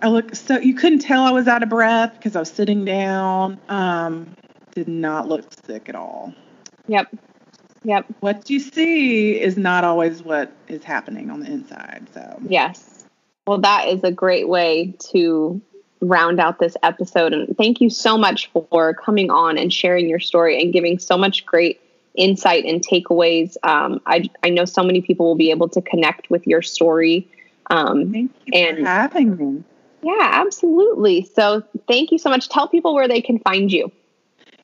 I 0.00 0.08
look 0.08 0.34
so 0.34 0.58
you 0.58 0.74
couldn't 0.74 1.00
tell 1.00 1.22
I 1.22 1.30
was 1.30 1.46
out 1.46 1.62
of 1.62 1.68
breath 1.68 2.14
because 2.14 2.34
I 2.34 2.40
was 2.40 2.50
sitting 2.50 2.84
down. 2.84 3.60
Um, 3.68 4.34
did 4.72 4.88
not 4.88 5.28
look 5.28 5.44
sick 5.66 5.88
at 5.88 5.94
all. 5.94 6.34
Yep. 6.88 7.14
Yep. 7.84 8.06
What 8.20 8.48
you 8.48 8.60
see 8.60 9.40
is 9.40 9.56
not 9.56 9.84
always 9.84 10.22
what 10.22 10.52
is 10.68 10.84
happening 10.84 11.30
on 11.30 11.40
the 11.40 11.46
inside. 11.46 12.06
So, 12.14 12.40
yes. 12.48 13.04
Well, 13.46 13.58
that 13.58 13.88
is 13.88 14.04
a 14.04 14.12
great 14.12 14.48
way 14.48 14.94
to 15.10 15.60
round 16.00 16.40
out 16.40 16.58
this 16.58 16.76
episode. 16.82 17.32
And 17.32 17.56
thank 17.56 17.80
you 17.80 17.90
so 17.90 18.16
much 18.16 18.50
for 18.52 18.94
coming 18.94 19.30
on 19.30 19.58
and 19.58 19.72
sharing 19.72 20.08
your 20.08 20.20
story 20.20 20.60
and 20.60 20.72
giving 20.72 20.98
so 20.98 21.16
much 21.16 21.44
great 21.46 21.80
insight 22.14 22.64
and 22.64 22.84
takeaways. 22.86 23.56
Um, 23.62 24.00
I, 24.06 24.28
I 24.42 24.50
know 24.50 24.64
so 24.64 24.82
many 24.82 25.00
people 25.00 25.26
will 25.26 25.36
be 25.36 25.50
able 25.50 25.68
to 25.70 25.82
connect 25.82 26.30
with 26.30 26.46
your 26.46 26.62
story. 26.62 27.28
Um, 27.70 28.12
thank 28.12 28.32
you 28.46 28.52
and, 28.52 28.78
for 28.78 28.84
having 28.84 29.36
me. 29.36 29.64
Yeah, 30.02 30.30
absolutely. 30.32 31.24
So, 31.34 31.62
thank 31.88 32.10
you 32.10 32.18
so 32.18 32.28
much. 32.28 32.48
Tell 32.48 32.68
people 32.68 32.94
where 32.94 33.08
they 33.08 33.20
can 33.20 33.38
find 33.38 33.72
you. 33.72 33.90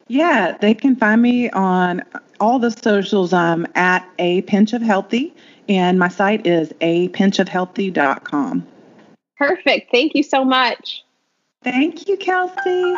Yeah, 0.09 0.57
they 0.61 0.75
can 0.75 0.97
find 0.97 1.23
me 1.23 1.51
on 1.51 2.03
all 2.41 2.59
the 2.59 2.71
socials. 2.71 3.33
I'm 3.33 3.67
at 3.75 4.09
a 4.19 4.43
pinch 4.43 4.73
of 4.73 4.83
healthy, 4.83 5.35
and 5.69 5.99
my 5.99 6.09
site 6.09 6.47
is 6.47 6.73
a 6.81 7.09
pinchofhealthy.com. 7.11 8.67
Perfect. 9.37 9.91
Thank 9.93 10.15
you 10.15 10.23
so 10.23 10.45
much. 10.45 11.05
Thank 11.63 12.09
you, 12.09 12.17
Kelsey. 12.17 12.95